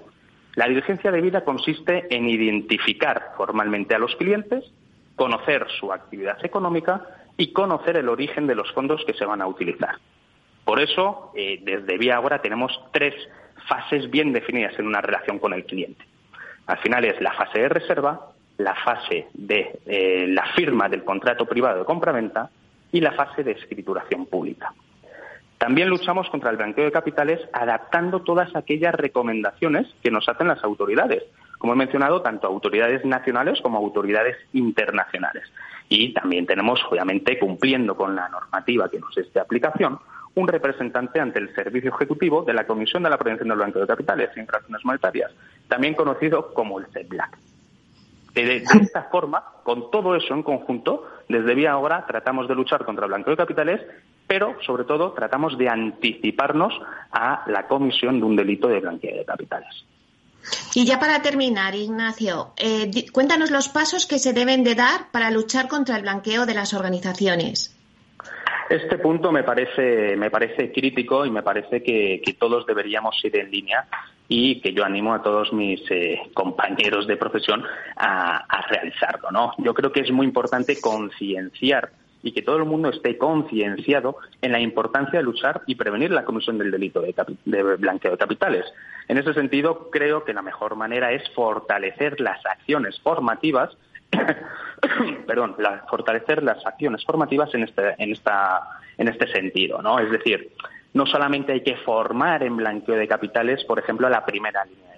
La 0.56 0.68
diligencia 0.68 1.12
de 1.12 1.22
vida 1.22 1.44
consiste 1.44 2.06
en 2.16 2.30
identificar 2.30 3.34
formalmente 3.36 3.96
a 3.96 4.00
los 4.00 4.16
clientes, 4.16 4.64
conocer 5.16 5.66
su 5.80 5.92
actividad 5.92 6.44
económica 6.46 7.02
y 7.42 7.54
conocer 7.54 7.98
el 7.98 8.08
origen 8.08 8.46
de 8.46 8.54
los 8.54 8.72
fondos 8.72 9.04
que 9.04 9.16
se 9.16 9.26
van 9.26 9.42
a 9.42 9.48
utilizar. 9.48 9.96
Por 10.64 10.80
eso, 10.80 11.32
eh, 11.36 11.60
desde 11.64 11.98
Viagra 11.98 12.40
tenemos 12.40 12.72
tres 12.92 13.16
fases 13.68 14.12
bien 14.12 14.32
definidas 14.32 14.78
en 14.78 14.86
una 14.86 15.02
relación 15.02 15.40
con 15.40 15.52
el 15.52 15.66
cliente. 15.66 16.06
Al 16.68 16.78
final 16.78 17.04
es 17.04 17.20
la 17.20 17.34
fase 17.34 17.62
de 17.62 17.70
reserva, 17.70 18.28
la 18.58 18.76
fase 18.76 19.26
de 19.34 19.80
eh, 19.88 20.28
la 20.28 20.54
firma 20.54 20.88
del 20.88 21.04
contrato 21.04 21.48
privado 21.48 21.80
de 21.80 21.86
compraventa 21.86 22.52
y 22.92 23.02
la 23.02 23.14
fase 23.14 23.44
de 23.44 23.54
escrituración 23.54 24.28
pública. 24.28 24.72
También 25.58 25.90
luchamos 25.90 26.30
contra 26.30 26.52
el 26.52 26.58
blanqueo 26.58 26.86
de 26.86 26.92
capitales 26.92 27.40
adaptando 27.54 28.22
todas 28.22 28.56
aquellas 28.56 28.94
recomendaciones 28.94 29.88
que 30.04 30.12
nos 30.12 30.30
hacen 30.30 30.48
las 30.48 30.64
autoridades, 30.64 31.24
como 31.62 31.74
he 31.74 31.76
mencionado, 31.76 32.24
tanto 32.24 32.48
autoridades 32.48 33.06
nacionales 33.06 33.62
como 33.62 33.78
autoridades 33.78 34.36
internacionales. 34.52 35.44
Y 35.90 36.12
también 36.12 36.48
tenemos, 36.48 36.80
obviamente, 36.90 37.38
cumpliendo 37.38 37.96
con 37.96 38.16
la 38.16 38.28
normativa 38.30 38.90
que 38.90 39.00
nos 39.00 39.16
es 39.16 39.32
de 39.32 39.40
aplicación, 39.40 40.00
un 40.34 40.48
representante 40.48 41.20
ante 41.20 41.38
el 41.38 41.54
Servicio 41.54 41.94
Ejecutivo 41.94 42.42
de 42.42 42.56
la 42.56 42.66
Comisión 42.66 43.04
de 43.04 43.12
la 43.12 43.18
Prevención 43.20 43.50
del 43.50 43.60
Blanqueo 43.60 43.82
de 43.82 43.88
Capitales 43.88 44.32
y 44.36 44.40
Infracciones 44.40 44.84
Monetarias, 44.84 45.32
también 45.68 45.94
conocido 45.94 46.52
como 46.52 46.80
el 46.80 46.88
CEPLAC. 46.88 47.38
De, 48.34 48.56
esta 48.56 49.04
forma, 49.12 49.44
con 49.62 49.92
todo 49.92 50.16
eso 50.16 50.34
en 50.34 50.42
conjunto, 50.42 51.06
desde 51.30 51.54
Vía 51.54 51.74
Ahora 51.74 52.08
tratamos 52.08 52.48
de 52.48 52.56
luchar 52.56 52.86
contra 52.86 53.06
el 53.06 53.10
blanqueo 53.10 53.34
de 53.34 53.38
capitales, 53.38 53.82
pero 54.26 54.56
sobre 54.66 54.86
todo 54.86 55.12
tratamos 55.12 55.60
de 55.60 55.70
anticiparnos 55.70 56.74
a 57.12 57.44
la 57.46 57.68
comisión 57.68 58.20
de 58.20 58.26
un 58.26 58.36
delito 58.36 58.68
de 58.68 58.80
blanqueo 58.80 59.16
de 59.16 59.26
capitales. 59.26 59.86
Y 60.74 60.86
ya 60.86 61.00
para 61.00 61.22
terminar, 61.22 61.76
Ignacio, 61.76 62.54
eh, 62.58 62.90
cuéntanos 63.12 63.52
los 63.52 63.70
pasos 63.70 64.06
que 64.06 64.20
se 64.20 64.34
deben 64.34 64.64
de 64.64 64.76
dar 64.76 65.12
para 65.12 65.32
luchar 65.32 65.68
contra 65.68 65.98
el 65.98 66.04
blanqueo 66.04 66.46
de 66.46 66.54
las 66.54 66.74
organizaciones. 66.74 67.76
Este 68.70 68.98
punto 69.00 69.34
me 69.34 69.44
parece, 69.44 70.16
me 70.16 70.30
parece 70.32 70.72
crítico 70.72 71.26
y 71.26 71.30
me 71.30 71.44
parece 71.44 71.84
que, 71.84 72.22
todos 72.40 72.66
deberíamos 72.66 73.20
ir 73.26 73.36
en 73.36 73.52
línea 73.52 73.86
y 74.30 74.62
que 74.62 74.74
yo 74.74 74.86
animo 74.86 75.14
a 75.14 75.22
todos 75.22 75.52
mis 75.52 75.82
eh, 75.92 76.22
compañeros 76.34 77.06
de 77.06 77.18
profesión 77.18 77.66
a, 77.98 78.66
realizarlo. 78.70 79.30
¿no? 79.30 79.52
Yo 79.58 79.74
creo 79.74 79.92
que 79.92 80.00
es 80.00 80.12
muy 80.12 80.26
importante 80.26 80.80
concienciar 80.80 81.92
y 82.24 82.32
que 82.32 82.42
todo 82.42 82.58
el 82.58 82.66
mundo 82.66 82.90
esté 82.90 83.18
concienciado 83.18 84.18
en 84.42 84.52
la 84.52 84.60
importancia 84.60 85.20
de 85.20 85.24
luchar 85.24 85.62
y 85.66 85.76
prevenir 85.76 86.12
la 86.12 86.26
comisión 86.26 86.58
del 86.58 86.72
delito 86.72 87.02
de, 87.02 87.16
de, 87.46 87.64
blanqueo 87.76 88.12
de 88.12 88.18
capitales. 88.18 88.66
En 89.08 89.18
ese 89.18 89.34
sentido, 89.34 89.90
creo 89.92 90.24
que 90.24 90.34
la 90.34 90.42
mejor 90.42 90.76
manera 90.76 91.12
es 91.12 91.28
fortalecer 91.32 92.20
las 92.22 92.46
acciones 92.46 93.00
formativas 93.00 93.78
perdón, 95.26 95.56
fortalecer 95.90 96.44
las 96.44 96.66
acciones 96.66 97.06
formativas 97.06 97.54
en 97.54 97.64
este, 97.64 97.96
en, 97.98 98.12
esta, 98.12 98.62
en 98.98 99.08
este 99.08 99.28
sentido, 99.28 99.82
¿no? 99.82 100.00
Es 100.00 100.12
decir, 100.12 100.52
no 100.94 101.06
solamente 101.06 101.54
hay 101.54 101.62
que 101.62 101.78
formar 101.78 102.44
en 102.44 102.58
blanqueo 102.58 102.96
de 102.96 103.08
capitales, 103.08 103.64
por 103.64 103.80
ejemplo, 103.80 104.08
a 104.08 104.10
la 104.10 104.26
primera 104.26 104.66
línea 104.66 104.91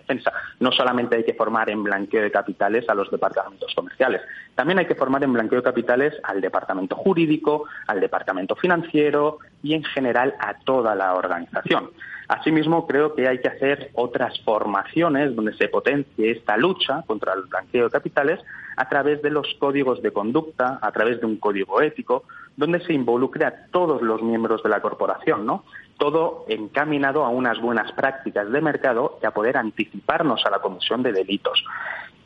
No 0.60 0.72
solamente 0.72 1.16
hay 1.16 1.24
que 1.24 1.34
formar 1.34 1.70
en 1.70 1.84
blanqueo 1.84 2.22
de 2.22 2.32
capitales 2.32 2.88
a 2.90 2.96
los 2.96 3.10
departamentos 3.12 3.74
comerciales. 3.76 4.22
También 4.56 4.80
hay 4.80 4.86
que 4.86 4.96
formar 4.96 5.24
en 5.24 5.34
blanqueo 5.34 5.60
de 5.60 5.64
capitales 5.64 6.14
al 6.24 6.42
departamento 6.42 6.96
jurídico, 6.96 7.66
al 7.88 8.00
departamento 8.00 8.56
financiero 8.56 9.40
y, 9.62 9.74
en 9.74 9.84
general, 9.84 10.36
a 10.40 10.56
toda 10.60 10.96
la 10.96 11.16
organización. 11.16 11.90
Asimismo, 12.28 12.88
creo 12.88 13.14
que 13.16 13.28
hay 13.28 13.40
que 13.40 13.50
hacer 13.50 13.92
otras 13.94 14.40
formaciones 14.42 15.36
donde 15.36 15.54
se 15.54 15.68
potencie 15.68 16.32
esta 16.32 16.58
lucha 16.58 17.04
contra 17.06 17.34
el 17.34 17.44
blanqueo 17.44 17.86
de 17.86 17.92
capitales 17.92 18.40
a 18.78 18.88
través 18.90 19.22
de 19.22 19.30
los 19.30 19.48
códigos 19.60 20.02
de 20.02 20.12
conducta, 20.12 20.80
a 20.82 20.92
través 20.92 21.20
de 21.20 21.26
un 21.26 21.38
código 21.38 21.82
ético, 21.82 22.24
donde 22.56 22.80
se 22.82 22.94
involucre 22.94 23.46
a 23.46 23.68
todos 23.72 24.02
los 24.02 24.22
miembros 24.22 24.64
de 24.64 24.70
la 24.70 24.82
corporación, 24.82 25.46
¿no? 25.46 25.64
Todo 25.98 26.46
encaminado 26.48 27.26
a 27.26 27.30
unas 27.30 27.60
buenas 27.62 27.92
prácticas 27.92 28.52
de 28.52 28.62
mercado 28.62 29.20
y 29.22 29.26
a 29.26 29.32
poder 29.32 29.58
anticiparnos 29.58 30.46
a 30.46 30.50
la 30.50 30.60
comisión 30.60 31.04
de 31.04 31.14
delitos. 31.14 31.64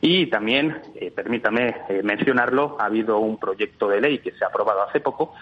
Y 0.00 0.26
también, 0.26 0.80
eh, 0.94 1.10
permítame 1.10 1.74
eh, 1.88 2.02
mencionarlo, 2.02 2.76
ha 2.78 2.84
habido 2.84 3.18
un 3.18 3.38
proyecto 3.38 3.88
de 3.88 4.00
ley 4.00 4.18
que 4.18 4.32
se 4.32 4.44
ha 4.44 4.48
aprobado 4.48 4.82
hace 4.82 5.00
poco 5.00 5.34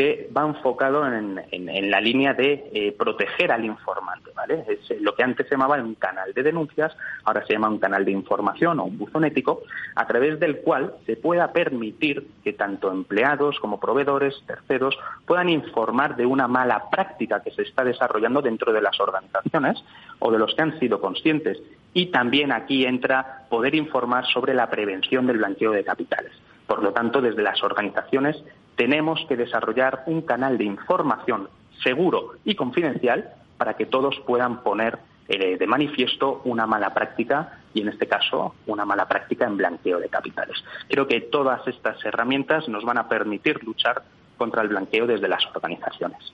que 0.00 0.30
va 0.34 0.46
enfocado 0.46 1.06
en, 1.06 1.90
la 1.90 2.00
línea 2.00 2.32
de 2.32 2.70
eh, 2.72 2.96
proteger 2.98 3.52
al 3.52 3.66
informante, 3.66 4.30
¿vale? 4.34 4.64
Es 4.66 4.90
eh, 4.90 4.96
lo 4.98 5.14
que 5.14 5.22
antes 5.22 5.46
se 5.46 5.56
llamaba 5.56 5.76
un 5.76 5.94
canal 5.94 6.32
de 6.32 6.42
denuncias, 6.42 6.96
ahora 7.22 7.44
se 7.44 7.52
llama 7.52 7.68
un 7.68 7.78
canal 7.78 8.06
de 8.06 8.10
información 8.10 8.80
o 8.80 8.84
un 8.84 8.96
buzón 8.96 9.26
ético, 9.26 9.60
a 9.94 10.06
través 10.06 10.40
del 10.40 10.62
cual 10.62 10.94
se 11.04 11.16
pueda 11.16 11.52
permitir 11.52 12.26
que 12.42 12.54
tanto 12.54 12.90
empleados 12.90 13.60
como 13.60 13.78
proveedores, 13.78 14.42
terceros, 14.46 14.98
puedan 15.26 15.50
informar 15.50 16.16
de 16.16 16.24
una 16.24 16.48
mala 16.48 16.88
práctica 16.90 17.42
que 17.42 17.50
se 17.50 17.60
está 17.60 17.84
desarrollando 17.84 18.40
dentro 18.40 18.72
de 18.72 18.80
las 18.80 18.98
organizaciones 19.00 19.84
o 20.18 20.32
de 20.32 20.38
los 20.38 20.54
que 20.54 20.62
han 20.62 20.80
sido 20.80 20.98
conscientes. 20.98 21.58
Y 21.92 22.06
también 22.06 22.52
aquí 22.52 22.86
entra 22.86 23.44
poder 23.50 23.74
informar 23.74 24.24
sobre 24.24 24.54
la 24.54 24.70
prevención 24.70 25.26
del 25.26 25.36
blanqueo 25.36 25.72
de 25.72 25.84
capitales. 25.84 26.32
Por 26.66 26.84
lo 26.84 26.92
tanto, 26.92 27.20
desde 27.20 27.42
las 27.42 27.62
organizaciones 27.64 28.42
tenemos 28.80 29.20
que 29.28 29.36
desarrollar 29.36 30.04
un 30.06 30.22
canal 30.22 30.56
de 30.56 30.64
información 30.64 31.50
seguro 31.84 32.36
y 32.46 32.54
confidencial 32.54 33.28
para 33.58 33.74
que 33.74 33.84
todos 33.84 34.18
puedan 34.26 34.62
poner 34.62 34.98
eh, 35.28 35.58
de 35.58 35.66
manifiesto 35.66 36.40
una 36.46 36.66
mala 36.66 36.94
práctica 36.94 37.58
y, 37.74 37.82
en 37.82 37.88
este 37.88 38.08
caso, 38.08 38.54
una 38.66 38.86
mala 38.86 39.06
práctica 39.06 39.44
en 39.44 39.58
blanqueo 39.58 40.00
de 40.00 40.08
capitales. 40.08 40.56
Creo 40.88 41.06
que 41.06 41.20
todas 41.20 41.60
estas 41.68 42.02
herramientas 42.06 42.70
nos 42.70 42.82
van 42.82 42.96
a 42.96 43.06
permitir 43.06 43.62
luchar 43.64 44.02
contra 44.38 44.62
el 44.62 44.68
blanqueo 44.68 45.06
desde 45.06 45.28
las 45.28 45.44
organizaciones. 45.54 46.32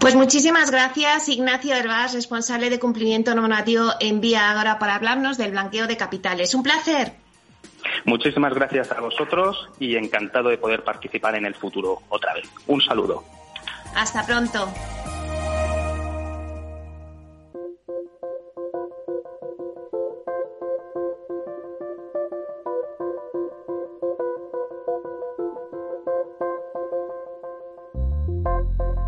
Pues 0.00 0.14
muchísimas 0.14 0.70
gracias, 0.70 1.28
Ignacio 1.28 1.74
Herbás, 1.74 2.14
responsable 2.14 2.70
de 2.70 2.80
cumplimiento 2.80 3.34
normativo 3.34 3.90
en 4.00 4.22
Vía 4.22 4.50
Agora, 4.50 4.78
para 4.78 4.94
hablarnos 4.94 5.36
del 5.36 5.50
blanqueo 5.50 5.86
de 5.86 5.98
capitales. 5.98 6.54
Un 6.54 6.62
placer. 6.62 7.21
Muchísimas 8.04 8.54
gracias 8.54 8.90
a 8.92 9.00
vosotros 9.00 9.68
y 9.78 9.96
encantado 9.96 10.48
de 10.48 10.58
poder 10.58 10.82
participar 10.82 11.36
en 11.36 11.46
el 11.46 11.54
futuro 11.54 11.98
otra 12.08 12.34
vez. 12.34 12.48
Un 12.66 12.80
saludo. 12.80 13.22
Hasta 13.94 14.24
pronto. 14.26 14.68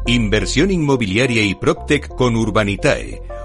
Inversión 0.06 0.70
inmobiliaria 0.70 1.42
y 1.42 1.54
PropTech 1.54 2.14
con 2.14 2.36
Urbanitae 2.36 3.33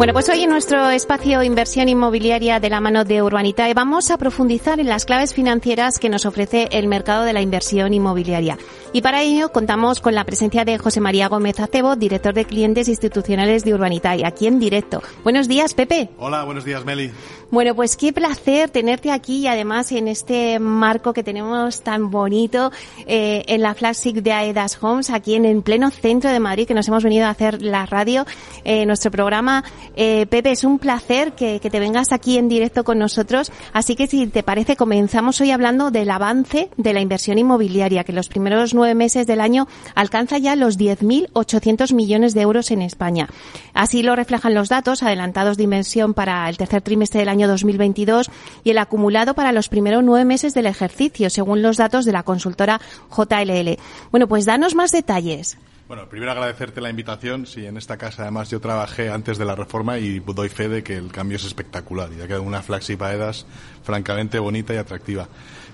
Bueno, 0.00 0.14
pues 0.14 0.30
hoy 0.30 0.44
en 0.44 0.48
nuestro 0.48 0.88
espacio 0.88 1.42
Inversión 1.42 1.90
Inmobiliaria 1.90 2.58
de 2.58 2.70
la 2.70 2.80
mano 2.80 3.04
de 3.04 3.22
Urbanitae 3.22 3.74
vamos 3.74 4.10
a 4.10 4.16
profundizar 4.16 4.80
en 4.80 4.88
las 4.88 5.04
claves 5.04 5.34
financieras 5.34 5.98
que 5.98 6.08
nos 6.08 6.24
ofrece 6.24 6.70
el 6.72 6.88
mercado 6.88 7.24
de 7.24 7.34
la 7.34 7.42
inversión 7.42 7.92
inmobiliaria. 7.92 8.56
Y 8.94 9.02
para 9.02 9.20
ello 9.20 9.52
contamos 9.52 10.00
con 10.00 10.14
la 10.14 10.24
presencia 10.24 10.64
de 10.64 10.78
José 10.78 11.02
María 11.02 11.28
Gómez 11.28 11.60
Acebo, 11.60 11.96
director 11.96 12.32
de 12.32 12.46
clientes 12.46 12.88
institucionales 12.88 13.62
de 13.62 13.74
Urbanitae, 13.74 14.24
aquí 14.24 14.46
en 14.46 14.58
directo. 14.58 15.02
Buenos 15.22 15.48
días, 15.48 15.74
Pepe. 15.74 16.08
Hola, 16.16 16.44
buenos 16.44 16.64
días, 16.64 16.82
Meli. 16.86 17.12
Bueno, 17.50 17.74
pues 17.74 17.96
qué 17.96 18.12
placer 18.12 18.70
tenerte 18.70 19.10
aquí 19.10 19.38
y 19.38 19.46
además 19.48 19.90
en 19.90 20.06
este 20.06 20.60
marco 20.60 21.12
que 21.12 21.24
tenemos 21.24 21.82
tan 21.82 22.08
bonito 22.08 22.70
eh, 23.06 23.42
en 23.48 23.60
la 23.60 23.74
flagship 23.74 24.22
de 24.22 24.32
Aedas 24.32 24.78
Homes, 24.80 25.10
aquí 25.10 25.34
en 25.34 25.44
el 25.44 25.60
pleno 25.60 25.90
centro 25.90 26.30
de 26.30 26.38
Madrid, 26.38 26.66
que 26.66 26.74
nos 26.74 26.86
hemos 26.86 27.02
venido 27.02 27.26
a 27.26 27.30
hacer 27.30 27.60
la 27.60 27.86
radio, 27.86 28.24
eh, 28.62 28.86
nuestro 28.86 29.10
programa. 29.10 29.64
Eh, 29.96 30.26
Pepe, 30.26 30.52
es 30.52 30.64
un 30.64 30.78
placer 30.78 31.32
que, 31.32 31.60
que, 31.60 31.70
te 31.70 31.80
vengas 31.80 32.12
aquí 32.12 32.38
en 32.38 32.48
directo 32.48 32.84
con 32.84 32.98
nosotros. 32.98 33.52
Así 33.72 33.96
que 33.96 34.06
si 34.06 34.26
te 34.26 34.42
parece, 34.42 34.76
comenzamos 34.76 35.40
hoy 35.40 35.50
hablando 35.50 35.90
del 35.90 36.10
avance 36.10 36.70
de 36.76 36.92
la 36.92 37.00
inversión 37.00 37.38
inmobiliaria, 37.38 38.04
que 38.04 38.12
en 38.12 38.16
los 38.16 38.28
primeros 38.28 38.74
nueve 38.74 38.94
meses 38.94 39.26
del 39.26 39.40
año 39.40 39.68
alcanza 39.94 40.38
ya 40.38 40.56
los 40.56 40.78
10.800 40.78 41.92
millones 41.94 42.34
de 42.34 42.40
euros 42.42 42.70
en 42.70 42.82
España. 42.82 43.28
Así 43.74 44.02
lo 44.02 44.16
reflejan 44.16 44.54
los 44.54 44.68
datos 44.68 45.02
adelantados 45.02 45.56
de 45.56 45.64
inversión 45.64 46.14
para 46.14 46.48
el 46.48 46.56
tercer 46.56 46.82
trimestre 46.82 47.20
del 47.20 47.28
año 47.28 47.48
2022 47.48 48.30
y 48.64 48.70
el 48.70 48.78
acumulado 48.78 49.34
para 49.34 49.52
los 49.52 49.68
primeros 49.68 50.04
nueve 50.04 50.24
meses 50.24 50.54
del 50.54 50.66
ejercicio, 50.66 51.30
según 51.30 51.62
los 51.62 51.76
datos 51.76 52.04
de 52.04 52.12
la 52.12 52.22
consultora 52.22 52.80
JLL. 53.10 53.78
Bueno, 54.10 54.28
pues 54.28 54.44
danos 54.44 54.74
más 54.74 54.92
detalles. 54.92 55.58
Bueno, 55.90 56.08
primero 56.08 56.30
agradecerte 56.30 56.80
la 56.80 56.88
invitación. 56.88 57.46
Sí, 57.46 57.66
en 57.66 57.76
esta 57.76 57.96
casa 57.96 58.22
además 58.22 58.48
yo 58.48 58.60
trabajé 58.60 59.10
antes 59.10 59.38
de 59.38 59.44
la 59.44 59.56
reforma 59.56 59.98
y 59.98 60.20
doy 60.20 60.48
fe 60.48 60.68
de 60.68 60.84
que 60.84 60.96
el 60.96 61.10
cambio 61.10 61.34
es 61.34 61.44
espectacular. 61.44 62.08
Ya 62.16 62.28
queda 62.28 62.38
una 62.38 62.62
flagship 62.62 63.02
AEDAS 63.02 63.44
francamente 63.82 64.38
bonita 64.38 64.72
y 64.72 64.76
atractiva. 64.76 65.26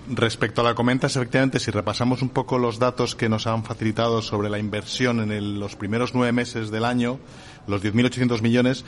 Respecto 0.09 0.62
a 0.62 0.64
la 0.64 0.75
comentas, 0.75 1.17
efectivamente, 1.17 1.61
si 1.61 1.71
repasamos 1.71 2.23
un 2.23 2.31
poco 2.31 2.57
los 2.59 2.79
datos 2.79 3.14
que 3.14 3.29
nos 3.29 3.47
han 3.47 3.62
facilitado 3.62 4.23
sobre 4.23 4.49
la 4.49 4.59
inversión 4.59 5.31
en 5.31 5.61
los 5.61 5.77
primeros 5.77 6.14
nueve 6.14 6.33
meses 6.33 6.71
del 6.71 6.87
año, 6.87 7.19
los 7.67 7.83
10.800 7.83 8.41
millones, 8.41 8.87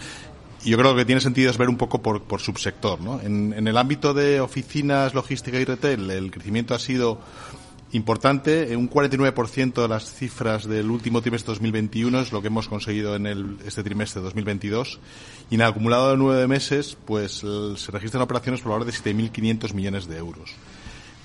yo 0.65 0.79
creo 0.79 0.97
que 0.97 1.05
tiene 1.05 1.21
sentido 1.21 1.51
es 1.51 1.59
ver 1.59 1.69
un 1.69 1.77
poco 1.77 2.01
por, 2.01 2.23
por 2.23 2.41
subsector. 2.41 3.03
¿no? 3.03 3.21
En, 3.21 3.53
en, 3.53 3.69
el 3.69 3.77
ámbito 3.77 4.15
de 4.15 4.41
oficinas, 4.41 5.13
logística 5.13 5.59
y 5.59 5.67
retail, 5.67 6.11
el 6.11 6.31
crecimiento 6.31 6.75
ha 6.75 6.79
sido 6.79 7.21
importante. 7.93 8.77
Un 8.77 8.91
49% 8.91 9.83
de 9.83 9.89
las 9.89 10.13
cifras 10.13 10.67
del 10.67 10.91
último 10.91 11.23
trimestre 11.23 11.53
2021 11.53 12.21
es 12.21 12.33
lo 12.33 12.41
que 12.41 12.49
hemos 12.49 12.69
conseguido 12.69 13.17
en 13.17 13.27
el, 13.27 13.57
este 13.67 13.83
trimestre 13.83 14.21
2022. 14.23 15.01
Y 15.51 15.55
en 15.55 15.61
el 15.63 15.67
acumulado 15.69 16.11
de 16.11 16.17
nueve 16.17 16.47
meses, 16.47 16.97
pues 17.05 17.45
se 17.77 17.93
registran 17.93 18.23
operaciones 18.23 18.61
por 18.61 18.73
valor 18.73 18.87
de 18.87 18.93
7.500 18.93 19.75
millones 19.75 20.07
de 20.07 20.19
euros. 20.19 20.55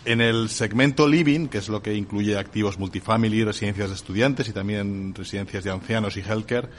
En 0.05 0.19
el 0.19 0.49
segmento 0.49 1.07
living, 1.07 1.47
que 1.47 1.59
es 1.59 1.69
lo 1.69 1.81
que 1.81 1.95
incluye 1.95 2.37
activos 2.37 2.77
multifamily, 2.77 3.45
residencias 3.45 3.89
de 3.89 3.95
estudiantes 3.95 4.49
y 4.49 4.51
también 4.51 5.15
residencias 5.15 5.63
de 5.63 5.71
ancianos 5.71 6.17
y 6.17 6.19
healthcare, 6.19 6.69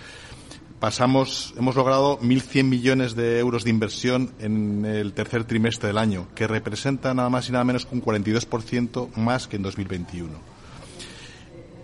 pasamos, 0.81 1.55
hemos 1.57 1.77
logrado 1.77 2.19
1.100 2.21 2.65
millones 2.65 3.15
de 3.15 3.39
euros 3.39 3.65
de 3.65 3.71
inversión 3.71 4.33
en 4.39 4.85
el 4.85 5.13
tercer 5.13 5.45
trimestre 5.45 5.89
del 5.89 5.99
año, 5.99 6.29
que 6.35 6.47
representa 6.47 7.15
nada 7.15 7.31
más 7.31 7.49
y 7.49 7.53
nada 7.53 7.65
menos 7.65 7.87
que 7.87 7.95
un 7.95 8.03
42% 8.03 9.15
más 9.17 9.47
que 9.49 9.57
en 9.57 9.63
2021. 9.63 10.33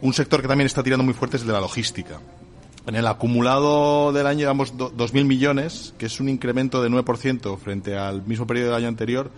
Un 0.03 0.12
sector 0.14 0.43
que 0.43 0.49
también 0.49 0.66
está 0.66 0.82
tirando 0.82 1.05
muy 1.05 1.14
fuerte 1.14 1.36
es 1.36 1.43
el 1.43 1.49
de 1.49 1.55
la 1.55 1.61
logística. 1.61 2.20
En 2.86 2.97
el 2.97 3.07
acumulado 3.07 4.12
del 4.12 4.26
año 4.26 4.41
llevamos 4.41 4.74
2.000 4.74 5.24
millones, 5.24 5.95
que 5.99 6.07
es 6.07 6.18
un 6.20 6.28
incremento 6.28 6.82
de 6.82 6.88
9% 6.88 7.59
frente 7.59 7.97
al 7.97 8.26
mismo 8.26 8.47
periodo 8.47 8.68
del 8.68 8.78
año 8.78 8.88
anterior, 8.88 9.30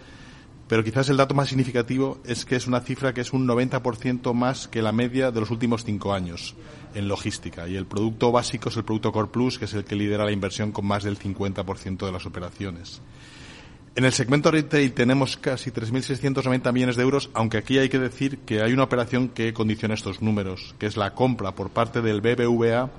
pero 0.68 0.84
quizás 0.84 1.08
el 1.08 1.16
dato 1.16 1.34
más 1.34 1.48
significativo 1.48 2.18
es 2.24 2.44
que 2.44 2.56
es 2.56 2.66
una 2.66 2.80
cifra 2.80 3.12
que 3.12 3.20
es 3.20 3.32
un 3.32 3.46
90% 3.46 4.32
más 4.32 4.68
que 4.68 4.80
la 4.80 4.92
media 4.92 5.30
de 5.30 5.40
los 5.40 5.50
últimos 5.50 5.84
cinco 5.84 6.14
años 6.14 6.54
en 6.94 7.08
logística. 7.08 7.68
Y 7.68 7.76
el 7.76 7.86
producto 7.86 8.32
básico 8.32 8.68
es 8.68 8.76
el 8.76 8.84
producto 8.84 9.12
Core 9.12 9.28
Plus, 9.28 9.58
que 9.58 9.66
es 9.66 9.74
el 9.74 9.84
que 9.84 9.96
lidera 9.96 10.24
la 10.24 10.32
inversión 10.32 10.72
con 10.72 10.86
más 10.86 11.04
del 11.04 11.18
50% 11.18 12.06
de 12.06 12.12
las 12.12 12.26
operaciones. 12.26 13.00
En 13.94 14.06
el 14.06 14.12
segmento 14.12 14.50
retail 14.50 14.94
tenemos 14.94 15.36
casi 15.36 15.70
3.690 15.70 16.72
millones 16.72 16.96
de 16.96 17.02
euros, 17.02 17.28
aunque 17.34 17.58
aquí 17.58 17.76
hay 17.76 17.90
que 17.90 17.98
decir 17.98 18.38
que 18.38 18.62
hay 18.62 18.72
una 18.72 18.84
operación 18.84 19.28
que 19.28 19.52
condiciona 19.52 19.94
estos 19.94 20.22
números, 20.22 20.74
que 20.78 20.86
es 20.86 20.96
la 20.96 21.14
compra 21.14 21.54
por 21.54 21.68
parte 21.68 22.00
del 22.00 22.22
BBVA 22.22 22.90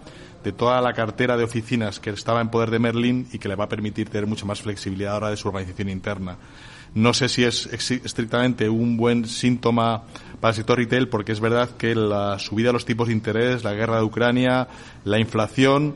de 0.43 0.51
toda 0.51 0.81
la 0.81 0.93
cartera 0.93 1.35
de 1.35 1.45
oficinas 1.45 1.99
que 1.99 2.11
estaba 2.11 2.41
en 2.41 2.49
poder 2.49 2.69
de 2.69 2.77
Merlin 2.77 3.27
y 3.31 3.39
que 3.39 3.47
le 3.47 3.55
va 3.55 3.63
a 3.63 3.69
permitir 3.69 4.09
tener 4.09 4.27
mucha 4.27 4.45
más 4.45 4.61
flexibilidad 4.61 5.13
ahora 5.13 5.31
de 5.31 5.37
su 5.37 5.47
organización 5.47 5.89
interna. 5.89 6.37
No 6.95 7.13
sé 7.13 7.27
si 7.27 7.43
es 7.43 7.67
estrictamente 7.67 8.69
un 8.69 8.97
buen 8.97 9.25
síntoma 9.25 10.03
para 10.39 10.51
el 10.51 10.55
sector 10.55 10.77
retail, 10.77 11.07
porque 11.07 11.31
es 11.31 11.39
verdad 11.39 11.69
que 11.77 11.95
la 11.95 12.37
subida 12.37 12.67
de 12.67 12.73
los 12.73 12.85
tipos 12.85 13.07
de 13.07 13.13
interés, 13.13 13.63
la 13.63 13.73
guerra 13.73 13.97
de 13.97 14.03
Ucrania, 14.03 14.67
la 15.05 15.17
inflación, 15.17 15.95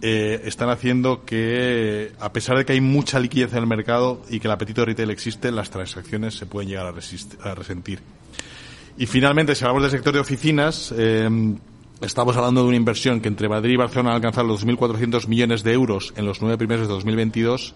eh, 0.00 0.40
están 0.44 0.70
haciendo 0.70 1.24
que, 1.26 2.12
a 2.20 2.32
pesar 2.32 2.56
de 2.56 2.64
que 2.64 2.72
hay 2.72 2.80
mucha 2.80 3.20
liquidez 3.20 3.52
en 3.52 3.58
el 3.58 3.66
mercado 3.66 4.22
y 4.30 4.40
que 4.40 4.48
el 4.48 4.52
apetito 4.52 4.80
de 4.80 4.86
retail 4.86 5.10
existe, 5.10 5.52
las 5.52 5.68
transacciones 5.68 6.36
se 6.36 6.46
pueden 6.46 6.70
llegar 6.70 6.86
a, 6.86 7.54
resentir. 7.54 8.00
Y 8.96 9.06
finalmente, 9.06 9.54
si 9.54 9.64
hablamos 9.64 9.82
del 9.82 9.90
sector 9.90 10.14
de 10.14 10.20
oficinas, 10.20 10.94
eh, 10.96 11.28
estamos 12.00 12.34
hablando 12.36 12.62
de 12.62 12.68
una 12.68 12.76
inversión 12.76 13.20
que 13.20 13.28
entre 13.28 13.48
Madrid 13.48 13.74
y 13.74 13.76
Barcelona 13.76 14.12
ha 14.12 14.14
alcanzado 14.14 14.46
los 14.46 14.66
2.400 14.66 15.26
millones 15.26 15.62
de 15.64 15.72
euros 15.74 16.14
en 16.16 16.24
los 16.24 16.40
nueve 16.40 16.56
primeros 16.56 16.88
de 16.88 16.94
2022 16.94 17.74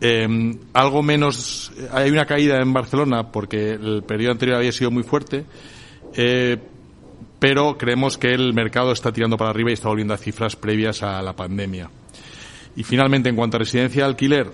eh, 0.00 0.56
algo 0.72 1.02
menos, 1.02 1.72
hay 1.92 2.10
una 2.10 2.24
caída 2.24 2.60
en 2.60 2.72
Barcelona 2.72 3.30
porque 3.30 3.72
el 3.72 4.02
periodo 4.02 4.32
anterior 4.32 4.58
había 4.58 4.72
sido 4.72 4.90
muy 4.90 5.02
fuerte, 5.02 5.44
eh, 6.14 6.56
pero 7.38 7.76
creemos 7.76 8.18
que 8.18 8.28
el 8.32 8.54
mercado 8.54 8.92
está 8.92 9.12
tirando 9.12 9.36
para 9.36 9.50
arriba 9.50 9.70
y 9.70 9.74
está 9.74 9.88
volviendo 9.88 10.14
a 10.14 10.18
cifras 10.18 10.56
previas 10.56 11.02
a 11.02 11.20
la 11.22 11.34
pandemia. 11.34 11.90
Y 12.76 12.82
finalmente, 12.82 13.28
en 13.28 13.36
cuanto 13.36 13.56
a 13.56 13.60
residencia 13.60 14.06
alquiler, 14.06 14.50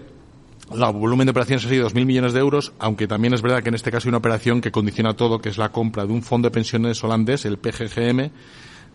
el 0.72 0.92
volumen 0.92 1.26
de 1.26 1.30
operaciones 1.30 1.64
ha 1.64 1.68
sido 1.68 1.88
2.000 1.88 2.06
millones 2.06 2.32
de 2.32 2.40
euros, 2.40 2.72
aunque 2.78 3.06
también 3.06 3.34
es 3.34 3.42
verdad 3.42 3.62
que 3.62 3.68
en 3.68 3.76
este 3.76 3.92
caso 3.92 4.08
hay 4.08 4.10
una 4.10 4.18
operación 4.18 4.60
que 4.60 4.72
condiciona 4.72 5.14
todo, 5.14 5.38
que 5.38 5.48
es 5.48 5.58
la 5.58 5.70
compra 5.70 6.06
de 6.06 6.12
un 6.12 6.22
fondo 6.22 6.48
de 6.48 6.54
pensiones 6.54 7.02
holandés, 7.04 7.44
el 7.44 7.58
PGGM, 7.58 8.30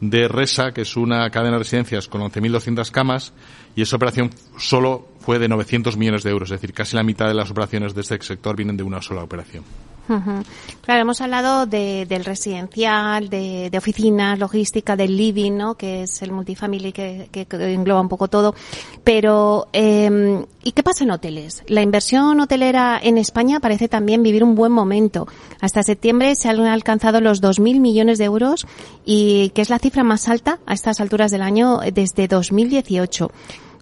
de 0.02 0.28
Resa, 0.28 0.74
que 0.74 0.82
es 0.82 0.97
una 0.97 1.30
cadena 1.30 1.54
de 1.54 1.60
residencias 1.60 2.08
con 2.08 2.22
11.200 2.22 2.91
camas, 2.91 3.34
y 3.76 3.84
esa 3.84 3.95
operación 3.95 4.32
solo 4.58 5.08
fue 5.20 5.39
de 5.39 5.47
900 5.47 5.95
millones 5.95 6.24
de 6.24 6.32
euros, 6.32 6.49
es 6.49 6.60
decir, 6.60 6.74
casi 6.74 6.95
la 6.95 7.04
mitad 7.04 7.28
de 7.28 7.36
las 7.36 7.52
operaciones 7.52 7.93
de 7.93 8.02
este 8.02 8.22
sector 8.22 8.56
vienen 8.56 8.76
de 8.76 8.84
una 8.84 9.02
sola 9.02 9.24
operación. 9.24 9.64
Claro, 10.08 11.02
hemos 11.02 11.22
hablado 11.22 11.66
de, 11.66 12.06
del 12.06 12.26
residencial, 12.26 13.30
de, 13.30 13.70
de, 13.70 13.78
oficinas, 13.78 14.38
logística, 14.39 14.95
del 14.95 15.16
living, 15.16 15.54
¿no? 15.54 15.76
Que 15.76 16.04
es 16.04 16.22
el 16.22 16.32
multifamily 16.32 16.91
que, 16.91 17.30
engloba 17.52 18.02
un 18.02 18.10
poco 18.10 18.28
todo. 18.28 18.56
Pero, 19.04 19.68
eh, 19.74 20.43
¿y 20.64 20.72
qué 20.72 20.84
pasa 20.84 21.04
en 21.04 21.12
hoteles? 21.12 21.64
La 21.68 21.82
inversión 21.82 22.39
hotelera 22.39 22.99
en 23.02 23.18
España 23.18 23.60
parece 23.60 23.88
también 23.88 24.24
vivir 24.24 24.43
un 24.43 24.56
buen 24.56 24.72
momento. 24.72 25.28
Hasta 25.62 25.84
septiembre 25.84 26.36
se 26.36 26.49
han 26.49 26.60
alcanzado 26.62 27.22
los 27.22 27.41
2.000 27.41 27.80
millones 27.80 28.18
de 28.18 28.26
euros 28.26 28.68
y 29.06 29.49
que 29.49 29.62
es 29.62 29.70
la 29.70 29.80
cifra 29.80 30.04
más 30.04 30.28
alta 30.28 30.60
a 30.66 30.74
estas 30.74 30.99
alturas 30.99 31.32
del 31.32 31.41
año 31.41 31.80
desde 31.93 32.28
2018. 32.28 33.32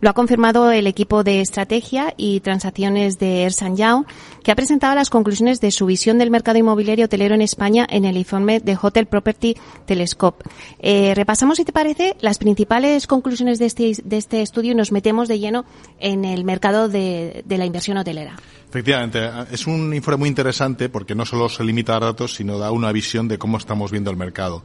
Lo 0.02 0.10
ha 0.10 0.14
confirmado 0.14 0.72
el 0.72 0.88
equipo 0.88 1.24
de 1.24 1.42
estrategia 1.42 2.14
y 2.16 2.40
transacciones 2.40 3.20
de 3.20 3.44
Ersan 3.44 3.76
Young, 3.76 4.06
que 4.44 4.52
ha 4.52 4.56
presentado 4.56 4.96
las 4.96 5.10
conclusiones 5.10 5.60
de 5.60 5.72
su 5.72 5.86
visión 5.86 6.18
del 6.18 6.32
mercado 6.32 6.58
inmobiliario 6.58 7.06
hotelero 7.06 7.36
en 7.36 7.42
España 7.42 7.86
en 7.90 8.06
el 8.06 8.18
informe 8.18 8.60
de 8.60 8.78
Hotel 8.82 9.08
Property 9.08 9.56
Telescope. 9.86 10.46
Eh, 10.80 11.14
repasamos, 11.16 11.58
si 11.58 11.66
te 11.66 11.74
parece, 11.74 12.16
las 12.22 12.38
principales 12.38 13.08
conclusiones 13.08 13.60
de 13.60 13.66
este, 13.66 13.92
de 14.04 14.18
este 14.18 14.42
estudio 14.42 14.72
y 14.72 14.76
nos 14.76 14.92
metemos 14.92 15.28
de 15.28 15.40
lleno 15.40 15.66
en 16.00 16.24
el 16.24 16.46
mercado 16.46 16.88
de, 16.88 17.44
de 17.46 17.58
la 17.58 17.66
inversión 17.66 17.98
hotelera. 17.98 18.38
Efectivamente, 18.70 19.20
es 19.52 19.66
un 19.66 19.94
informe 19.96 20.20
muy 20.20 20.30
interesante 20.30 20.90
porque 20.90 21.16
no 21.16 21.26
solo 21.26 21.50
se 21.50 21.64
limita 21.64 21.96
a 21.96 22.00
datos, 22.00 22.36
sino 22.36 22.60
da 22.60 22.72
una 22.72 22.92
visión 22.92 23.28
de 23.28 23.40
cómo 23.40 23.58
estamos 23.58 23.92
viendo 23.92 24.12
el 24.12 24.18
mercado. 24.18 24.62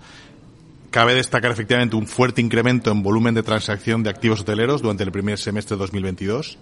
Cabe 0.94 1.16
destacar 1.16 1.50
efectivamente 1.50 1.96
un 1.96 2.06
fuerte 2.06 2.40
incremento 2.40 2.92
en 2.92 3.02
volumen 3.02 3.34
de 3.34 3.42
transacción 3.42 4.04
de 4.04 4.10
activos 4.10 4.42
hoteleros 4.42 4.80
durante 4.80 5.02
el 5.02 5.10
primer 5.10 5.40
semestre 5.40 5.74
de 5.74 5.80
2022. 5.80 6.56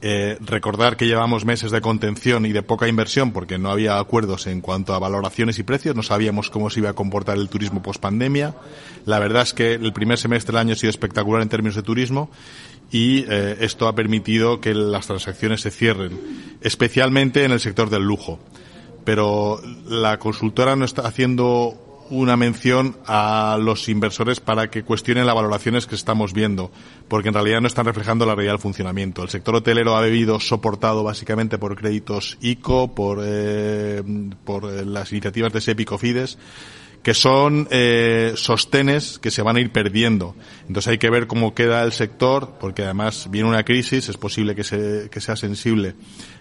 Eh, 0.00 0.38
recordar 0.42 0.96
que 0.96 1.08
llevamos 1.08 1.44
meses 1.44 1.72
de 1.72 1.80
contención 1.80 2.46
y 2.46 2.52
de 2.52 2.62
poca 2.62 2.86
inversión 2.86 3.32
porque 3.32 3.58
no 3.58 3.72
había 3.72 3.98
acuerdos 3.98 4.46
en 4.46 4.60
cuanto 4.60 4.94
a 4.94 5.00
valoraciones 5.00 5.58
y 5.58 5.64
precios, 5.64 5.96
no 5.96 6.04
sabíamos 6.04 6.50
cómo 6.50 6.70
se 6.70 6.78
iba 6.78 6.90
a 6.90 6.92
comportar 6.92 7.36
el 7.36 7.48
turismo 7.48 7.82
post 7.82 8.00
pandemia. 8.00 8.54
La 9.06 9.18
verdad 9.18 9.42
es 9.42 9.54
que 9.54 9.72
el 9.72 9.92
primer 9.92 10.18
semestre 10.18 10.52
del 10.52 10.60
año 10.60 10.74
ha 10.74 10.76
sido 10.76 10.90
espectacular 10.90 11.42
en 11.42 11.48
términos 11.48 11.74
de 11.74 11.82
turismo 11.82 12.30
y 12.92 13.24
eh, 13.28 13.56
esto 13.58 13.88
ha 13.88 13.96
permitido 13.96 14.60
que 14.60 14.72
las 14.72 15.08
transacciones 15.08 15.62
se 15.62 15.72
cierren, 15.72 16.56
especialmente 16.60 17.42
en 17.42 17.50
el 17.50 17.58
sector 17.58 17.90
del 17.90 18.04
lujo. 18.04 18.38
Pero 19.04 19.60
la 19.88 20.20
consultora 20.20 20.76
no 20.76 20.84
está 20.84 21.02
haciendo 21.02 21.83
una 22.10 22.36
mención 22.36 22.96
a 23.06 23.58
los 23.60 23.88
inversores 23.88 24.40
para 24.40 24.70
que 24.70 24.82
cuestionen 24.82 25.26
las 25.26 25.34
valoraciones 25.34 25.86
que 25.86 25.94
estamos 25.94 26.32
viendo, 26.32 26.70
porque 27.08 27.28
en 27.28 27.34
realidad 27.34 27.60
no 27.60 27.66
están 27.66 27.86
reflejando 27.86 28.26
la 28.26 28.34
realidad 28.34 28.54
del 28.54 28.60
funcionamiento. 28.60 29.22
El 29.22 29.28
sector 29.28 29.54
hotelero 29.54 29.96
ha 29.96 30.02
vivido 30.02 30.40
soportado 30.40 31.02
básicamente 31.02 31.58
por 31.58 31.76
créditos 31.76 32.38
ICO, 32.40 32.94
por, 32.94 33.20
eh, 33.22 34.02
por 34.44 34.64
eh, 34.64 34.84
las 34.84 35.12
iniciativas 35.12 35.52
de 35.52 35.60
SEPI 35.60 35.84
Fides 35.98 36.38
que 37.04 37.12
son 37.12 37.68
eh, 37.70 38.32
sostenes 38.34 39.18
que 39.18 39.30
se 39.30 39.42
van 39.42 39.56
a 39.56 39.60
ir 39.60 39.70
perdiendo. 39.70 40.34
Entonces 40.66 40.92
hay 40.92 40.98
que 40.98 41.10
ver 41.10 41.26
cómo 41.26 41.54
queda 41.54 41.84
el 41.84 41.92
sector, 41.92 42.54
porque 42.58 42.82
además 42.82 43.28
viene 43.30 43.46
una 43.46 43.62
crisis, 43.62 44.08
es 44.08 44.16
posible 44.16 44.54
que, 44.54 44.64
se, 44.64 45.10
que 45.10 45.20
sea 45.20 45.36
sensible 45.36 45.94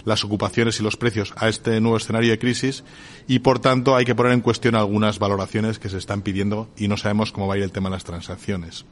las 0.05 0.23
ocupaciones 0.23 0.79
y 0.79 0.83
los 0.83 0.97
precios 0.97 1.33
a 1.37 1.47
este 1.49 1.79
nuevo 1.79 1.97
escenario 1.97 2.31
de 2.31 2.39
crisis 2.39 2.83
y 3.27 3.39
por 3.39 3.59
tanto 3.59 3.95
hay 3.95 4.05
que 4.05 4.15
poner 4.15 4.33
en 4.33 4.41
cuestión 4.41 4.75
algunas 4.75 5.19
valoraciones 5.19 5.79
que 5.79 5.89
se 5.89 5.97
están 5.97 6.21
pidiendo 6.21 6.69
y 6.77 6.87
no 6.87 6.97
sabemos 6.97 7.31
cómo 7.31 7.47
va 7.47 7.55
a 7.55 7.57
ir 7.57 7.63
el 7.63 7.71
tema 7.71 7.89
de 7.89 7.95
las 7.95 8.03
transacciones. 8.03 8.85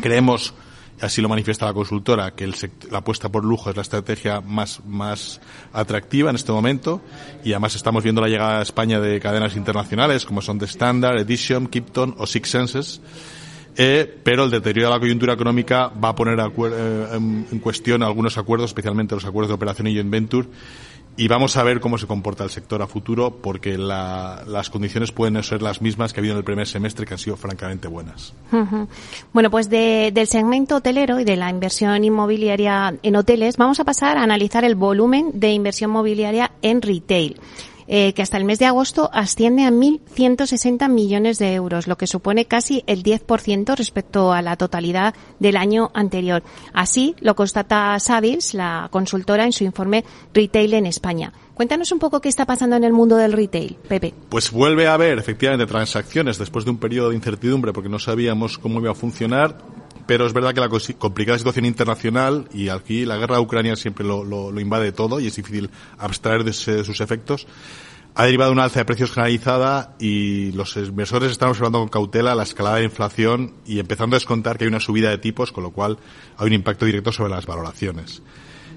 Creemos 0.00 0.54
así 1.00 1.20
lo 1.20 1.28
manifiesta 1.28 1.66
la 1.66 1.72
consultora, 1.72 2.32
que 2.32 2.46
la 2.90 2.98
apuesta 2.98 3.28
por 3.28 3.44
lujo 3.44 3.70
es 3.70 3.76
la 3.76 3.82
estrategia 3.82 4.40
más, 4.40 4.80
más 4.86 5.40
atractiva 5.72 6.30
en 6.30 6.36
este 6.36 6.52
momento 6.52 7.00
y 7.44 7.52
además 7.52 7.74
estamos 7.74 8.02
viendo 8.02 8.20
la 8.20 8.28
llegada 8.28 8.60
a 8.60 8.62
España 8.62 9.00
de 9.00 9.20
cadenas 9.20 9.56
internacionales 9.56 10.24
como 10.24 10.42
son 10.42 10.58
The 10.58 10.66
Standard, 10.66 11.18
Edition, 11.18 11.66
Kipton 11.68 12.14
o 12.18 12.26
Six 12.26 12.48
Senses. 12.48 13.00
Eh, 13.76 14.20
pero 14.22 14.44
el 14.44 14.50
deterioro 14.50 14.88
de 14.88 14.94
la 14.94 15.00
coyuntura 15.00 15.32
económica 15.32 15.88
va 15.88 16.10
a 16.10 16.14
poner 16.14 16.38
eh, 16.38 17.06
en, 17.12 17.58
cuestión 17.58 18.02
algunos 18.02 18.38
acuerdos, 18.38 18.70
especialmente 18.70 19.14
los 19.14 19.24
acuerdos 19.24 19.48
de 19.48 19.54
operación 19.54 19.88
y 19.88 19.94
joint 19.94 20.10
venture, 20.10 20.48
y 21.16 21.28
vamos 21.28 21.56
a 21.56 21.62
ver 21.62 21.80
cómo 21.80 21.96
se 21.96 22.06
comporta 22.06 22.42
el 22.42 22.50
sector 22.50 22.82
a 22.82 22.88
futuro 22.88 23.38
porque 23.40 23.78
las 23.78 24.70
condiciones 24.70 25.12
pueden 25.12 25.40
ser 25.44 25.62
las 25.62 25.80
mismas 25.80 26.12
que 26.12 26.18
ha 26.18 26.22
habido 26.22 26.34
en 26.34 26.38
el 26.38 26.44
primer 26.44 26.66
semestre 26.66 27.06
que 27.06 27.14
han 27.14 27.18
sido 27.18 27.36
francamente 27.36 27.86
buenas. 27.86 28.32
Bueno, 29.32 29.48
pues 29.48 29.70
del 29.70 30.26
segmento 30.26 30.76
hotelero 30.76 31.20
y 31.20 31.24
de 31.24 31.36
la 31.36 31.50
inversión 31.50 32.02
inmobiliaria 32.02 32.96
en 33.00 33.16
hoteles 33.16 33.56
vamos 33.56 33.78
a 33.78 33.84
pasar 33.84 34.18
a 34.18 34.24
analizar 34.24 34.64
el 34.64 34.74
volumen 34.74 35.30
de 35.34 35.52
inversión 35.52 35.92
mobiliaria 35.92 36.50
en 36.62 36.82
retail. 36.82 37.36
Eh, 37.86 38.14
que 38.14 38.22
hasta 38.22 38.36
el 38.36 38.44
mes 38.44 38.58
de 38.58 38.66
agosto 38.66 39.10
asciende 39.12 39.64
a 39.64 39.70
1.160 39.70 40.88
millones 40.88 41.38
de 41.38 41.54
euros, 41.54 41.86
lo 41.86 41.96
que 41.96 42.06
supone 42.06 42.46
casi 42.46 42.82
el 42.86 43.02
10% 43.02 43.76
respecto 43.76 44.32
a 44.32 44.42
la 44.42 44.56
totalidad 44.56 45.14
del 45.38 45.56
año 45.56 45.90
anterior. 45.94 46.42
Así 46.72 47.14
lo 47.20 47.34
constata 47.34 47.98
Savills, 48.00 48.54
la 48.54 48.88
consultora, 48.90 49.44
en 49.44 49.52
su 49.52 49.64
informe 49.64 50.04
Retail 50.32 50.74
en 50.74 50.86
España. 50.86 51.32
Cuéntanos 51.54 51.92
un 51.92 52.00
poco 52.00 52.20
qué 52.20 52.28
está 52.28 52.46
pasando 52.46 52.74
en 52.74 52.82
el 52.82 52.92
mundo 52.92 53.16
del 53.16 53.32
retail, 53.32 53.76
Pepe. 53.88 54.12
Pues 54.28 54.50
vuelve 54.50 54.88
a 54.88 54.94
haber 54.94 55.18
efectivamente 55.18 55.66
transacciones 55.66 56.36
después 56.36 56.64
de 56.64 56.72
un 56.72 56.78
periodo 56.78 57.10
de 57.10 57.16
incertidumbre 57.16 57.72
porque 57.72 57.88
no 57.88 58.00
sabíamos 58.00 58.58
cómo 58.58 58.80
iba 58.80 58.90
a 58.90 58.94
funcionar 58.94 59.58
pero 60.06 60.26
es 60.26 60.32
verdad 60.32 60.54
que 60.54 60.60
la 60.60 60.68
complicada 60.98 61.38
situación 61.38 61.64
internacional 61.64 62.48
y 62.52 62.68
aquí 62.68 63.04
la 63.04 63.16
guerra 63.16 63.36
de 63.36 63.42
Ucrania 63.42 63.76
siempre 63.76 64.04
lo, 64.04 64.60
invade 64.60 64.92
todo 64.92 65.20
y 65.20 65.26
es 65.26 65.36
difícil 65.36 65.70
abstraer 65.98 66.44
de, 66.44 66.52
sus 66.52 67.00
efectos 67.00 67.46
ha 68.16 68.26
derivado 68.26 68.52
una 68.52 68.64
alza 68.64 68.78
de 68.78 68.84
precios 68.84 69.10
generalizada 69.10 69.96
y 69.98 70.52
los 70.52 70.76
inversores 70.76 71.32
están 71.32 71.48
observando 71.48 71.80
con 71.80 71.88
cautela 71.88 72.34
la 72.36 72.44
escalada 72.44 72.76
de 72.76 72.84
inflación 72.84 73.54
y 73.66 73.80
empezando 73.80 74.14
a 74.14 74.18
descontar 74.18 74.56
que 74.56 74.64
hay 74.64 74.68
una 74.68 74.78
subida 74.78 75.10
de 75.10 75.18
tipos, 75.18 75.50
con 75.50 75.64
lo 75.64 75.72
cual 75.72 75.98
hay 76.38 76.46
un 76.46 76.52
impacto 76.52 76.86
directo 76.86 77.10
sobre 77.10 77.30
las 77.30 77.46
valoraciones. 77.46 78.22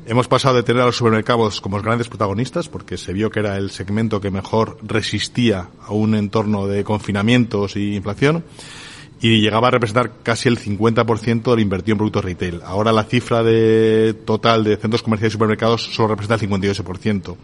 Hemos 0.08 0.28
pasado 0.28 0.56
de 0.56 0.64
tener 0.64 0.82
a 0.82 0.86
los 0.86 0.96
supermercados 0.96 1.62
como 1.62 1.78
los 1.78 1.86
grandes 1.86 2.08
protagonistas, 2.08 2.70
porque 2.70 2.98
se 2.98 3.14
vio 3.14 3.30
que 3.30 3.42
era 3.42 3.58
el 3.58 3.70
segmento 3.70 4.22
que 4.22 4.32
mejor 4.32 4.80
resistía 4.82 5.70
a 5.86 5.92
un 5.92 6.16
entorno 6.16 6.66
de 6.66 6.84
confinamientos 6.84 7.76
y 7.76 7.96
inflación, 7.96 8.44
y 9.20 9.42
llegaba 9.42 9.70
a 9.70 9.72
representar 9.72 10.12
casi 10.22 10.48
el 10.48 10.60
50% 10.60 11.50
del 11.50 11.60
invertido 11.60 11.94
en 11.94 11.98
productos 11.98 12.26
retail. 12.26 12.62
Ahora 12.64 12.92
la 12.92 13.04
cifra 13.04 13.44
de 13.44 14.16
total 14.26 14.64
de 14.64 14.78
centros 14.78 15.02
comerciales 15.02 15.32
y 15.32 15.36
supermercados 15.36 15.84
solo 15.84 16.10
representa 16.10 16.44
el 16.44 16.50
58%. 16.50 17.36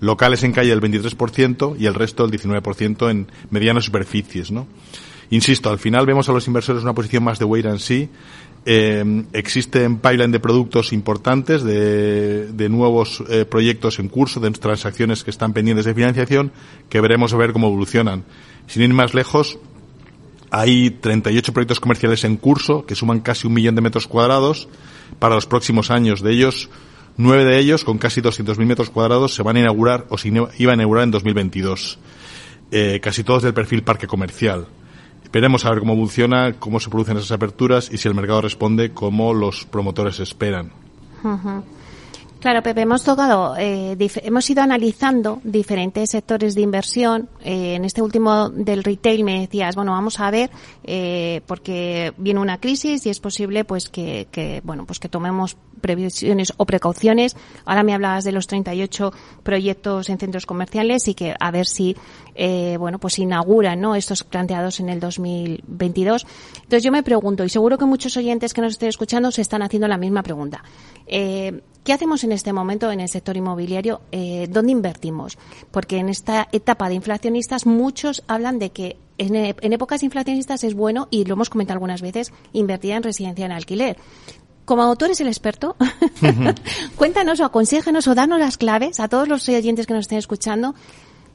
Locales 0.00 0.42
en 0.44 0.52
calle 0.52 0.72
el 0.72 0.80
23% 0.80 1.76
y 1.78 1.86
el 1.86 1.94
resto 1.94 2.24
el 2.24 2.30
19% 2.30 3.10
en 3.10 3.26
medianas 3.50 3.84
superficies, 3.84 4.50
¿no? 4.50 4.66
Insisto, 5.30 5.70
al 5.70 5.78
final 5.78 6.06
vemos 6.06 6.28
a 6.28 6.32
los 6.32 6.46
inversores 6.46 6.82
en 6.82 6.86
una 6.86 6.94
posición 6.94 7.24
más 7.24 7.38
de 7.38 7.44
wait 7.44 7.66
and 7.66 7.80
see. 7.80 8.08
Eh, 8.68 9.24
existen 9.32 9.98
pipeline 9.98 10.32
de 10.32 10.40
productos 10.40 10.92
importantes, 10.92 11.62
de, 11.64 12.68
nuevos 12.68 13.22
eh, 13.28 13.44
proyectos 13.44 13.98
en 13.98 14.08
curso, 14.08 14.38
de 14.38 14.50
transacciones 14.50 15.24
que 15.24 15.30
están 15.30 15.52
pendientes 15.52 15.86
de 15.86 15.94
financiación, 15.94 16.52
que 16.88 17.00
veremos 17.00 17.32
a 17.32 17.36
ver 17.36 17.52
cómo 17.52 17.68
evolucionan. 17.68 18.24
Sin 18.66 18.82
ir 18.82 18.92
más 18.92 19.14
lejos, 19.14 19.58
hay 20.50 20.90
38 20.90 21.52
proyectos 21.52 21.80
comerciales 21.80 22.24
en 22.24 22.36
curso 22.36 22.86
que 22.86 22.94
suman 22.94 23.20
casi 23.20 23.46
un 23.46 23.54
millón 23.54 23.74
de 23.74 23.80
metros 23.80 24.06
cuadrados 24.06 24.68
para 25.18 25.34
los 25.34 25.46
próximos 25.46 25.90
años. 25.90 26.22
De 26.22 26.32
ellos, 26.32 26.68
nueve 27.16 27.44
de 27.44 27.58
ellos, 27.58 27.84
con 27.84 27.98
casi 27.98 28.20
200.000 28.20 28.64
metros 28.66 28.90
cuadrados, 28.90 29.34
se 29.34 29.42
van 29.42 29.56
a 29.56 29.60
inaugurar 29.60 30.06
o 30.08 30.18
se 30.18 30.28
iban 30.28 30.50
a 30.58 30.74
inaugurar 30.74 31.04
en 31.04 31.10
2022. 31.10 31.98
Eh, 32.70 33.00
casi 33.02 33.22
todos 33.22 33.42
del 33.42 33.54
perfil 33.54 33.82
parque 33.82 34.06
comercial. 34.06 34.66
Veremos 35.32 35.64
a 35.64 35.70
ver 35.70 35.80
cómo 35.80 35.94
funciona, 35.96 36.54
cómo 36.54 36.80
se 36.80 36.88
producen 36.88 37.16
esas 37.16 37.32
aperturas 37.32 37.90
y 37.92 37.98
si 37.98 38.08
el 38.08 38.14
mercado 38.14 38.40
responde 38.40 38.92
como 38.92 39.34
los 39.34 39.64
promotores 39.64 40.20
esperan. 40.20 40.72
Claro, 42.46 42.62
Pepe, 42.62 42.82
hemos 42.82 43.02
tocado, 43.02 43.56
eh, 43.58 43.96
hemos 44.22 44.48
ido 44.48 44.62
analizando 44.62 45.40
diferentes 45.42 46.10
sectores 46.10 46.54
de 46.54 46.60
inversión. 46.60 47.28
Eh, 47.42 47.74
en 47.74 47.84
este 47.84 48.02
último 48.02 48.50
del 48.50 48.84
retail 48.84 49.24
me 49.24 49.40
decías, 49.40 49.74
bueno, 49.74 49.90
vamos 49.90 50.20
a 50.20 50.30
ver, 50.30 50.52
eh, 50.84 51.40
porque 51.48 52.14
viene 52.18 52.38
una 52.38 52.60
crisis 52.60 53.04
y 53.04 53.10
es 53.10 53.18
posible, 53.18 53.64
pues 53.64 53.88
que, 53.88 54.28
que, 54.30 54.60
bueno, 54.62 54.86
pues 54.86 55.00
que 55.00 55.08
tomemos 55.08 55.56
previsiones 55.80 56.52
o 56.56 56.66
precauciones. 56.66 57.36
Ahora 57.64 57.82
me 57.82 57.94
hablabas 57.94 58.22
de 58.22 58.30
los 58.30 58.46
38 58.46 59.12
proyectos 59.42 60.08
en 60.08 60.18
centros 60.18 60.46
comerciales 60.46 61.08
y 61.08 61.14
que 61.14 61.34
a 61.40 61.50
ver 61.50 61.66
si, 61.66 61.96
eh, 62.36 62.76
bueno, 62.78 62.98
pues 62.98 63.18
inauguran, 63.18 63.80
¿no? 63.80 63.94
Estos 63.94 64.22
planteados 64.22 64.80
en 64.80 64.88
el 64.88 65.00
2022. 65.00 66.26
Entonces 66.56 66.82
yo 66.82 66.92
me 66.92 67.02
pregunto, 67.02 67.44
y 67.44 67.48
seguro 67.48 67.78
que 67.78 67.86
muchos 67.86 68.16
oyentes 68.16 68.52
que 68.52 68.60
nos 68.60 68.72
estén 68.72 68.90
escuchando 68.90 69.30
se 69.30 69.42
están 69.42 69.62
haciendo 69.62 69.88
la 69.88 69.96
misma 69.96 70.22
pregunta. 70.22 70.62
Eh, 71.06 71.62
¿Qué 71.82 71.92
hacemos 71.92 72.24
en 72.24 72.32
este 72.32 72.52
momento 72.52 72.90
en 72.90 73.00
el 73.00 73.08
sector 73.08 73.36
inmobiliario? 73.36 74.02
Eh, 74.12 74.48
¿Dónde 74.50 74.72
invertimos? 74.72 75.38
Porque 75.70 75.98
en 75.98 76.08
esta 76.08 76.48
etapa 76.52 76.88
de 76.88 76.96
inflacionistas 76.96 77.64
muchos 77.64 78.22
hablan 78.26 78.58
de 78.58 78.70
que 78.70 78.98
en, 79.18 79.34
en, 79.34 79.72
épocas 79.72 80.02
inflacionistas 80.02 80.64
es 80.64 80.74
bueno, 80.74 81.08
y 81.10 81.24
lo 81.24 81.34
hemos 81.34 81.48
comentado 81.48 81.76
algunas 81.76 82.02
veces, 82.02 82.32
invertir 82.52 82.92
en 82.92 83.02
residencia 83.02 83.46
en 83.46 83.52
alquiler. 83.52 83.96
Como 84.66 84.82
autor 84.82 85.12
es 85.12 85.20
el 85.20 85.28
experto, 85.28 85.76
cuéntanos 86.96 87.38
o 87.38 87.44
aconsejanos 87.44 88.08
o 88.08 88.16
danos 88.16 88.40
las 88.40 88.58
claves 88.58 88.98
a 88.98 89.06
todos 89.06 89.28
los 89.28 89.48
oyentes 89.48 89.86
que 89.86 89.94
nos 89.94 90.02
estén 90.02 90.18
escuchando 90.18 90.74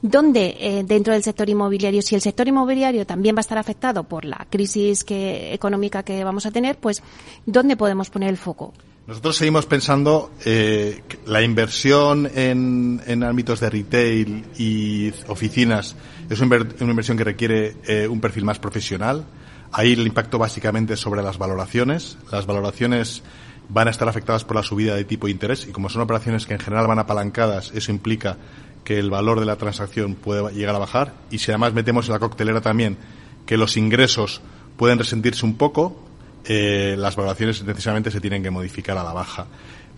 ¿Dónde 0.02 0.58
eh, 0.60 0.84
dentro 0.86 1.14
del 1.14 1.22
sector 1.22 1.48
inmobiliario, 1.50 2.02
si 2.02 2.16
el 2.16 2.22
sector 2.22 2.48
inmobiliario 2.48 3.06
también 3.06 3.36
va 3.36 3.40
a 3.40 3.42
estar 3.42 3.58
afectado 3.58 4.04
por 4.04 4.26
la 4.26 4.48
crisis 4.50 5.04
que, 5.04 5.54
económica 5.54 6.04
que 6.04 6.24
vamos 6.24 6.46
a 6.46 6.52
tener, 6.52 6.78
pues 6.78 7.04
¿dónde 7.46 7.78
podemos 7.78 8.10
poner 8.10 8.30
el 8.30 8.38
foco? 8.38 8.74
Nosotros 9.06 9.36
seguimos 9.36 9.66
pensando 9.66 10.32
eh, 10.46 11.02
la 11.26 11.42
inversión 11.42 12.30
en, 12.34 13.02
en, 13.06 13.24
ámbitos 13.24 13.60
de 13.60 13.70
retail 13.70 14.46
y 14.58 15.12
oficinas 15.28 15.96
es 16.30 16.40
una, 16.40 16.58
inversión 16.80 17.18
que 17.18 17.24
requiere 17.24 17.76
eh, 17.86 18.08
un 18.08 18.22
perfil 18.22 18.46
más 18.46 18.58
profesional. 18.58 19.26
Ahí 19.72 19.94
el 19.94 20.08
impacto 20.08 20.38
básicamente 20.38 20.94
es 20.94 21.00
sobre 21.00 21.22
las 21.22 21.38
valoraciones. 21.38 22.18
Las 22.32 22.46
valoraciones 22.46 23.22
van 23.70 23.88
a 23.88 23.92
estar 23.92 24.08
afectadas 24.08 24.46
por 24.46 24.56
la 24.56 24.64
subida 24.64 24.96
de 24.96 25.04
tipo 25.04 25.28
de 25.28 25.32
interés 25.32 25.68
y 25.68 25.72
como 25.72 25.90
son 25.90 26.02
operaciones 26.02 26.46
que 26.46 26.54
en 26.54 26.60
general 26.60 26.88
van 26.88 27.00
apalancadas, 27.00 27.72
eso 27.74 27.92
implica 27.92 28.38
que 28.84 29.00
el 29.00 29.10
valor 29.10 29.40
de 29.40 29.46
la 29.46 29.56
transacción 29.56 30.16
puede 30.16 30.54
llegar 30.54 30.76
a 30.76 30.80
bajar 30.80 31.14
y 31.30 31.40
si 31.40 31.52
además 31.52 31.74
metemos 31.74 32.08
en 32.08 32.14
la 32.14 32.20
coctelera 32.20 32.62
también 32.62 32.98
que 33.46 33.58
los 33.58 33.78
ingresos 33.78 34.42
pueden 34.78 34.98
resentirse 34.98 35.46
un 35.46 35.56
poco, 35.56 36.00
eh, 36.46 36.96
las 36.98 37.16
valoraciones 37.16 37.64
necesariamente 37.64 38.12
se 38.12 38.22
tienen 38.22 38.42
que 38.44 38.50
modificar 38.50 38.98
a 38.98 39.04
la 39.04 39.14
baja. 39.14 39.48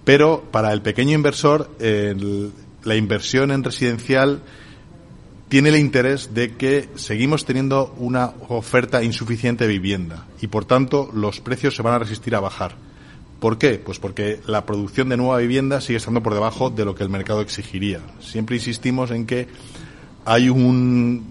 Pero 0.03 0.43
para 0.51 0.73
el 0.73 0.81
pequeño 0.81 1.15
inversor, 1.15 1.69
la 1.79 2.95
inversión 2.95 3.51
en 3.51 3.63
residencial 3.63 4.41
tiene 5.47 5.69
el 5.69 5.77
interés 5.77 6.33
de 6.33 6.55
que 6.55 6.89
seguimos 6.95 7.45
teniendo 7.45 7.93
una 7.97 8.33
oferta 8.49 9.03
insuficiente 9.03 9.65
de 9.65 9.73
vivienda 9.73 10.25
y 10.41 10.47
por 10.47 10.65
tanto 10.65 11.09
los 11.13 11.39
precios 11.39 11.75
se 11.75 11.83
van 11.83 11.93
a 11.93 11.99
resistir 11.99 12.35
a 12.35 12.39
bajar 12.39 12.75
¿Por 13.43 13.57
qué? 13.57 13.77
Pues 13.77 13.99
porque 13.99 14.39
la 14.47 14.65
producción 14.65 15.09
de 15.09 15.17
nueva 15.17 15.37
vivienda 15.39 15.81
sigue 15.81 15.97
estando 15.97 16.23
por 16.23 16.33
debajo 16.33 16.69
de 16.69 16.85
lo 16.85 16.95
que 16.95 17.03
el 17.03 17.09
mercado 17.09 17.41
exigiría. 17.41 17.99
Siempre 18.21 18.55
insistimos 18.55 19.11
en 19.11 19.25
que 19.25 19.49
hay 20.23 20.47
un, 20.47 21.25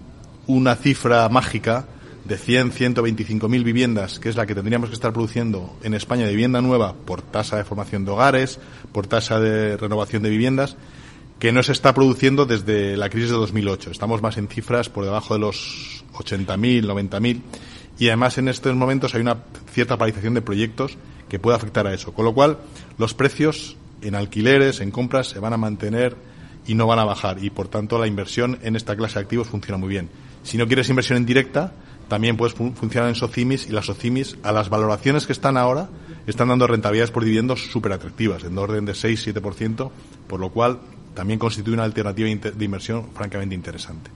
una 0.45 0.75
cifra 0.75 1.27
mágica 1.29 1.87
de 2.23 2.37
100, 2.37 2.71
125 2.73 3.49
mil 3.49 3.63
viviendas, 3.63 4.19
que 4.19 4.29
es 4.29 4.35
la 4.35 4.45
que 4.45 4.53
tendríamos 4.53 4.89
que 4.89 4.93
estar 4.93 5.11
produciendo 5.11 5.75
en 5.81 5.95
España 5.95 6.25
de 6.25 6.29
vivienda 6.29 6.61
nueva 6.61 6.93
por 6.93 7.23
tasa 7.23 7.57
de 7.57 7.63
formación 7.63 8.05
de 8.05 8.11
hogares, 8.11 8.59
por 8.91 9.07
tasa 9.07 9.39
de 9.39 9.75
renovación 9.75 10.21
de 10.21 10.29
viviendas, 10.29 10.77
que 11.39 11.51
no 11.51 11.63
se 11.63 11.71
está 11.71 11.95
produciendo 11.95 12.45
desde 12.45 12.95
la 12.95 13.09
crisis 13.09 13.31
de 13.31 13.37
2008. 13.37 13.89
Estamos 13.89 14.21
más 14.21 14.37
en 14.37 14.49
cifras 14.49 14.87
por 14.87 15.03
debajo 15.03 15.33
de 15.33 15.39
los 15.39 16.05
80.000, 16.13 16.85
90.000 16.85 17.41
y 18.03 18.09
además 18.09 18.37
en 18.37 18.49
estos 18.49 18.75
momentos 18.75 19.15
hay 19.15 19.21
una 19.21 19.37
cierta 19.71 19.97
paralización 19.97 20.33
de 20.33 20.41
proyectos 20.41 20.97
que 21.29 21.39
puede 21.39 21.55
afectar 21.55 21.87
a 21.87 21.93
eso. 21.93 22.13
Con 22.13 22.25
lo 22.25 22.33
cual, 22.33 22.57
los 22.97 23.13
precios 23.13 23.77
en 24.01 24.15
alquileres, 24.15 24.81
en 24.81 24.91
compras, 24.91 25.27
se 25.27 25.39
van 25.39 25.53
a 25.53 25.57
mantener 25.57 26.17
y 26.67 26.75
no 26.75 26.85
van 26.85 26.99
a 26.99 27.05
bajar 27.05 27.41
y 27.41 27.49
por 27.49 27.69
tanto 27.69 27.97
la 27.97 28.05
inversión 28.05 28.59
en 28.61 28.75
esta 28.75 28.97
clase 28.97 29.13
de 29.13 29.21
activos 29.21 29.47
funciona 29.47 29.77
muy 29.77 29.87
bien. 29.87 30.09
Si 30.43 30.57
no 30.57 30.67
quieres 30.67 30.89
inversión 30.89 31.15
en 31.15 31.25
directa, 31.25 31.71
también 32.09 32.35
puedes 32.35 32.53
funcionar 32.55 33.07
en 33.07 33.15
SOCIMIS 33.15 33.67
y 33.67 33.71
las 33.71 33.85
SOCIMIS, 33.85 34.35
a 34.43 34.51
las 34.51 34.67
valoraciones 34.67 35.25
que 35.25 35.31
están 35.31 35.55
ahora, 35.55 35.87
están 36.27 36.49
dando 36.49 36.67
rentabilidades 36.67 37.11
por 37.11 37.23
dividendos 37.23 37.71
súper 37.71 37.93
atractivas, 37.93 38.43
en 38.43 38.57
orden 38.57 38.83
de 38.83 38.91
6-7%, 38.91 39.91
por 40.27 40.41
lo 40.41 40.49
cual 40.49 40.81
también 41.13 41.39
constituye 41.39 41.75
una 41.75 41.85
alternativa 41.85 42.27
de 42.27 42.65
inversión 42.65 43.11
francamente 43.13 43.55
interesante. 43.55 44.11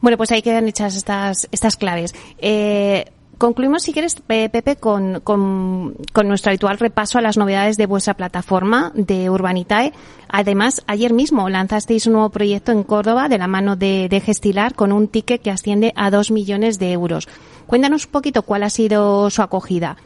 Bueno, 0.00 0.16
pues 0.16 0.30
ahí 0.32 0.42
quedan 0.42 0.68
hechas 0.68 0.96
estas, 0.96 1.48
estas 1.52 1.76
claves. 1.76 2.14
Eh, 2.38 3.06
concluimos, 3.38 3.82
si 3.82 3.92
quieres, 3.92 4.14
Pepe, 4.14 4.76
con, 4.76 5.20
con, 5.20 5.94
nuestro 6.24 6.50
habitual 6.50 6.78
repaso 6.78 7.18
a 7.18 7.22
las 7.22 7.36
novedades 7.36 7.76
de 7.76 7.86
vuestra 7.86 8.14
plataforma 8.14 8.92
de 8.94 9.30
Urbanitae. 9.30 9.92
Además, 10.28 10.82
ayer 10.86 11.12
mismo 11.12 11.48
lanzasteis 11.48 12.06
un 12.06 12.14
nuevo 12.14 12.30
proyecto 12.30 12.72
en 12.72 12.84
Córdoba 12.84 13.28
de 13.28 13.38
la 13.38 13.48
mano 13.48 13.76
de, 13.76 14.08
de 14.08 14.20
Gestilar 14.20 14.74
con 14.74 14.92
un 14.92 15.08
ticket 15.08 15.42
que 15.42 15.50
asciende 15.50 15.92
a 15.96 16.10
dos 16.10 16.30
millones 16.30 16.78
de 16.78 16.92
euros. 16.92 17.28
Cuéntanos 17.66 18.06
un 18.06 18.12
poquito 18.12 18.42
cuál 18.42 18.62
ha 18.62 18.70
sido 18.70 19.28
su 19.30 19.42
acogida. 19.42 19.96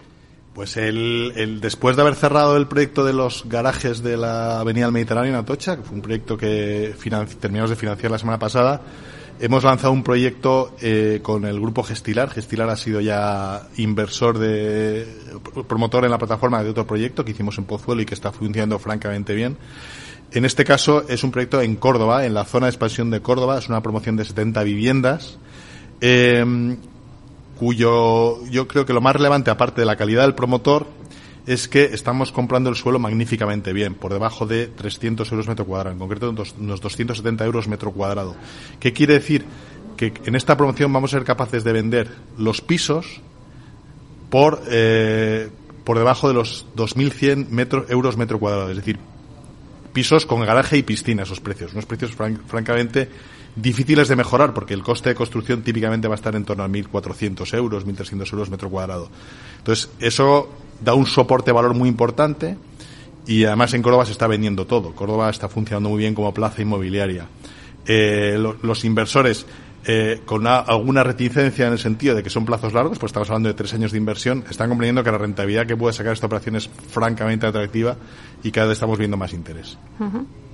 Pues 0.57 0.79
el, 0.79 1.59
después 1.61 1.97
de 1.97 2.03
haber 2.03 2.15
cerrado 2.15 2.57
el 2.57 2.67
proyecto 2.67 3.05
de 3.05 3.13
los 3.13 3.45
garajes 3.47 4.03
de 4.03 4.17
la 4.17 4.59
Avenida 4.59 4.87
del 4.87 4.93
Mediterráneo 4.95 5.35
en 5.35 5.39
Atocha, 5.39 5.77
que 5.77 5.83
fue 5.83 5.95
un 5.95 6.01
proyecto 6.01 6.39
que 6.39 6.95
terminamos 7.39 7.69
de 7.69 7.77
financiar 7.77 8.11
la 8.11 8.19
semana 8.19 8.39
pasada, 8.39 8.81
Hemos 9.39 9.65
lanzado 9.65 9.93
un 9.93 10.03
proyecto 10.03 10.75
eh, 10.81 11.21
con 11.23 11.45
el 11.45 11.61
grupo 11.61 11.83
Gestilar. 11.83 12.31
Gestilar 12.31 12.71
ha 12.71 12.77
sido 12.77 13.03
ya 13.03 13.69
inversor 13.77 14.39
de 14.39 15.07
promotor 15.69 16.07
en 16.07 16.11
la 16.11 16.17
plataforma 16.17 16.65
de 16.65 16.71
otro 16.71 16.87
proyecto 16.87 17.23
que 17.23 17.33
hicimos 17.33 17.59
en 17.59 17.65
Pozuelo 17.65 18.01
y 18.01 18.07
que 18.07 18.15
está 18.15 18.33
funcionando 18.33 18.79
francamente 18.79 19.35
bien. 19.35 19.59
En 20.33 20.47
este 20.47 20.65
caso 20.65 21.05
es 21.07 21.23
un 21.23 21.33
proyecto 21.33 21.61
en 21.61 21.77
Córdoba, 21.77 22.25
en 22.25 22.33
la 22.33 22.47
zona 22.47 22.65
de 22.65 22.71
expansión 22.71 23.11
de 23.11 23.21
Córdoba. 23.21 23.59
Es 23.59 23.69
una 23.69 23.83
promoción 23.83 24.17
de 24.17 24.25
70 24.25 24.63
viviendas. 24.63 25.37
Eh, 26.01 26.79
cuyo 27.59 28.45
yo 28.47 28.69
creo 28.69 28.87
que 28.87 28.93
lo 28.93 29.01
más 29.01 29.17
relevante, 29.17 29.51
aparte 29.51 29.81
de 29.81 29.87
la 29.87 29.97
calidad 29.97 30.23
del 30.23 30.35
promotor, 30.35 30.87
es 31.47 31.69
que 31.69 31.85
estamos 31.85 32.33
comprando 32.33 32.71
el 32.71 32.77
suelo 32.77 32.99
magníficamente 32.99 33.73
bien, 33.73 33.95
por 33.95 34.13
debajo 34.13 34.47
de 34.47 34.67
300 34.67 35.31
euros 35.31 35.47
metro 35.47 35.65
cuadrado, 35.65 35.93
en 35.93 35.99
concreto 35.99 36.31
unos 36.31 36.81
270 36.81 37.45
euros 37.45 37.69
metro 37.69 37.93
cuadrado. 37.93 38.35
¿Qué 38.81 38.93
quiere 38.93 39.15
decir? 39.15 39.45
Que 39.97 40.13
en 40.25 40.35
esta 40.35 40.57
promoción 40.57 40.93
vamos 40.93 41.13
a 41.15 41.19
ser 41.19 41.25
capaces 41.25 41.63
de 41.63 41.73
vender 41.73 42.11
los 42.37 42.61
pisos 42.61 43.21
por, 44.29 44.63
eh, 44.69 45.49
por 45.85 45.99
debajo 45.99 46.29
de 46.29 46.35
los 46.35 46.67
2.100 46.77 47.49
metros, 47.49 47.89
euros 47.91 48.17
metro 48.17 48.41
cuadrado, 48.41 48.71
es 48.71 48.77
decir, 48.77 48.99
pisos 49.93 50.27
con 50.27 50.41
garaje 50.41 50.77
y 50.77 50.83
piscina, 50.83 51.23
esos 51.23 51.41
precios, 51.41 51.73
unos 51.73 51.87
precios 51.87 52.13
francamente 52.13 53.09
difíciles 53.57 54.09
de 54.09 54.17
mejorar 54.17 54.55
porque 54.55 54.75
el 54.75 54.83
coste 54.83 55.09
de 55.09 55.15
construcción 55.15 55.63
típicamente 55.63 56.07
va 56.07 56.15
a 56.15 56.17
estar 56.17 56.37
en 56.37 56.45
torno 56.45 56.63
a 56.63 56.69
1.400 56.69 57.55
euros, 57.55 57.87
1.300 57.87 58.33
euros 58.33 58.51
metro 58.51 58.71
cuadrado. 58.71 59.09
Entonces, 59.59 59.91
eso 59.99 60.51
da 60.85 60.95
un 60.95 61.07
soporte 61.07 61.51
valor 61.53 61.75
muy 61.75 61.89
importante 61.89 62.57
y 63.27 63.45
además 63.45 63.75
en 63.75 63.83
Córdoba 63.83 64.07
se 64.07 64.13
está 64.13 64.27
vendiendo 64.27 64.67
todo. 64.67 64.93
Córdoba 64.93 65.31
está 65.31 65.49
funcionando 65.49 65.89
muy 65.89 65.99
bien 65.99 66.15
como 66.15 66.33
plaza 66.33 66.63
inmobiliaria. 66.63 67.27
Eh, 67.87 68.39
los 68.63 68.85
inversores 68.85 69.47
eh, 69.89 70.23
con 70.25 70.47
alguna 70.49 71.05
reticencia 71.05 71.67
en 71.67 71.73
el 71.73 71.79
sentido 71.79 72.17
de 72.17 72.23
que 72.23 72.31
son 72.31 72.45
plazos 72.45 72.73
largos, 72.73 72.99
pues 72.99 73.11
estamos 73.11 73.31
hablando 73.31 73.49
de 73.49 73.55
tres 73.55 73.73
años 73.73 73.93
de 73.93 73.99
inversión, 73.99 74.45
están 74.51 74.69
comprendiendo 74.69 75.05
que 75.05 75.13
la 75.13 75.19
rentabilidad 75.19 75.65
que 75.65 75.77
puede 75.77 75.93
sacar 75.93 76.13
esta 76.13 76.27
operación 76.27 76.57
es 76.57 76.69
francamente 76.69 77.47
atractiva 77.47 77.97
y 78.43 78.51
cada 78.51 78.67
vez 78.67 78.77
estamos 78.77 78.99
viendo 78.99 79.17
más 79.17 79.33
interés. 79.33 79.79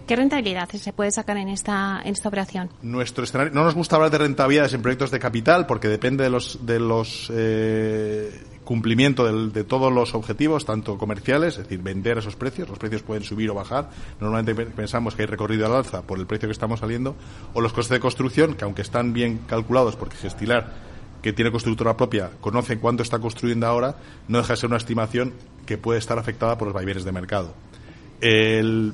¿Qué 0.06 0.16
rentabilidad 0.16 0.68
se 0.68 0.92
puede 0.92 1.10
sacar 1.10 1.36
en 1.36 1.48
esta, 1.48 2.00
en 2.04 2.12
esta 2.12 2.28
operación? 2.28 2.70
Nuestro 2.82 3.24
escenario, 3.24 3.52
no 3.52 3.64
nos 3.64 3.74
gusta 3.74 3.96
hablar 3.96 4.10
de 4.10 4.18
rentabilidades 4.18 4.74
en 4.74 4.82
proyectos 4.82 5.10
de 5.10 5.18
capital 5.18 5.66
porque 5.66 5.88
depende 5.88 6.24
de 6.24 6.30
los, 6.30 6.66
de 6.66 6.80
los 6.80 7.30
eh, 7.34 8.42
cumplimiento 8.64 9.24
de 9.48 9.64
todos 9.64 9.92
los 9.92 10.14
objetivos, 10.14 10.64
tanto 10.64 10.98
comerciales, 10.98 11.58
es 11.58 11.64
decir, 11.64 11.80
vender 11.80 12.18
esos 12.18 12.36
precios, 12.36 12.68
los 12.68 12.78
precios 12.78 13.02
pueden 13.02 13.22
subir 13.22 13.50
o 13.50 13.54
bajar, 13.54 13.90
normalmente 14.20 14.54
pensamos 14.66 15.14
que 15.14 15.22
hay 15.22 15.26
recorrido 15.26 15.66
al 15.66 15.74
alza 15.74 16.02
por 16.02 16.18
el 16.18 16.26
precio 16.26 16.48
que 16.48 16.52
estamos 16.52 16.80
saliendo, 16.80 17.16
o 17.54 17.60
los 17.60 17.72
costes 17.72 17.96
de 17.96 18.00
construcción, 18.00 18.54
que 18.54 18.64
aunque 18.64 18.82
están 18.82 19.12
bien 19.12 19.38
calculados 19.46 19.96
porque 19.96 20.16
Gestilar 20.16 20.92
que 21.22 21.32
tiene 21.32 21.50
constructora 21.52 21.96
propia 21.96 22.30
conoce 22.40 22.78
cuánto 22.78 23.02
está 23.02 23.18
construyendo 23.18 23.66
ahora, 23.66 23.96
no 24.28 24.38
deja 24.38 24.54
de 24.54 24.56
ser 24.56 24.68
una 24.68 24.76
estimación 24.76 25.32
que 25.66 25.78
puede 25.78 25.98
estar 25.98 26.18
afectada 26.18 26.58
por 26.58 26.66
los 26.66 26.74
vaivenes 26.74 27.04
de 27.04 27.12
mercado. 27.12 27.54
El 28.20 28.92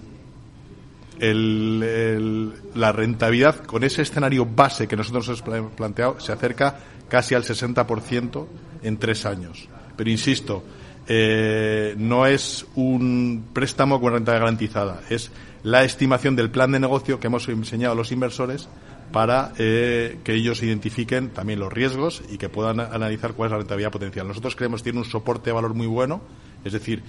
la 1.21 2.93
rentabilidad 2.93 3.65
con 3.65 3.85
ese 3.85 4.03
escenario 4.03 4.47
base 4.47 4.87
que 4.87 4.97
nosotros 4.97 5.43
hemos 5.47 5.73
planteado 5.73 6.21
se 6.21 6.33
acerca 6.33 6.79
casi 7.09 7.35
al 7.35 7.45
60% 7.45 8.47
en 8.83 8.97
tres 8.99 9.27
años. 9.27 9.69
Pero 9.97 10.11
insisto, 10.11 10.63
eh, 11.09 11.95
no 11.97 12.27
es 12.27 12.67
un 12.77 13.47
préstamo 13.53 14.01
con 14.01 14.13
renta 14.13 14.33
garantizada, 14.33 15.01
es 15.09 15.31
la 15.63 15.83
estimación 15.83 16.37
del 16.37 16.51
plan 16.51 16.71
de 16.71 16.81
negocio 16.81 17.19
que 17.19 17.27
hemos 17.27 17.49
enseñado 17.49 17.95
a 17.95 17.97
los 17.97 18.13
inversores 18.13 18.69
para 19.11 19.53
eh, 19.59 20.19
que 20.23 20.35
ellos 20.35 20.63
identifiquen 20.63 21.31
también 21.31 21.61
los 21.61 21.73
riesgos 21.73 22.23
y 22.31 22.37
que 22.37 22.49
puedan 22.49 22.81
analizar 22.81 23.33
cuál 23.33 23.49
es 23.49 23.53
la 23.53 23.59
rentabilidad 23.59 23.91
potencial. 23.91 24.29
Nosotros 24.29 24.55
creemos 24.55 24.81
que 24.81 24.91
tiene 24.91 24.99
un 24.99 25.05
soporte 25.05 25.47
de 25.51 25.55
valor 25.55 25.75
muy 25.75 25.87
bueno, 25.87 26.21
es 26.65 26.75
decir, 26.75 27.03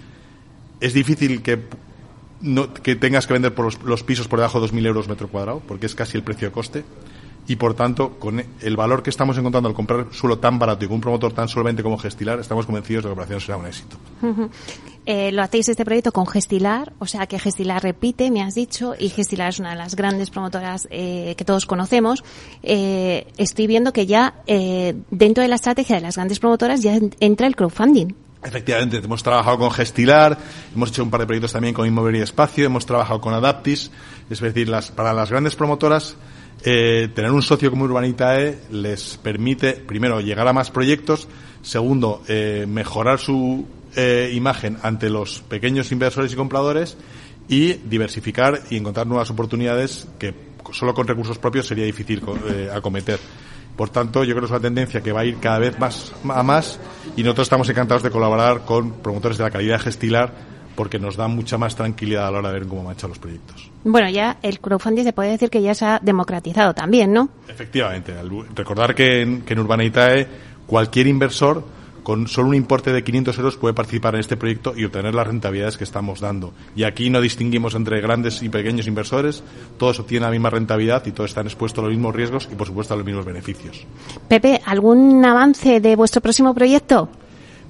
es 0.79 0.93
difícil 0.93 1.41
que 1.41 1.59
no, 2.41 2.73
que 2.73 2.95
tengas 2.95 3.27
que 3.27 3.33
vender 3.33 3.53
por 3.53 3.83
los, 3.83 4.03
pisos 4.03 4.27
por 4.27 4.39
debajo 4.39 4.61
de 4.61 4.67
2.000 4.67 4.85
euros 4.85 5.07
metro 5.07 5.27
cuadrado, 5.27 5.61
porque 5.67 5.85
es 5.85 5.95
casi 5.95 6.17
el 6.17 6.23
precio 6.23 6.47
de 6.47 6.53
coste. 6.53 6.83
Y 7.47 7.55
por 7.55 7.73
tanto, 7.73 8.19
con 8.19 8.43
el 8.61 8.75
valor 8.77 9.01
que 9.01 9.09
estamos 9.09 9.35
encontrando 9.39 9.69
al 9.69 9.75
comprar 9.75 10.05
suelo 10.11 10.37
tan 10.37 10.59
barato 10.59 10.85
y 10.85 10.87
con 10.87 10.95
un 10.95 11.01
promotor 11.01 11.33
tan 11.33 11.47
solvente 11.47 11.81
como 11.81 11.97
Gestilar, 11.97 12.39
estamos 12.39 12.67
convencidos 12.67 13.03
de 13.03 13.09
que 13.09 13.09
la 13.09 13.13
operación 13.13 13.41
será 13.41 13.57
un 13.57 13.65
éxito. 13.65 13.97
Eh, 15.07 15.31
lo 15.31 15.41
hacéis 15.41 15.67
este 15.67 15.83
proyecto 15.83 16.11
con 16.11 16.27
Gestilar, 16.27 16.93
o 16.99 17.07
sea 17.07 17.25
que 17.25 17.39
Gestilar 17.39 17.81
repite, 17.81 18.29
me 18.29 18.43
has 18.43 18.53
dicho, 18.53 18.93
y 18.99 19.09
Gestilar 19.09 19.49
es 19.49 19.59
una 19.59 19.71
de 19.71 19.77
las 19.77 19.95
grandes 19.95 20.29
promotoras 20.29 20.87
eh, 20.91 21.33
que 21.37 21.43
todos 21.43 21.65
conocemos. 21.65 22.23
Eh, 22.61 23.25
estoy 23.37 23.65
viendo 23.65 23.93
que 23.93 24.05
ya 24.05 24.35
dentro 24.45 25.41
de 25.41 25.47
la 25.47 25.55
estrategia 25.55 25.95
de 25.95 26.03
las 26.03 26.17
grandes 26.17 26.37
promotoras 26.37 26.83
ya 26.83 26.99
entra 27.19 27.47
el 27.47 27.55
crowdfunding. 27.55 28.13
Efectivamente, 28.41 28.97
hemos 28.97 29.21
trabajado 29.21 29.57
con 29.57 29.71
Gestilar, 29.71 30.37
hemos 30.73 30.89
hecho 30.89 31.03
un 31.03 31.09
par 31.09 31.19
de 31.19 31.25
proyectos 31.25 31.51
también 31.51 31.73
con 31.73 31.85
Inmobiliaria 31.85 32.23
Espacio, 32.23 32.65
hemos 32.65 32.85
trabajado 32.85 33.19
con 33.19 33.33
Adaptis, 33.33 33.91
es 34.29 34.39
decir, 34.39 34.69
las, 34.69 34.91
para 34.91 35.13
las 35.13 35.29
grandes 35.29 35.57
promotoras, 35.57 36.15
eh, 36.63 37.09
tener 37.13 37.31
un 37.31 37.41
socio 37.41 37.69
como 37.69 37.83
Urbanitae 37.83 38.59
les 38.71 39.17
permite, 39.17 39.73
primero, 39.73 40.21
llegar 40.21 40.47
a 40.47 40.53
más 40.53 40.71
proyectos, 40.71 41.27
segundo, 41.61 42.21
eh, 42.29 42.65
mejorar 42.65 43.19
su 43.19 43.67
eh, 43.97 44.31
imagen 44.33 44.77
ante 44.83 45.09
los 45.09 45.41
pequeños 45.41 45.91
inversores 45.91 46.31
y 46.31 46.35
compradores 46.37 46.95
y 47.49 47.73
diversificar 47.73 48.61
y 48.69 48.77
encontrar 48.77 49.05
nuevas 49.05 49.29
oportunidades 49.31 50.07
que 50.17 50.33
solo 50.71 50.93
con 50.93 51.07
recursos 51.07 51.37
propios 51.39 51.67
sería 51.67 51.85
difícil 51.85 52.21
acometer. 52.73 53.19
Por 53.79 53.91
tanto, 53.91 54.25
yo 54.25 54.31
creo 54.31 54.41
que 54.41 54.45
es 54.47 54.51
una 54.51 54.59
tendencia 54.59 54.99
que 54.99 55.13
va 55.13 55.21
a 55.21 55.25
ir 55.25 55.37
cada 55.37 55.57
vez 55.57 55.79
más 55.79 56.11
a 56.27 56.43
más 56.43 56.77
y 57.15 57.23
nosotros 57.23 57.45
estamos 57.45 57.69
encantados 57.69 58.03
de 58.03 58.11
colaborar 58.11 58.65
con 58.65 58.91
promotores 58.91 59.37
de 59.37 59.45
la 59.45 59.51
calidad 59.51 59.77
de 59.77 59.83
Gestilar 59.85 60.33
porque 60.75 60.99
nos 60.99 61.15
da 61.15 61.29
mucha 61.29 61.57
más 61.57 61.77
tranquilidad 61.77 62.27
a 62.27 62.31
la 62.31 62.39
hora 62.39 62.51
de 62.51 62.59
ver 62.59 62.67
cómo 62.67 62.83
marchan 62.83 63.09
los 63.09 63.19
proyectos. 63.19 63.71
Bueno, 63.85 64.09
ya 64.09 64.35
el 64.41 64.59
crowdfunding 64.59 65.05
se 65.05 65.13
puede 65.13 65.29
decir 65.31 65.49
que 65.49 65.61
ya 65.61 65.73
se 65.73 65.85
ha 65.85 65.99
democratizado 66.03 66.73
también, 66.73 67.13
¿no? 67.13 67.29
Efectivamente. 67.47 68.13
Recordar 68.53 68.93
que 68.93 69.21
en, 69.21 69.43
que 69.43 69.53
en 69.53 69.59
Urbanitae 69.59 70.27
cualquier 70.67 71.07
inversor 71.07 71.63
con 72.03 72.27
solo 72.27 72.49
un 72.49 72.55
importe 72.55 72.91
de 72.91 73.03
500 73.03 73.37
euros 73.37 73.57
puede 73.57 73.73
participar 73.73 74.15
en 74.15 74.21
este 74.21 74.37
proyecto 74.37 74.73
y 74.75 74.85
obtener 74.85 75.15
las 75.15 75.27
rentabilidades 75.27 75.77
que 75.77 75.83
estamos 75.83 76.19
dando. 76.19 76.53
Y 76.75 76.83
aquí 76.83 77.09
no 77.09 77.21
distinguimos 77.21 77.75
entre 77.75 78.01
grandes 78.01 78.41
y 78.41 78.49
pequeños 78.49 78.87
inversores, 78.87 79.43
todos 79.77 79.99
obtienen 79.99 80.27
la 80.27 80.31
misma 80.31 80.49
rentabilidad 80.49 81.05
y 81.05 81.11
todos 81.11 81.31
están 81.31 81.47
expuestos 81.47 81.83
a 81.83 81.87
los 81.87 81.95
mismos 81.95 82.15
riesgos 82.15 82.49
y, 82.51 82.55
por 82.55 82.67
supuesto, 82.67 82.93
a 82.93 82.97
los 82.97 83.05
mismos 83.05 83.25
beneficios. 83.25 83.85
Pepe, 84.27 84.61
¿algún 84.65 85.23
avance 85.25 85.79
de 85.79 85.95
vuestro 85.95 86.21
próximo 86.21 86.53
proyecto? 86.53 87.09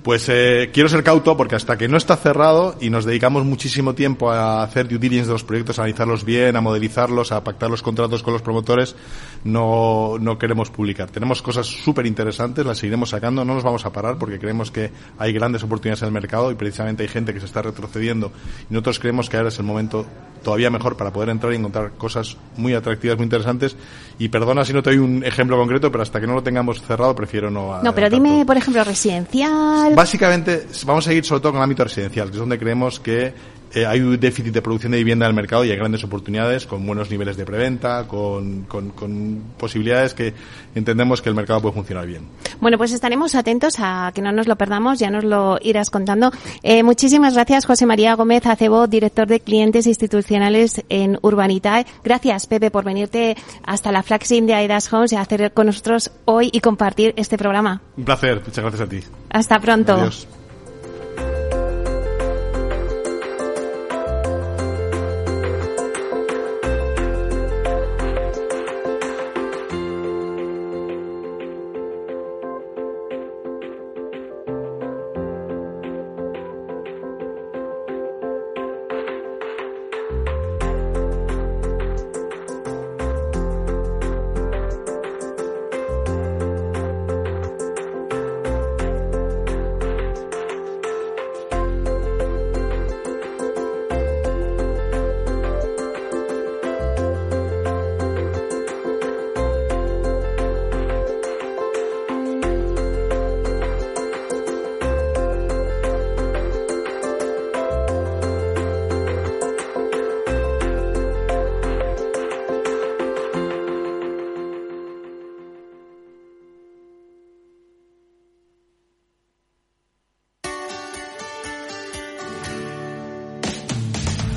Pues 0.03 0.29
eh, 0.29 0.69
quiero 0.73 0.87
ser 0.87 1.03
cauto 1.03 1.35
porque 1.35 1.55
hasta 1.55 1.77
que 1.77 1.89
no 1.89 1.97
está 1.97 2.15
cerrado 2.15 2.75
y 2.79 2.89
nos 2.89 3.03
dedicamos 3.03 3.43
muchísimo 3.43 3.95
tiempo 3.95 4.31
a 4.31 4.63
hacer 4.63 4.87
due 4.87 4.97
diligence 4.97 5.27
de 5.27 5.33
los 5.33 5.43
proyectos, 5.43 5.77
a 5.77 5.81
analizarlos 5.81 6.23
bien, 6.23 6.55
a 6.55 6.61
modelizarlos, 6.61 7.33
a 7.33 7.43
pactar 7.43 7.69
los 7.69 7.81
contratos 7.81 8.23
con 8.23 8.31
los 8.31 8.41
promotores, 8.41 8.95
no, 9.43 10.15
no 10.17 10.37
queremos 10.37 10.69
publicar. 10.69 11.09
Tenemos 11.09 11.41
cosas 11.41 11.67
súper 11.67 12.05
interesantes, 12.05 12.65
las 12.65 12.77
seguiremos 12.77 13.09
sacando, 13.09 13.43
no 13.43 13.55
nos 13.55 13.63
vamos 13.63 13.85
a 13.85 13.91
parar 13.91 14.17
porque 14.17 14.39
creemos 14.39 14.71
que 14.71 14.89
hay 15.17 15.33
grandes 15.33 15.63
oportunidades 15.63 16.01
en 16.03 16.07
el 16.07 16.13
mercado 16.13 16.49
y 16.49 16.55
precisamente 16.55 17.03
hay 17.03 17.09
gente 17.09 17.33
que 17.33 17.41
se 17.41 17.45
está 17.47 17.61
retrocediendo 17.61 18.31
y 18.69 18.73
nosotros 18.73 18.99
creemos 18.99 19.29
que 19.29 19.35
ahora 19.35 19.49
es 19.49 19.59
el 19.59 19.65
momento 19.65 20.05
todavía 20.43 20.69
mejor 20.69 20.97
para 20.97 21.11
poder 21.11 21.29
entrar 21.29 21.53
y 21.53 21.57
encontrar 21.57 21.91
cosas 21.97 22.37
muy 22.55 22.73
atractivas, 22.73 23.17
muy 23.17 23.25
interesantes. 23.25 23.75
Y 24.17 24.29
perdona 24.29 24.65
si 24.65 24.73
no 24.73 24.81
te 24.81 24.91
doy 24.91 24.99
un 24.99 25.23
ejemplo 25.23 25.57
concreto, 25.57 25.91
pero 25.91 26.01
hasta 26.01 26.19
que 26.19 26.27
no 26.27 26.33
lo 26.33 26.43
tengamos 26.43 26.81
cerrado 26.81 27.15
prefiero 27.15 27.49
no. 27.49 27.81
No, 27.83 27.93
pero 27.93 28.09
dime, 28.09 28.45
por 28.45 28.57
ejemplo, 28.57 28.83
residencial. 28.83 29.88
Básicamente, 29.95 30.67
vamos 30.85 31.05
a 31.05 31.09
seguir 31.09 31.25
sobre 31.25 31.41
todo 31.41 31.53
con 31.53 31.59
el 31.59 31.63
ámbito 31.63 31.83
residencial, 31.83 32.27
que 32.27 32.33
es 32.33 32.39
donde 32.39 32.57
creemos 32.57 32.99
que 32.99 33.33
eh, 33.73 33.85
hay 33.85 34.01
un 34.01 34.19
déficit 34.19 34.53
de 34.53 34.61
producción 34.61 34.91
de 34.91 34.97
vivienda 34.97 35.25
en 35.25 35.29
el 35.29 35.35
mercado 35.35 35.63
y 35.63 35.71
hay 35.71 35.77
grandes 35.77 36.03
oportunidades 36.03 36.65
con 36.65 36.85
buenos 36.85 37.11
niveles 37.11 37.37
de 37.37 37.45
preventa, 37.45 38.07
con, 38.07 38.63
con, 38.63 38.89
con, 38.89 39.43
posibilidades 39.57 40.13
que 40.13 40.33
entendemos 40.73 41.21
que 41.21 41.29
el 41.29 41.35
mercado 41.35 41.61
puede 41.61 41.75
funcionar 41.75 42.07
bien. 42.07 42.27
Bueno, 42.59 42.77
pues 42.77 42.91
estaremos 42.91 43.35
atentos 43.35 43.75
a 43.79 44.11
que 44.13 44.21
no 44.21 44.31
nos 44.31 44.47
lo 44.47 44.55
perdamos, 44.55 44.99
ya 44.99 45.09
nos 45.11 45.23
lo 45.23 45.59
irás 45.61 45.89
contando. 45.89 46.31
Eh, 46.63 46.81
muchísimas 46.83 47.33
gracias, 47.33 47.65
José 47.65 47.85
María 47.85 48.15
Gómez 48.15 48.45
Acebo, 48.45 48.87
director 48.87 49.27
de 49.27 49.39
clientes 49.39 49.85
institucionales 49.85 50.83
en 50.89 51.19
Urbanitae. 51.21 51.85
Gracias, 52.03 52.47
Pepe, 52.47 52.71
por 52.71 52.83
venirte 52.83 53.37
hasta 53.65 53.91
la 53.91 54.01
Flaxin 54.01 54.47
de 54.47 54.55
Aidas 54.55 54.91
Homes 54.91 55.13
y 55.13 55.15
hacer 55.15 55.51
con 55.53 55.67
nosotros 55.67 56.11
hoy 56.25 56.49
y 56.51 56.59
compartir 56.59 57.13
este 57.17 57.37
programa. 57.37 57.81
Un 57.97 58.05
placer, 58.05 58.41
muchas 58.45 58.63
gracias 58.63 58.81
a 58.81 58.89
ti. 58.89 58.99
Hasta 59.29 59.59
pronto. 59.59 59.93
Adiós. 59.93 60.27